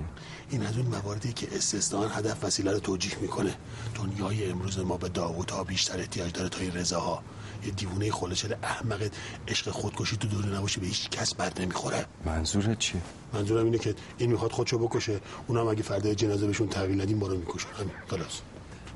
این 0.50 0.66
از 0.66 0.78
اون 0.78 0.86
مواردی 0.86 1.34
که 1.34 1.48
استثنان 1.56 2.12
هدف 2.12 2.44
وسیله 2.44 2.72
رو 2.72 2.80
توجیه 2.80 3.18
می‌کنه. 3.22 3.56
دنیای 3.96 4.52
امروز 4.52 4.80
ما 4.80 4.98
به 4.98 5.10
داوود 5.10 5.52
ها 5.52 5.64
بیشتر 5.64 6.00
احتیاج 6.00 6.32
داره 6.32 6.50
تا 6.50 6.60
این 6.60 6.72
رضاها. 6.72 7.24
یه 7.66 7.72
دیوونه 7.72 8.12
خلوچل 8.12 8.54
احمق 8.64 9.10
عشق 9.48 9.72
خودکشی 9.72 10.18
تو 10.18 10.28
دوره 10.28 10.50
نباشه 10.50 10.80
به 10.80 10.88
هیچ 10.88 11.10
کس 11.10 11.36
بد 11.36 11.62
نمی‌خوره. 11.62 12.06
منظورت 12.26 12.80
چیه؟ 12.80 13.02
منظورم 13.34 13.66
اینه 13.66 13.78
که 13.78 13.96
این 14.18 14.32
می‌خواد 14.32 14.52
خودشو 14.52 14.78
بکشه 14.78 15.20
اونم 15.48 15.68
اگه 15.68 15.84
فردا 15.84 16.14
جنازه 16.14 16.48
بهشون 16.48 16.68
تحویل 16.68 17.02
ندیم 17.02 17.18
ما 17.18 17.28
رو 17.28 17.38
می‌کشن 17.38 17.68
همین 17.80 17.92
خلاص. 18.08 18.42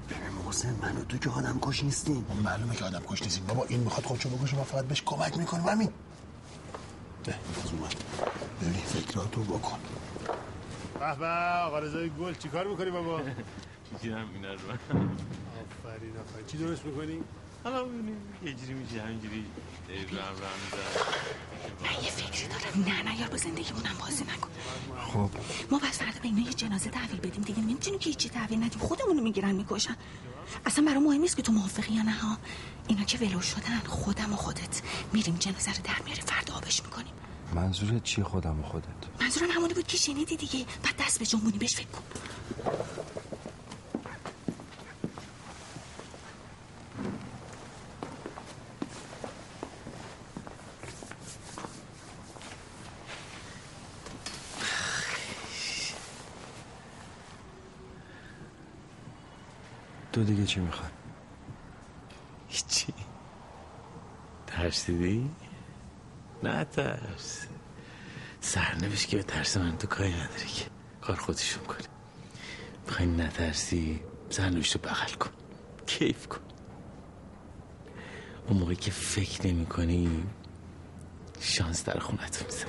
ببین 0.10 0.46
محسن 0.46 0.76
من 0.82 0.98
و 0.98 1.04
تو 1.10 1.18
که 1.18 1.30
آدم 1.30 1.60
کش 1.62 1.84
نیستیم 1.84 2.26
معلومه 2.44 2.76
که 2.76 2.86
آدم 2.86 3.02
کش 3.08 3.22
نیستیم. 3.22 3.46
بابا 3.46 3.66
این 3.70 3.80
می‌خواد 3.80 4.06
خودشو 4.06 4.30
بکشه 4.30 4.56
ما 4.56 4.64
فقط 4.64 4.86
بهش 4.86 5.02
کمک 5.06 5.38
می‌کنیم. 5.38 5.64
همین. 5.64 5.90
ده 7.24 7.36
ببین 8.62 8.74
فکراتو 8.74 9.44
بکن. 9.44 9.80
به 11.00 11.16
به 11.16 11.28
آقا 11.66 11.80
رضای 11.80 12.10
گل 12.10 12.34
چیکار 12.34 12.68
می‌کنی 12.68 12.92
بابا؟ 12.92 13.22
چیزی 13.92 14.10
هم 14.14 14.28
اینا 14.34 14.54
رو. 14.54 14.60
آفرین 14.60 16.18
آفرین. 16.18 16.46
چی 16.48 16.58
درست 16.58 16.86
می‌کنی؟ 16.86 17.20
حالا 17.64 17.84
ببینیم. 17.84 18.18
یه 18.46 18.54
جوری 18.54 18.74
میشه 18.74 19.02
همینجوری 19.02 19.46
رم 19.90 20.18
رم 20.18 20.36
من 21.84 22.04
یه 22.04 22.12
فکری 22.12 22.48
دارم. 22.48 22.90
نه 22.90 23.04
نه 23.04 23.20
یار 23.20 23.30
با 23.30 23.38
زندگیمونم 23.38 23.96
بازی 24.00 24.24
نکن. 24.24 24.50
خب. 24.98 25.30
ما 25.72 25.80
بس 25.80 26.00
فردا 26.00 26.20
به 26.20 26.28
اینا 26.28 26.40
یه 26.40 26.54
جنازه 26.54 26.90
تحویل 26.90 27.20
بدیم. 27.20 27.44
دیگه 27.44 27.60
نمی‌تونیم 27.60 28.00
که 28.00 28.10
هیچی 28.10 28.30
تحویل 28.30 28.64
ندیم. 28.64 28.80
خودمونو 28.80 29.22
می‌گیرن 29.22 29.52
می‌کشن. 29.52 29.96
اصلا 30.66 30.86
برای 30.86 31.00
مهم 31.00 31.22
نیست 31.22 31.36
که 31.38 31.42
تو 31.42 31.52
موافقی 31.52 31.94
یا 31.94 32.02
نه 32.02 32.12
ها. 32.12 32.38
اینا 32.88 33.04
که 33.04 33.18
ولو 33.18 33.42
شدن 33.42 33.80
خودم 33.88 34.34
و 34.34 34.36
خودت. 34.36 34.82
میریم 35.14 35.36
جنازه 35.36 35.74
رو 35.74 35.82
در 35.84 36.04
میاریم 36.06 36.26
فردا 36.26 36.54
آبش 36.54 36.84
می‌کنیم. 36.84 37.14
منظورت 37.56 38.04
چیه 38.04 38.24
خودم 38.24 38.60
و 38.60 38.64
خودت؟ 38.64 38.86
منظورم 39.22 39.52
همونی 39.52 39.74
بود 39.74 39.88
که 39.88 39.98
شنیدی 39.98 40.38
دیگه. 40.38 40.66
بعد 40.84 40.96
دست 41.00 41.20
به 41.20 41.26
جنبونی 41.26 41.58
بهش 41.58 41.76
فکر 41.76 41.88
کن. 41.88 42.04
تو 60.14 60.24
دیگه 60.24 60.46
چی 60.46 60.60
می‌خوای؟ 60.60 60.90
هیچی. 62.48 62.94
ترسیدی؟ 64.48 65.30
نه 66.44 66.64
ترس 66.64 67.48
سرنوشت 68.42 69.08
که 69.10 69.18
به 69.18 69.24
ترس 69.24 69.58
من 69.58 69.78
تو 69.78 69.88
کاری 69.88 70.14
نداری 70.14 70.50
که. 70.56 70.66
کار 71.02 71.16
خودشون 71.16 71.64
کنی 71.64 71.88
بخوای 72.88 73.08
نترسی 73.08 74.00
سرنوشت 74.30 74.76
رو 74.76 74.82
بغل 74.82 75.14
کن. 75.14 75.30
کیف 75.86 76.28
کن. 76.28 76.40
اون 78.48 78.60
موقعی 78.60 78.76
که 78.76 78.92
فکر 78.92 79.48
نمی 79.48 79.66
کنی 79.66 80.24
شانس 81.40 81.86
در 81.86 82.00
خونتون 82.00 82.48
میزن 82.48 82.68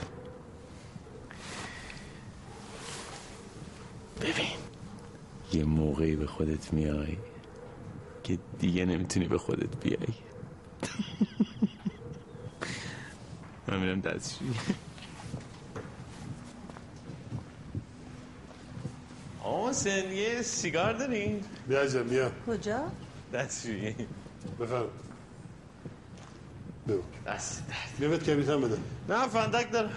ببین 4.21 4.47
یه 5.53 5.64
موقعی 5.64 6.16
به 6.16 6.27
خودت 6.27 6.73
میای 6.73 7.16
که 8.23 8.39
دیگه 8.59 8.85
نمی‌تونی 8.85 9.29
به 9.29 9.39
خودت 9.39 9.77
بیای 9.81 10.14
من 13.71 13.81
میرم 13.81 14.01
دستشویی. 14.01 14.55
سن 19.73 20.12
یه 20.12 20.43
سیگار 20.43 20.93
دارین؟ 20.93 21.45
بیا 21.68 21.81
عزیزم 21.81 22.03
بیا. 22.03 22.31
کجا؟ 22.47 22.91
دستشویی. 23.35 23.95
بفرم. 24.61 24.85
بگو 26.89 27.03
دست 27.27 27.62
بیا 27.99 28.09
بهت 28.09 28.23
کبریت 28.23 28.49
هم 28.49 28.61
بده. 28.61 28.79
نه 29.09 29.29
فندک 29.29 29.73
دارم 29.73 29.91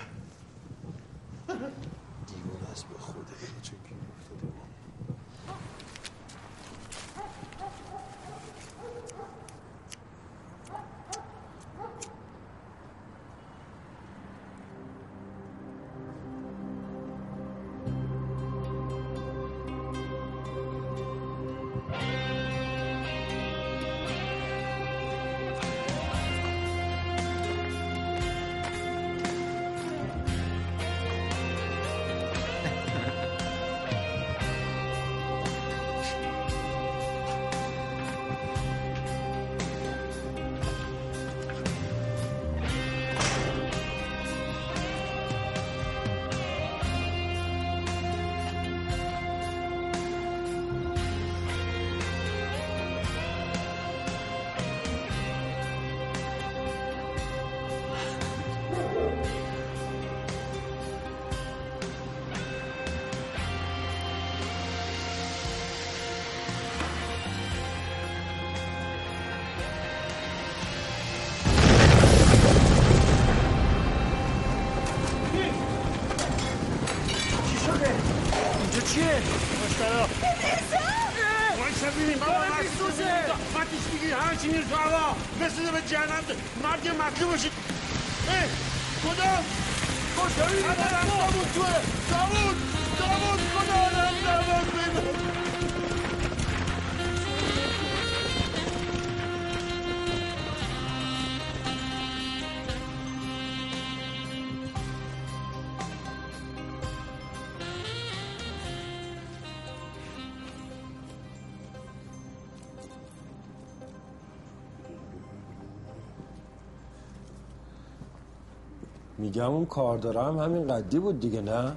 میگم 119.34 119.52
اون 119.52 119.66
کار 119.66 119.98
دارم 119.98 120.40
همین 120.40 120.68
قدی 120.68 121.00
بود 121.00 121.20
دیگه 121.20 121.42
نه؟ 121.42 121.76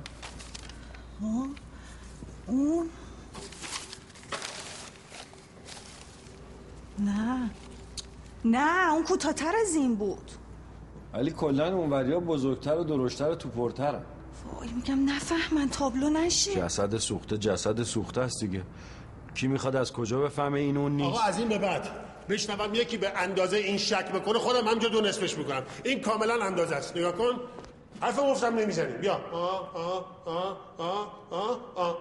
ها؟ 1.22 1.46
اون 2.46 2.88
نه. 6.98 7.50
نه 8.44 8.92
اون 8.92 9.04
کوتاهتر 9.04 9.52
از 9.60 9.74
این 9.74 9.96
بود. 9.96 10.30
ولی 11.12 11.30
کلا 11.30 11.76
اونوریا 11.76 12.20
بزرگتر 12.20 12.78
و 12.78 12.84
درشتر 12.84 13.30
و 13.30 13.34
توپرترن 13.34 14.02
وای 14.52 14.72
میگم 14.72 15.10
نفهمن 15.10 15.68
تابلو 15.68 16.10
نشه. 16.10 16.54
جسد 16.54 16.96
سوخته 16.96 17.38
جسد 17.38 17.82
سوخته 17.82 18.20
است 18.20 18.40
دیگه. 18.40 18.62
کی 19.34 19.46
می‌خواد 19.48 19.76
از 19.76 19.92
کجا 19.92 20.20
بفهمه 20.20 20.60
این 20.60 20.76
اون 20.76 20.92
نیست؟ 20.92 21.18
آقا 21.18 21.20
از 21.20 21.38
این 21.38 21.48
به 21.48 21.58
بعد. 21.58 21.88
بشنوم 22.28 22.74
یکی 22.74 22.96
به 22.96 23.10
اندازه 23.16 23.56
این 23.56 23.78
شک 23.78 24.12
بکنه 24.12 24.38
خودم 24.38 24.68
همجا 24.68 24.88
دو 24.88 25.00
نصفش 25.00 25.38
می‌کنم. 25.38 25.62
این 25.84 26.00
کاملا 26.00 26.44
اندازه 26.44 26.74
است. 26.74 26.96
نگاه 26.96 27.12
کن. 27.12 27.40
حرف 28.00 28.18
گفتم 28.18 28.58
نمی‌زنیم. 28.58 28.96
بیا. 28.96 29.20
آه 29.32 29.76
آه 29.76 30.22
آه 30.78 31.12
آه 31.30 31.60
آه. 31.74 31.98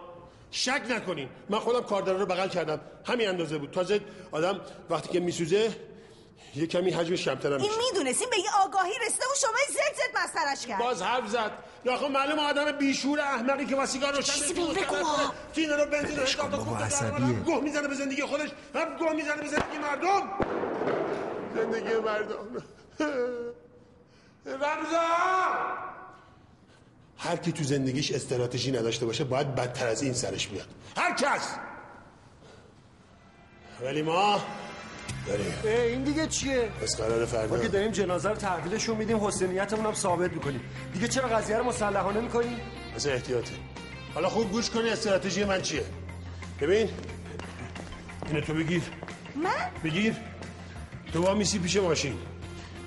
شک 0.51 0.81
نکنین. 0.89 1.29
من 1.49 1.59
خودم 1.59 1.81
کاردار 1.81 2.15
رو 2.15 2.25
بغل 2.25 2.47
کردم. 2.47 2.79
همین 3.05 3.29
اندازه 3.29 3.57
بود. 3.57 3.71
تازه 3.71 3.99
آدم 4.31 4.59
وقتی 4.89 5.09
که 5.09 5.19
میسوزه 5.19 5.75
یه 6.55 6.67
کمی 6.67 6.91
حجمش 6.91 7.25
کمتر 7.25 7.53
هم 7.53 7.61
این 7.61 7.71
می‌دونستیم 7.91 8.29
به 8.29 8.37
یه 8.37 8.49
آگاهی 8.65 8.91
رسیده 9.07 9.25
و 9.25 9.35
شما 9.41 9.51
زد 9.69 9.95
زد 9.95 10.17
مسخرش 10.23 10.67
کرد. 10.67 10.79
باز 10.79 11.01
حرف 11.01 11.27
زد. 11.27 11.51
یا 11.85 11.97
خب 11.97 12.05
معلوم 12.05 12.39
آدم 12.39 12.71
بیشور 12.71 13.19
احمقی 13.19 13.65
که 13.65 13.75
با 13.75 13.85
سیگار 13.85 14.13
روشن 14.15 14.33
چیزی 14.33 14.53
بگو. 14.53 14.95
ها. 14.95 15.33
تینه 15.53 15.75
رو 15.75 15.85
بنزین 15.85 16.19
رو 16.19 16.47
بابا، 16.57 16.77
عصبیه. 16.77 17.33
گوه 17.45 17.63
می‌زنه 17.63 17.87
به 17.87 17.95
زندگی 17.95 18.21
خودش. 18.21 18.49
هم 18.75 18.97
گوه 18.97 19.13
می‌زنه 19.13 19.41
به 19.41 19.47
زندگی 19.47 19.77
مردم. 19.77 20.29
زندگی 21.55 21.95
مردم. 21.95 22.63
رمزا 24.45 25.01
هر 27.17 27.35
کی 27.35 27.51
تو 27.51 27.63
زندگیش 27.63 28.11
استراتژی 28.11 28.71
نداشته 28.71 29.05
باشه 29.05 29.23
باید 29.23 29.55
بدتر 29.55 29.87
از 29.87 30.01
این 30.01 30.13
سرش 30.13 30.47
بیاد. 30.47 30.67
هر 30.97 31.13
کس! 31.13 31.55
ولی 33.81 34.01
ما 34.01 34.41
داریم. 35.27 35.53
این 35.65 36.03
دیگه 36.03 36.27
چیه؟ 36.27 36.69
پس 36.81 36.95
قرار 36.97 37.25
فردا 37.25 37.55
ما 37.55 37.61
که 37.61 37.67
داریم 37.67 37.91
جنازه 37.91 38.29
رو 38.29 38.35
تحویلشون 38.35 38.97
میدیم 38.97 39.25
حسینیتمون 39.25 39.85
هم 39.85 39.93
ثابت 39.93 40.33
می‌کنیم. 40.33 40.61
دیگه 40.93 41.07
چرا 41.07 41.27
قضیه 41.27 41.57
رو 41.57 41.63
مسلحانه 41.63 42.21
می‌کنیم 42.21 42.57
از 42.95 43.07
احتیاطه. 43.07 43.51
حالا 44.13 44.29
خوب 44.29 44.51
گوش 44.51 44.69
کنی 44.69 44.89
استراتژی 44.89 45.43
من 45.43 45.61
چیه؟ 45.61 45.83
ببین. 46.61 46.89
اینو 48.27 48.41
تو 48.41 48.53
بگیر. 48.53 48.81
من؟ 49.35 49.49
بگیر. 49.83 50.13
تو 51.13 51.21
با 51.21 51.33
میسی 51.33 51.59
پیش 51.59 51.77
ماشین. 51.77 52.13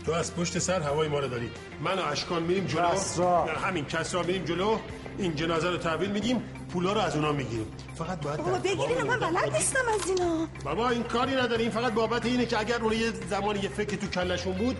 تو 0.07 0.13
از 0.13 0.37
پشت 0.37 0.59
سر 0.59 0.81
هوای 0.81 1.09
ما 1.09 1.19
رو 1.19 1.29
داری. 1.29 1.51
من 1.81 1.99
و 1.99 2.03
اشکان 2.03 2.43
میریم 2.43 2.67
جلو. 2.67 3.27
همین 3.65 3.85
کسرا 3.85 4.23
میریم 4.23 4.45
جلو. 4.45 4.79
این 5.19 5.37
جنازه 5.37 5.71
رو 5.71 5.77
تحویل 5.77 6.11
میدیم. 6.11 6.43
پولا 6.73 6.93
رو 6.93 7.01
از 7.01 7.17
اونا 7.17 7.33
می‌گیریم. 7.33 7.67
فقط 7.95 8.21
باید 8.21 8.37
بابا 8.37 8.51
در 8.51 8.59
بگیر 8.59 8.75
تمام 8.77 8.89
اینو 8.91 9.07
من 9.07 9.19
بلد 9.19 9.53
نیستم 9.53 9.85
از 9.95 10.11
اینا. 10.11 10.49
بابا 10.65 10.89
این 10.89 11.03
کاری 11.03 11.35
نداره 11.35 11.63
این 11.63 11.71
فقط 11.71 11.93
بابت 11.93 12.27
اینه 12.27 12.47
که 12.47 12.61
اگر 12.61 12.77
اون 12.83 12.93
یه 12.93 13.13
زمانی 13.31 13.61
یه 13.61 13.69
فکر 13.69 13.97
تو 13.97 14.07
کلشون 14.07 14.53
بود 14.53 14.77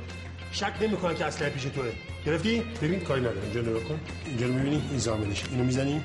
شک 0.53 0.73
نمی‌کنن 0.81 1.15
که 1.15 1.25
اسلحه 1.25 1.51
پیش 1.51 1.63
توه. 1.63 1.93
گرفتی؟ 2.27 2.61
ببین 2.83 3.01
کاری 3.01 3.21
نداره 3.21 3.43
اینجا 3.43 3.61
نگاه 3.61 3.83
کن. 3.83 4.01
اینجا 4.27 4.47
رو 4.47 4.53
می‌بینی؟ 4.53 4.83
این 4.91 4.99
زامنش 4.99 5.45
اینو 5.51 5.65
می‌زنی؟ 5.65 6.03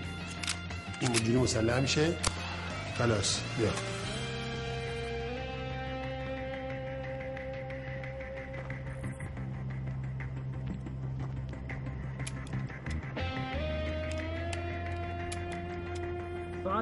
این 1.00 1.12
اینجوری 1.12 1.38
مسلح 1.38 1.80
میشه. 1.80 2.16
خلاص 2.98 3.40
بیا. 3.58 3.70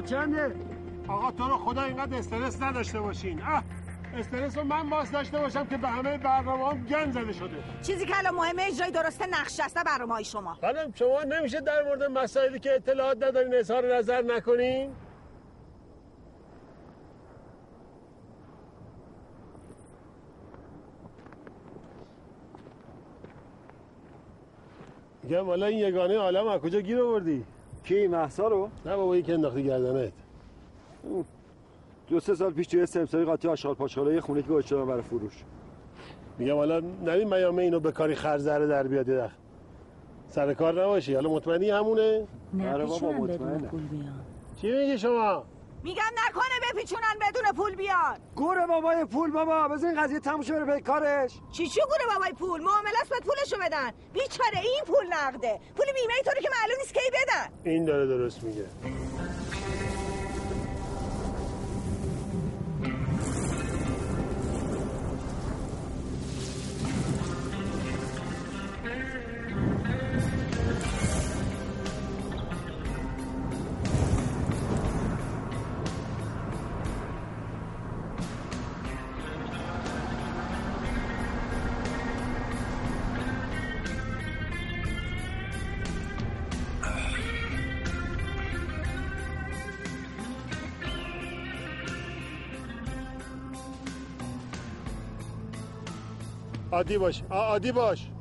ساعت 0.01 0.09
چنده 0.09 0.55
آقا 1.07 1.31
تو 1.31 1.47
رو 1.47 1.57
خدا 1.57 1.81
اینقدر 1.81 2.17
استرس 2.17 2.61
نداشته 2.61 2.99
باشین. 2.99 3.41
اه 3.41 3.63
استرس 4.17 4.57
رو 4.57 4.63
من 4.63 4.89
باز 4.89 5.11
داشته 5.11 5.39
باشم 5.39 5.65
که 5.65 5.77
به 5.77 5.87
همه 5.87 6.17
برنامه 6.17 6.69
هم 6.69 6.85
گن 6.85 7.11
زده 7.11 7.33
شده. 7.33 7.57
چیزی 7.81 8.05
که 8.05 8.17
الان 8.17 8.35
مهمه 8.35 8.63
اجرای 8.63 8.91
درست 8.91 9.21
نقش 9.21 9.59
است 9.59 9.77
برنامه 9.83 10.13
های 10.13 10.23
شما. 10.23 10.53
خانم 10.53 10.91
شما 10.95 11.23
نمیشه 11.23 11.61
در 11.61 11.83
مورد 11.83 12.03
مسائلی 12.03 12.59
که 12.59 12.75
اطلاعات 12.75 13.23
ندارین 13.23 13.55
اظهار 13.55 13.95
نظر 13.95 14.21
نکنین؟ 14.21 14.91
میگم 25.23 25.45
حالا 25.45 25.65
این 25.65 25.79
یگانه 25.79 26.17
عالم 26.17 26.47
از 26.47 26.61
کجا 26.61 26.81
گیر 26.81 27.01
آوردی؟ 27.01 27.45
کی 27.83 28.07
محسا 28.07 28.47
رو؟ 28.47 28.69
نه 28.85 28.95
بابا 28.95 29.19
که 29.19 29.33
انداختی 29.33 29.63
گردنت. 29.63 30.13
دو 32.07 32.19
سه 32.19 32.35
سال 32.35 32.53
پیش 32.53 32.67
توی 32.67 32.85
سمساری 32.85 33.25
قاطی 33.25 33.47
آشغال 33.47 33.75
پاچاله 33.75 34.13
یه 34.13 34.21
خونه 34.21 34.41
که 34.41 34.47
دادم 34.47 34.85
برای 34.85 35.01
فروش. 35.01 35.43
میگم 36.37 36.55
حالا 36.55 36.79
نریم 36.79 37.33
میامه 37.33 37.63
اینو 37.63 37.79
به 37.79 37.91
کاری 37.91 38.15
خرزره 38.15 38.67
در 38.67 38.87
بیاد 38.87 39.07
یه 39.07 39.17
دخ. 39.17 39.31
سر 40.27 40.53
کار 40.53 40.83
نباشی 40.83 41.13
حالا 41.13 41.29
مطمئنی 41.29 41.69
همونه؟ 41.69 42.27
آره 42.73 42.85
بابا 42.85 43.11
مطمئنم 43.11 43.69
چی 44.61 44.71
میگی 44.71 44.97
شما؟ 44.97 45.43
میگم 45.83 46.03
نکنه 46.27 46.43
بپیچونن 46.73 47.15
بدون 47.21 47.51
پول 47.55 47.75
بیان. 47.75 48.19
گوره 48.35 48.65
بابای 48.67 49.05
پول 49.05 49.31
بابا 49.31 49.67
بذار 49.67 49.89
این 49.89 50.01
قضیه 50.01 50.19
تموم 50.19 50.41
شه 50.41 50.53
بره 50.53 50.65
به 50.65 50.81
کارش. 50.81 51.31
چی 51.51 51.67
چی 51.67 51.79
گوره 51.81 52.13
بابای 52.13 52.31
پول؟ 52.31 52.61
معامله 52.61 52.99
است 53.01 53.09
باید 53.09 53.23
پولشو 53.23 53.57
بدن. 53.57 53.91
بیچاره 54.13 54.59
این 54.59 54.83
پول 54.87 55.07
نقده. 55.13 55.59
پول 55.75 55.85
بیمه 55.85 56.13
ای 56.17 56.23
طوری 56.23 56.41
که 56.41 56.49
معلوم 56.61 56.77
نیست 56.79 56.93
کی 56.93 56.99
بدن. 57.11 57.71
این 57.71 57.85
داره 57.85 58.07
درست 58.07 58.43
میگه. 58.43 58.65
عادی 97.31 97.71
باش 97.71 98.07
آ- 98.09 98.20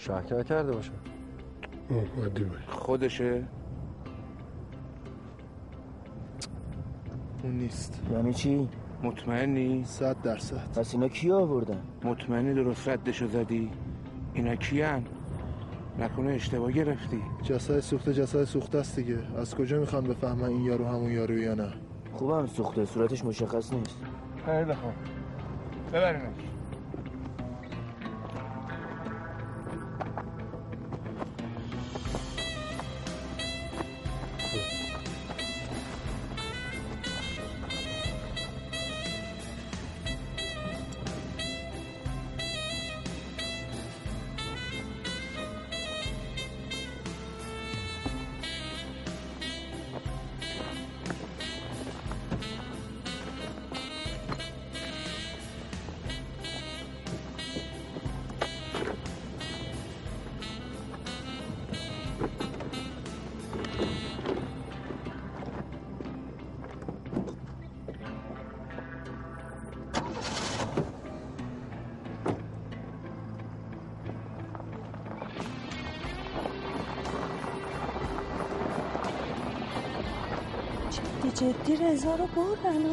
شک 0.00 0.32
نکرده 0.32 0.72
باشم 0.72 0.92
عادی 2.20 2.44
باش. 2.44 2.58
خودشه؟ 2.68 3.44
اون 7.42 7.52
نیست. 7.52 8.02
یعنی 8.12 8.34
چی؟ 8.34 8.68
مطمئنی؟ 9.02 9.84
صد 9.84 10.22
درصد. 10.22 10.78
پس 10.78 10.94
اینا 10.94 11.08
کی 11.08 11.30
آوردن؟ 11.30 11.82
مطمئنی 12.04 12.54
درست 12.54 12.88
ردشو 12.88 13.26
زدی؟ 13.26 13.70
اینا 14.34 14.54
کیان؟ 14.54 15.04
نکنه 15.98 16.32
اشتباه 16.32 16.72
گرفتی. 16.72 17.22
جسد 17.42 17.80
سوخته 17.80 18.14
جسد 18.14 18.44
سوخته 18.44 18.78
است 18.78 18.96
دیگه. 18.96 19.18
از 19.36 19.54
کجا 19.54 19.80
می‌خوان 19.80 20.04
بفهمن 20.04 20.48
این 20.48 20.64
یارو 20.64 20.86
همون 20.86 21.10
یارو 21.10 21.38
یا 21.38 21.54
نه؟ 21.54 21.72
خوبم 22.12 22.46
سوخته 22.46 22.84
صورتش 22.84 23.24
مشخص 23.24 23.72
نیست. 23.72 23.96
خیلی 24.46 24.74
خوب. 24.74 24.92
ببرینش. 25.92 26.49
رضا 81.92 82.14
رو 82.14 82.26
بردن؟ 82.26 82.84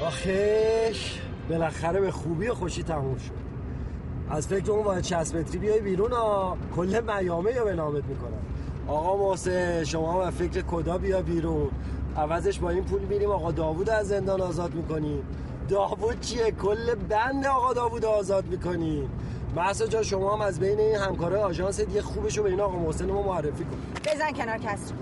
آخش 0.00 1.18
بالاخره 1.50 2.00
به 2.00 2.10
خوبی 2.10 2.48
و 2.48 2.54
خوشی 2.54 2.82
تموم 2.82 3.18
شد. 3.18 3.30
از 4.30 4.48
فکر 4.48 4.70
اون 4.70 4.82
باید 4.82 5.04
60 5.04 5.34
متری 5.34 5.58
بیای 5.58 5.80
بیرون 5.80 6.12
ها 6.12 6.56
کل 6.76 7.00
میامه 7.00 7.52
یا 7.52 7.64
به 7.64 7.74
نامت 7.74 8.04
می‌کنم. 8.04 8.42
آقا 8.88 9.28
محسن 9.28 9.84
شما 9.84 10.24
هم 10.24 10.30
فکر 10.30 10.62
کدا 10.62 10.98
بیا 10.98 11.22
بیرون. 11.22 11.70
عوضش 12.16 12.58
با 12.58 12.70
این 12.70 12.84
پول 12.84 13.02
میریم. 13.02 13.30
آقا 13.30 13.52
داوود 13.52 13.90
از 13.90 14.08
زندان 14.08 14.40
آزاد 14.40 14.74
می‌کنیم. 14.74 15.22
داوود 15.68 16.20
چیه؟ 16.20 16.50
کل 16.50 16.94
بند 16.94 17.46
آقا 17.46 17.72
داوود 17.72 18.04
آزاد 18.04 18.46
می‌کنیم. 18.46 19.10
محسا 19.56 19.86
جان 19.86 20.02
شما 20.02 20.34
هم 20.34 20.40
از 20.40 20.60
بین 20.60 20.80
این 20.80 20.96
همکارای 20.96 21.42
آژانس 21.42 21.80
دیگه 21.80 22.02
خوبشو 22.02 22.42
به 22.42 22.50
این 22.50 22.60
آقا 22.60 22.78
محسن 22.78 23.04
ما 23.06 23.22
معرفی 23.22 23.64
کن. 23.64 23.82
بزن 24.04 24.32
کنار 24.32 24.58
کسر 24.58 24.94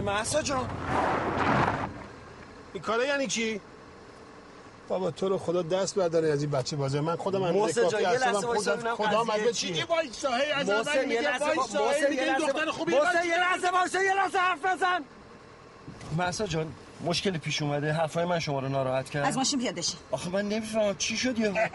محسا 0.00 0.42
جان. 0.42 0.68
این 2.72 2.82
کاره 2.82 3.06
یعنی 3.06 3.26
چی؟ 3.26 3.60
بابا 4.88 5.10
تو 5.10 5.28
رو 5.28 5.38
خدا 5.38 5.62
دست 5.62 5.94
برداره 5.94 6.28
از 6.28 6.42
این 6.42 6.50
بچه 6.50 6.76
بازه 6.76 7.00
من 7.00 7.16
خودم 7.16 7.42
هم 7.42 7.54
محسن 7.54 7.88
جان، 7.88 8.02
یه 8.02 8.08
لحظه 8.10 8.46
وایسا 8.46 8.72
خدا 8.72 8.76
ببینم 8.76 8.94
خدا 8.94 9.22
قضیه 9.24 9.42
مگه 9.42 9.52
چیه؟ 9.52 9.74
چی 9.74 9.82
وایسا 9.82 10.28
هی 10.36 10.52
از 10.52 10.70
اول 10.70 10.78
محسن 10.78 11.00
یه 11.00 11.06
میگه 11.06 11.20
لحظه 11.20 11.44
وایسا 11.44 11.90
هی 11.90 12.10
میگه 12.10 12.22
یه 12.22 12.22
این 12.22 12.32
لحظه 12.32 12.52
دختر 12.52 12.70
خوبی 12.70 12.92
محسن 12.92 13.24
یه 13.26 13.36
لحظه 13.40 13.70
محسن 13.70 13.98
یه 14.04 14.14
لحظه 14.14 14.38
حرف 14.38 14.66
بزن. 14.66 15.04
محسا 16.18 16.46
جان 16.46 16.72
مشکلی 17.04 17.38
پیش 17.38 17.62
اومده. 17.62 17.92
حرفای 17.92 18.24
من 18.24 18.38
شما 18.38 18.58
رو 18.60 18.68
ناراحت 18.68 19.10
کرد 19.10 19.26
از 19.26 19.36
ماشین 19.38 19.58
پیاده 19.60 19.82
شی 19.82 19.96
آخه 20.10 20.30
من 20.30 20.48
نمی‌فهمم 20.48 20.94
چی 20.98 21.16
شد 21.16 21.38
یهو؟ 21.38 21.54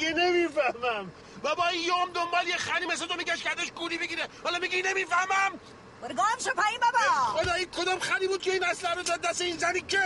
میگه 0.00 0.12
نمی‌فهمم. 0.12 1.10
بابا 1.42 1.66
این 1.66 1.82
یوم 1.82 2.12
دنبال 2.14 2.48
یه 2.48 2.56
خنی 2.56 2.86
مثل 2.86 3.06
تو 3.06 3.14
میگشت 3.16 3.42
کردش 3.42 3.72
گولی 3.72 3.98
بگیره. 3.98 4.28
حالا 4.44 4.58
میگی 4.58 4.82
نمی‌فهمم. 4.82 5.60
برو 6.02 6.14
گام 6.14 6.26
شو 6.38 6.50
پایین 6.50 6.80
بابا. 6.80 7.40
خدا 7.40 7.52
این 7.52 7.66
کدام 7.66 7.98
خنی 7.98 8.26
بود 8.26 8.42
که 8.42 8.52
این 8.52 8.64
اصلا 8.64 8.92
رو 8.92 9.02
داد 9.02 9.20
دست 9.20 9.40
این 9.40 9.58
زنی 9.58 9.80
که؟ 9.80 10.02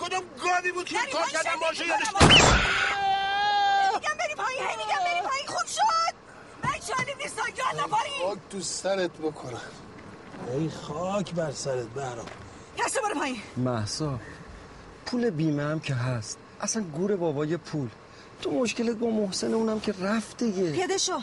کدام 0.00 0.22
گاوی 0.44 0.72
بود 0.72 0.84
که 0.84 0.96
کار 1.12 1.28
کردن 1.30 1.60
باشه 1.60 1.86
یادش 1.86 2.06
میگم 3.94 4.16
بری 4.18 4.34
پایین 4.34 4.62
هی 4.62 4.76
میگم 4.76 5.04
بری 5.04 5.20
پایین. 5.28 5.46
خوب 5.46 5.66
شد. 5.66 6.14
من 6.64 6.72
شالی 6.72 7.14
نیستم. 7.22 7.42
یالا 7.56 7.86
پایین 7.88 8.22
خاک 8.22 8.38
تو 8.50 8.60
سرت 8.60 9.10
بکنم. 9.10 9.60
ای 10.52 10.70
خاک 10.70 11.32
بر 11.32 11.52
سرت 11.52 11.86
بهرام. 11.86 12.26
کسر 12.78 13.00
برو 13.00 13.14
پایین. 13.14 13.42
محسا 13.56 14.18
پول 15.06 15.30
بیمه 15.30 15.62
هم 15.62 15.80
که 15.80 15.94
هست. 15.94 16.38
اصلا 16.60 16.82
گور 16.82 17.16
بابای 17.16 17.56
پول. 17.56 17.88
تو 18.42 18.50
مشکلت 18.50 18.96
با 18.96 19.10
محسن 19.10 19.54
اونم 19.54 19.80
که 19.80 19.94
رفت 20.00 20.36
دیگه. 20.44 20.72
پیاده 20.72 20.98
شو 20.98 21.18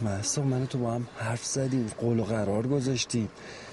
محسا 0.00 0.42
من 0.42 0.66
تو 0.66 0.78
با 0.78 0.90
هم 0.90 1.08
حرف 1.18 1.44
زدیم 1.44 1.92
قول 1.98 2.20
و 2.20 2.24
قرار 2.24 2.66
گذاشتیم. 2.66 3.30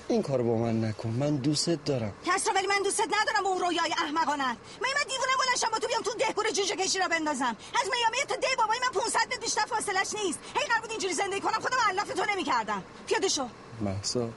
این 0.07 0.21
کار 0.21 0.41
با 0.41 0.55
من 0.57 0.83
نکن 0.83 1.09
من 1.09 1.35
دوستت 1.35 1.83
دارم. 1.83 2.13
کسرا 2.25 2.53
ولی 2.53 2.67
من 2.67 2.81
دوستت 2.83 3.07
ندارم 3.21 3.43
با 3.43 3.49
اون 3.49 3.59
رویای 3.59 3.93
احمقانت. 3.97 4.57
من 4.81 4.89
من 4.95 5.05
دیوونه 5.09 5.31
بلنشم 5.39 5.67
با 5.71 5.79
تو 5.79 5.87
بیام 5.87 6.01
تو 6.01 6.11
دهپور 6.19 6.49
جوجه 6.49 6.75
کشی 6.75 6.99
را 6.99 7.07
بندازم. 7.07 7.55
از 7.81 7.89
میامی 7.93 8.17
تا 8.27 8.35
دی 8.35 8.47
بابای 8.57 8.77
من 8.79 9.01
500 9.01 9.19
متر 9.19 9.39
بیشتر 9.41 9.65
فاصلش 9.65 10.23
نیست. 10.23 10.39
هی 10.55 10.65
قرار 10.67 10.81
بود 10.81 10.91
اینجوری 10.91 11.13
زندگی 11.13 11.41
کنم 11.41 11.59
خودم 11.61 11.77
علف 11.89 12.13
تو 12.13 12.25
نمی‌کردم. 12.31 12.83
پیاده 13.07 13.27
شو 13.27 13.47
محسا 13.81 14.19
اون 14.19 14.29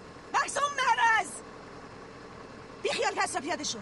مرز 0.76 1.28
بی 2.82 2.88
خیال 2.88 3.14
کسرا 3.14 3.40
پیاده 3.40 3.64
شو 3.64 3.78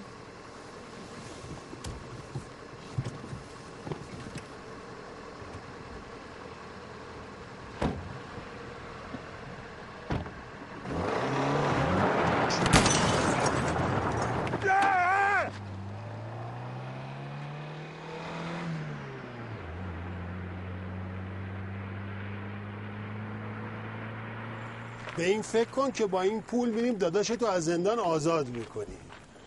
به 25.17 25.26
این 25.37 25.43
فکر 25.43 25.71
کن 25.71 25.91
که 25.91 26.07
با 26.07 26.23
این 26.23 26.43
پول 26.43 26.71
میریم 26.71 26.95
داداش 26.95 27.27
تو 27.27 27.47
از 27.47 27.65
زندان 27.65 27.99
آزاد 27.99 28.49
می‌کنی. 28.49 28.97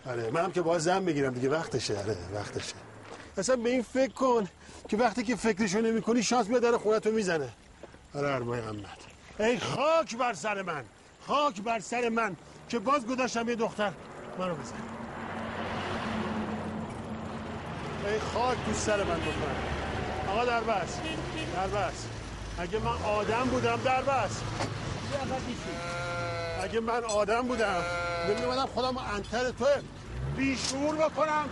آره 0.06 0.30
منم 0.30 0.52
که 0.52 0.62
باز 0.62 0.82
زن 0.82 1.04
بگیرم 1.04 1.34
دیگه 1.34 1.48
وقتشه. 1.48 1.98
آره 1.98 2.16
وقتشه. 2.34 2.74
اصلا 3.38 3.56
به 3.56 3.70
این 3.70 3.82
فکر 3.82 4.12
کن 4.12 4.48
که 4.88 4.96
وقتی 4.96 5.22
که 5.22 5.36
فکرشو 5.36 5.80
نمی 5.80 6.02
کنی 6.02 6.22
شانس 6.22 6.46
بیاد 6.46 6.62
در 6.62 6.76
خونتو 6.76 7.10
می‌زنه. 7.10 7.48
آره 8.14 8.28
اربای 8.28 8.60
محمد 8.60 8.98
ای 9.40 9.58
خاک 9.58 10.16
بر 10.16 10.34
سر 10.34 10.62
من 10.62 10.84
خاک 11.26 11.62
بر 11.62 11.78
سر 11.80 12.08
من 12.08 12.36
که 12.68 12.78
باز 12.78 13.06
گذاشتم 13.06 13.48
یه 13.48 13.56
دختر. 13.56 13.92
منو 14.38 14.54
بزن. 14.54 14.74
ای 18.06 18.18
خاک 18.34 18.58
تو 18.66 18.72
سر 18.74 18.96
من 18.96 19.20
بکن 19.20 20.30
آقا 20.30 20.44
در 20.44 20.60
بس 20.60 20.98
در 21.54 21.68
بس 21.68 22.06
اگه 22.58 22.78
من 22.78 23.02
آدم 23.02 23.44
بودم 23.50 23.80
در 23.84 24.02
بس 24.02 24.40
اگه 26.62 26.80
من 26.80 27.04
آدم 27.04 27.42
بودم 27.42 27.82
نمیومدم 28.28 28.66
خودم 28.66 28.98
انتر 28.98 29.50
تو 29.50 29.64
بیشور 30.36 30.94
بکنم. 30.94 31.48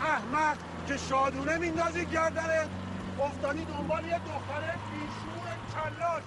احمق 0.00 0.56
که 0.88 0.96
شادونه 0.96 1.58
میندازی 1.58 2.06
گردنت. 2.06 2.68
افتادی 3.20 3.64
دنبال 3.64 4.04
یه 4.04 4.18
دختره 4.18 4.74
بیشور 4.92 5.52
کلاش 5.74 6.22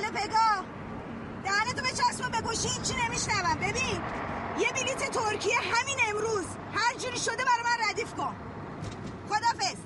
الو 0.00 0.10
پگاه. 0.10 0.64
دهنتو 1.44 1.82
به 1.82 1.88
چسبون 1.88 2.30
به 2.30 2.40
گوشی 2.40 2.68
این 2.68 2.82
چی 2.82 2.94
نمیشنوم. 2.94 3.54
ببین 3.54 4.02
یه 4.58 4.72
بلیت 4.72 5.10
ترکیه 5.10 5.56
همین 5.58 5.96
امروز. 6.08 6.46
هر 6.74 6.94
جوری 6.98 7.18
شده 7.18 7.36
برای 7.36 7.62
من 7.64 7.90
ردیف 7.90 8.14
کن. 8.14 8.36
خدافز 9.28 9.76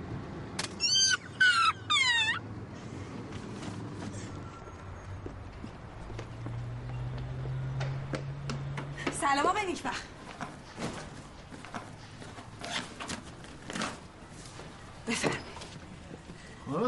سلام 9.20 9.46
آقای 9.46 9.66
نیکبخت. 9.66 10.13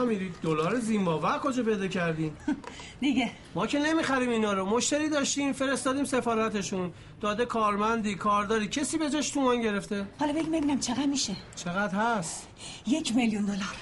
میرید 0.07 0.35
دلار 0.43 0.79
زیمبابوه 0.79 1.39
کجا 1.39 1.63
پیدا 1.63 1.87
کردین؟ 1.87 2.33
دیگه. 3.01 3.31
ما 3.55 3.67
که 3.67 3.79
نمی‌خریم 3.79 4.31
اینا 4.31 4.53
رو. 4.53 4.65
مشتری 4.67 5.09
داشتیم 5.09 5.53
فرستادیم 5.53 6.05
سفارتشون. 6.05 6.93
داده 7.21 7.45
کارمندی 7.45 8.15
کارداری. 8.15 8.69
کسی 8.69 8.99
به 8.99 9.11
جاش 9.11 9.31
تومان 9.31 9.61
گرفته؟ 9.61 10.07
حالا 10.21 10.33
بگیم 10.33 10.53
ببینم 10.53 10.81
چقدر 10.81 11.07
میشه. 11.07 11.37
چقدر 11.57 11.95
هست؟ 11.99 12.49
یک 12.87 13.17
میلیون 13.17 13.45
دلار. 13.45 13.77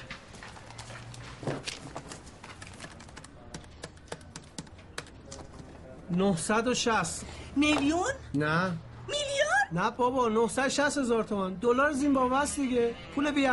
960 6.11 7.25
میلیون؟ 7.57 8.11
نه. 8.35 8.73
میلیون؟ 9.09 9.83
نه 9.85 9.91
بابا 9.91 10.29
960 10.29 10.99
هزار 10.99 11.25
تومان. 11.25 11.55
دلار 11.55 11.93
زیمبابوه 11.93 12.39
است 12.39 12.57
دیگه. 12.57 12.95
پول 13.15 13.31
بی 13.31 13.47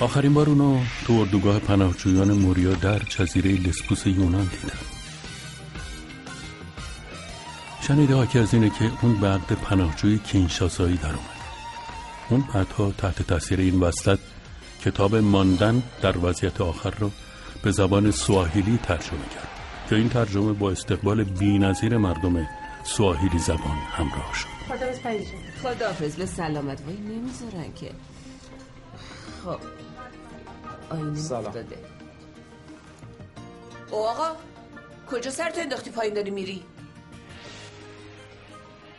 آخرین 0.00 0.34
بار 0.34 0.48
اونو 0.48 0.80
تو 1.06 1.12
اردوگاه 1.12 1.58
پناهجویان 1.58 2.32
موریا 2.32 2.72
در 2.72 2.98
جزیره 2.98 3.50
لسبوس 3.50 4.06
یونان 4.06 4.44
دیدم. 4.44 4.78
شنیده 7.80 8.14
ها 8.14 8.26
از 8.40 8.54
اینه 8.54 8.70
که 8.70 8.92
اون 9.02 9.20
به 9.20 9.26
عقد 9.26 9.52
پناهجوی 9.52 10.18
کینشاسایی 10.18 10.96
در 10.96 11.06
اومد. 11.06 11.40
اون 12.28 12.44
بعدها 12.54 12.92
تحت 12.98 13.22
تاثیر 13.22 13.60
این 13.60 13.80
وصلت 13.80 14.18
کتاب 14.84 15.16
ماندن 15.16 15.82
در 16.02 16.18
وضعیت 16.18 16.60
آخر 16.60 16.90
رو 16.90 17.10
به 17.62 17.70
زبان 17.70 18.10
سواحیلی 18.10 18.78
ترجمه 18.82 19.28
کرد 19.34 19.48
که 19.88 19.96
این 19.96 20.08
ترجمه 20.08 20.52
با 20.52 20.70
استقبال 20.70 21.24
بی‌نظیر 21.24 21.96
مردم 21.96 22.48
سواحیلی 22.84 23.38
زبان 23.38 23.78
همراه 23.90 24.34
شد. 24.34 24.48
خداحافظ 25.62 26.16
به 26.16 26.26
سلامت 26.26 26.80
وای 26.86 26.96
نمی‌ذارن 26.96 27.72
که. 27.80 27.92
خب. 29.44 29.79
آینه 30.90 31.16
سلام. 31.16 31.46
افتاده. 31.46 31.78
او 33.90 34.06
آقا 34.06 34.36
کجا 35.10 35.30
سرتو 35.30 35.60
انداختی 35.60 35.90
پایین 35.90 36.14
داری 36.14 36.30
میری؟ 36.30 36.62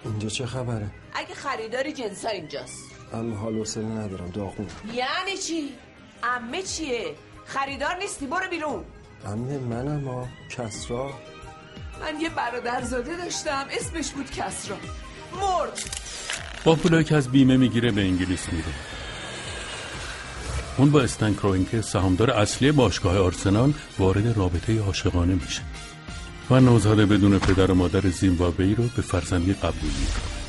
اینجا 0.06 0.30
چه 0.30 0.46
خبره؟ 0.46 0.92
اگه 1.14 1.34
خریداری 1.34 1.94
جنسا 1.94 2.30
اینجاست. 2.30 2.84
اما 3.14 3.36
حال 3.36 3.56
حوصله 3.56 3.86
ندارم 3.86 4.30
داغون 4.30 4.68
یعنی 4.94 5.38
چی؟ 5.48 5.74
امه 6.24 6.62
چیه؟ 6.62 7.16
خریدار 7.46 7.96
نیستی 7.98 8.28
برو 8.28 8.50
بیرون. 8.50 8.84
امه 9.26 9.58
منم 9.58 10.08
ها 10.08 10.28
کسرا. 10.50 11.10
من 12.02 12.22
یه 12.22 12.30
برادرزاده 12.30 13.18
داشتم 13.18 13.66
اسمش 13.72 14.12
بود 14.12 14.32
کسرا. 14.32 14.78
مرد. 15.42 15.80
با 16.64 16.76
پولایی 16.76 17.04
که 17.04 17.16
از 17.16 17.30
بیمه 17.30 17.58
می‌گیره 17.58 17.92
به 17.92 18.02
انگلیس 18.02 18.54
میره. 18.54 18.91
اون 20.78 20.92
با 20.92 21.02
استن 21.02 21.34
کروینکه 21.34 21.82
سهامدار 21.82 22.32
اصلی 22.32 22.72
باشگاه 22.72 23.18
آرسنال 23.18 23.74
وارد 24.00 24.38
رابطه 24.38 24.80
عاشقانه 24.80 25.34
میشه 25.34 25.62
و 26.50 26.60
نوزاده 26.60 27.06
بدون 27.06 27.40
پدر 27.40 27.72
و 27.72 27.76
مادر 27.76 28.10
زیمبابوی 28.10 28.76
رو 28.76 28.84
به 28.96 29.02
فرزندی 29.02 29.54
قبول 29.54 29.92
می‌کنه 30.00 30.42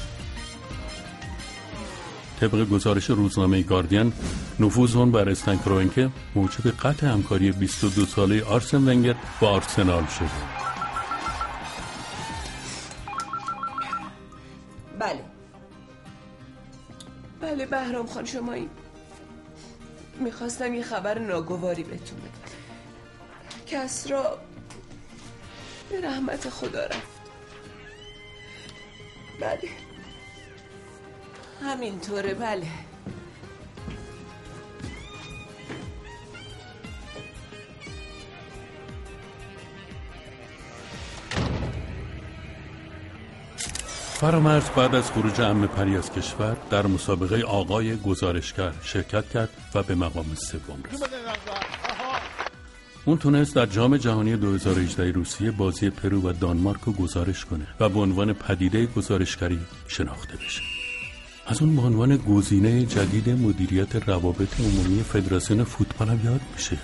طبق 2.41 2.69
گزارش 2.69 3.11
روزنامه 3.11 3.63
گاردین 3.63 4.13
نفوذ 4.61 4.97
اون 4.97 5.11
بر 5.11 5.29
استن 5.29 5.57
کروینکه 5.57 6.11
موجب 6.35 6.71
قطع 6.71 7.07
همکاری 7.07 7.53
22 7.53 8.07
ساله 8.07 8.45
آرسن 8.45 8.89
ونگر 8.89 9.15
با 9.41 9.49
آرسنال 9.49 10.07
شده. 10.07 10.29
بله. 14.99 15.25
بله 17.41 17.67
بهرام 17.67 18.07
خان 18.07 18.25
شمایی 18.25 18.69
می‌خواستم 20.23 20.75
یه 20.75 20.83
خبر 20.83 21.19
ناگواری 21.19 21.83
بهتون 21.83 22.19
بدم. 22.19 22.53
کسرا 23.67 24.39
به 25.91 26.01
رحمت 26.01 26.49
خدا 26.49 26.87
رفت. 26.87 27.23
بله. 29.41 29.69
همینطوره 31.63 32.35
بله. 32.35 32.67
فرامرز 44.23 44.71
بعد 44.71 44.95
از 44.95 45.11
خروج 45.11 45.41
ام 45.41 45.67
پری 45.67 45.97
از 45.97 46.13
کشور 46.13 46.57
در 46.71 46.87
مسابقه 46.87 47.43
آقای 47.43 47.97
گزارشگر 47.97 48.73
شرکت 48.83 49.29
کرد 49.29 49.49
و 49.75 49.83
به 49.83 49.95
مقام 49.95 50.35
سوم 50.35 50.83
رسید. 50.93 51.09
اون 53.05 53.19
تونست 53.19 53.55
در 53.55 53.67
جام 53.67 53.97
جهانی 53.97 54.37
2018 54.37 55.13
روسیه 55.13 55.51
بازی 55.51 55.91
پرو 55.91 56.29
و 56.29 56.33
دانمارک 56.33 56.81
رو 56.81 56.93
گزارش 56.93 57.45
کنه 57.45 57.67
و 57.81 57.89
به 57.89 58.01
عنوان 58.01 58.33
پدیده 58.33 58.87
گزارشگری 58.87 59.59
شناخته 59.89 60.37
بشه. 60.37 60.63
از 61.47 61.63
اون 61.63 61.77
به 61.77 61.83
عنوان 61.83 62.17
گزینه 62.17 62.87
جدید 62.87 63.29
مدیریت 63.29 64.09
روابط 64.09 64.61
عمومی 64.61 65.03
فدراسیون 65.03 65.65
فوتبال 65.65 66.09
هم 66.09 66.21
یاد 66.25 66.41
میشه. 66.55 66.79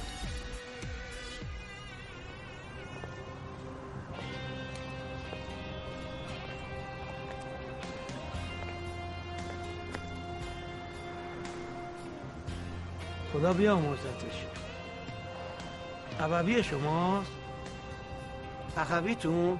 خدا 13.48 13.56
بیامرزتش 13.56 14.46
عبوی 16.20 16.62
شماست. 16.62 17.30
اخویتون 18.76 19.58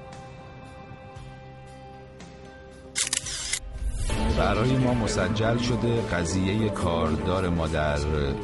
برای 4.39 4.77
ما 4.77 4.95
مسجل 4.95 5.59
شده 5.59 6.03
قضیه 6.03 6.69
کاردار 6.69 7.49
ما 7.49 7.67
در 7.67 7.99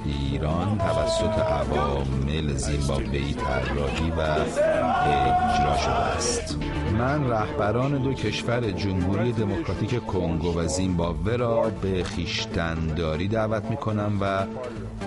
ایران 0.05 0.79
توسط 0.79 1.39
عوامل 1.39 2.55
زیمبابوی 2.55 3.35
طراحی 3.35 4.11
و 4.11 4.21
اجرا 4.21 5.77
شده 5.77 5.93
است. 5.93 6.59
من 6.99 7.31
رهبران 7.31 8.03
دو 8.03 8.13
کشور 8.13 8.71
جمهوری 8.71 9.33
دموکراتیک 9.33 10.07
کنگو 10.07 10.59
و 10.59 10.67
زیمبابوه 10.67 11.37
را 11.37 11.71
به 11.71 12.05
خیشتنداری 12.05 13.29
دعوت 13.29 13.65
می 13.65 13.77
کنم 13.77 14.19
و 14.21 14.47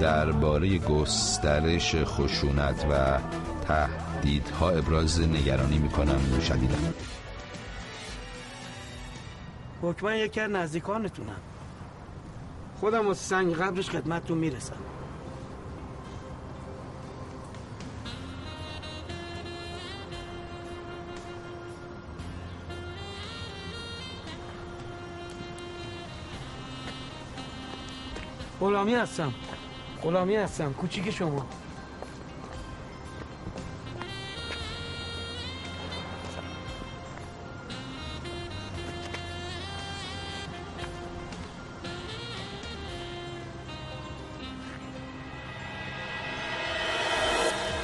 درباره 0.01 0.77
گسترش 0.77 1.95
خشونت 1.95 2.85
و 2.91 3.19
تهدیدها 3.67 4.69
ابراز 4.69 5.21
نگرانی 5.21 5.79
می 5.79 5.89
کنم 5.89 6.39
شدیدم 6.47 6.93
حکما 9.81 10.13
یکی 10.13 10.39
از 10.39 10.51
نزدیکانتونم 10.51 11.41
خودم 12.79 13.07
واسه 13.07 13.21
سنگ 13.21 13.55
قبرش 13.55 13.89
خدمتتون 13.89 14.37
می‌رسم. 14.37 14.96
غلامی 28.59 28.95
هستم 28.95 29.33
غلامی 30.03 30.35
هستم 30.35 30.73
کوچیک 30.73 31.11
شما 31.11 31.45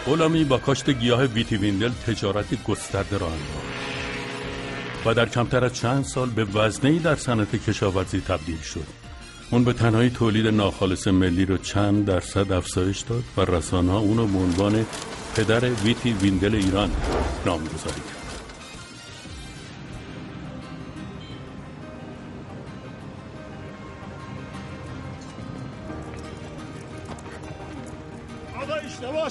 غلامی 0.06 0.44
با 0.44 0.58
کاشت 0.58 0.90
گیاه 0.90 1.24
ویتی 1.24 1.58
ویندل 1.58 1.92
تجارت 1.92 2.64
گسترده 2.64 3.18
را 3.18 3.28
انداخت 3.28 3.74
و 5.06 5.14
در 5.14 5.30
کمتر 5.30 5.66
از 5.66 5.74
چند 5.74 6.04
سال 6.04 6.30
به 6.30 6.44
وزنه‌ای 6.44 7.00
در 7.00 7.16
صنعت 7.16 7.56
کشاورزی 7.56 8.22
تبدیل 8.22 8.62
شد 8.62 9.03
اون 9.54 9.64
به 9.64 9.74
تنهایی 9.74 10.10
تولید 10.10 10.48
ناخالص 10.48 11.08
ملی 11.08 11.46
رو 11.46 11.58
چند 11.58 12.06
درصد 12.06 12.52
افزایش 12.52 13.00
داد 13.00 13.24
و 13.38 13.42
رسانه 13.42 13.92
ها 13.92 14.00
اونو 14.00 14.28
به 14.28 14.38
عنوان 14.38 14.86
پدر 15.36 15.70
ویتی 15.70 16.14
ویندل 16.14 16.56
ایران 16.56 16.92
نامگذاری 17.46 18.02
کرد. 18.02 18.23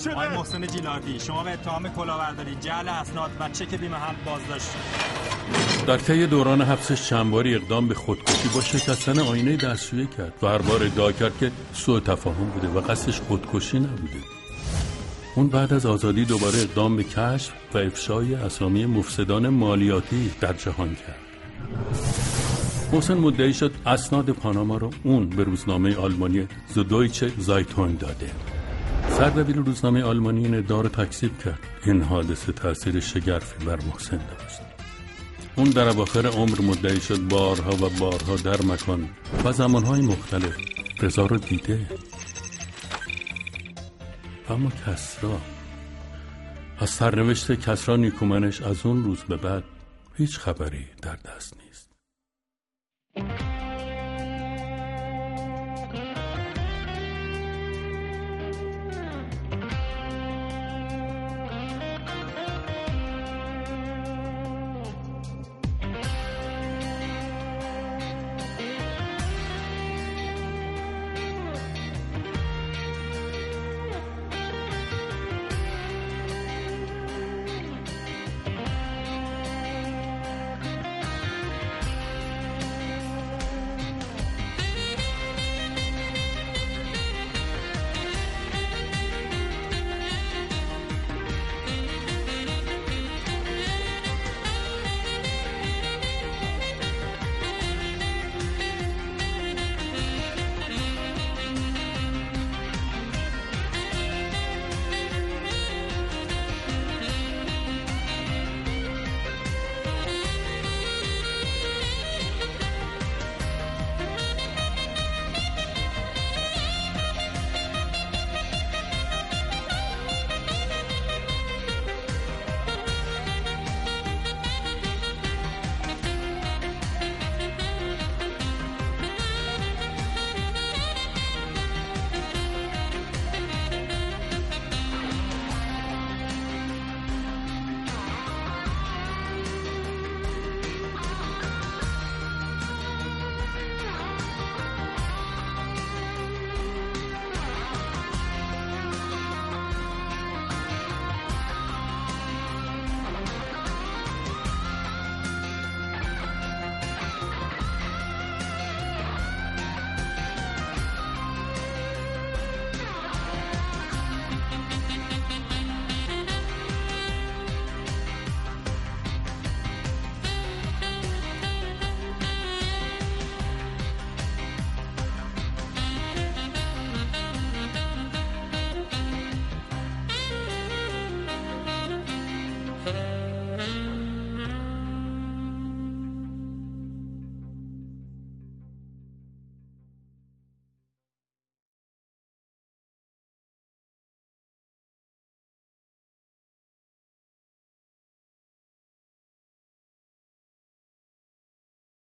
شده. 0.05 0.13
آقای 0.13 0.29
محسن 0.29 0.67
جیلاردی 0.67 1.21
شما 1.21 1.45
به 1.45 1.53
اتهام 1.53 1.89
کلاهبرداری 1.89 2.55
جعل 2.61 2.89
اسناد 2.89 3.31
و 3.41 3.49
چک 3.49 3.75
بیمه 3.75 3.97
هم 3.97 4.15
بازداشت. 4.27 4.69
در 5.87 5.97
طی 5.97 6.27
دوران 6.27 6.63
حبسش 6.63 7.09
چند 7.09 7.31
باری 7.31 7.55
اقدام 7.55 7.89
به 7.89 7.95
خودکشی 7.95 8.49
با 8.55 8.61
شکستن 8.61 9.19
آینه 9.19 9.57
دستشویی 9.57 10.07
کرد 10.07 10.33
و 10.43 10.47
هر 10.47 10.59
بار 10.59 10.83
ادعا 10.83 11.13
کرد 11.13 11.39
که 11.39 11.51
سوء 11.73 12.01
تفاهم 12.01 12.45
بوده 12.45 12.69
و 12.69 12.81
قصدش 12.81 13.21
خودکشی 13.21 13.79
نبوده. 13.79 14.21
اون 15.37 15.49
بعد 15.49 15.73
از 15.73 15.87
آزادی 15.87 16.25
دوباره 16.25 16.59
اقدام 16.59 16.97
به 16.97 17.05
کشف 17.05 17.53
و 17.75 17.79
افشای 17.79 18.35
اسامی 18.35 18.87
مفسدان 18.87 19.49
مالیاتی 19.49 20.31
در 20.41 20.53
جهان 20.53 20.95
کرد. 20.95 21.19
محسن 22.93 23.15
مدعی 23.15 23.55
شد 23.55 23.73
اسناد 23.87 24.31
پاناما 24.31 24.77
رو 24.77 24.91
اون 25.03 25.29
به 25.29 25.45
روزنامه 25.45 25.97
آلمانی 25.97 26.49
زدویچه 26.69 27.33
زایتون 27.39 27.97
داده. 27.97 28.31
سردبیر 29.23 29.57
روزنامه 29.57 30.03
آلمانی 30.03 30.45
این 30.45 30.55
ادعا 30.55 30.83
کرد. 30.83 31.59
این 31.85 32.03
حادثه 32.03 32.53
تاثیر 32.53 33.01
شگرفی 33.01 33.65
بر 33.65 33.77
محسن 33.77 34.17
داشت. 34.17 34.61
اون 35.57 35.71
در 35.71 35.89
اواخر 35.89 36.27
عمر 36.27 36.61
مدعی 36.61 37.01
شد 37.01 37.29
بارها 37.29 37.87
و 37.87 37.91
بارها 38.01 38.37
در 38.37 38.67
مکان 38.67 39.09
و 39.45 39.53
زمانهای 39.53 40.01
مختلف 40.01 40.57
رضا 41.01 41.27
رو 41.27 41.37
دیده. 41.37 41.87
اما 44.49 44.71
کسرا 44.87 45.41
از 46.79 46.91
سرنوشت 46.91 47.53
کسرا 47.53 47.97
نیکومنش 47.97 48.63
از 48.63 48.87
اون 48.87 49.05
روز 49.05 49.19
به 49.19 49.37
بعد 49.37 49.65
هیچ 50.17 50.39
خبری 50.39 50.87
در 51.03 51.17
دست 51.17 51.55
نیست. 51.65 51.93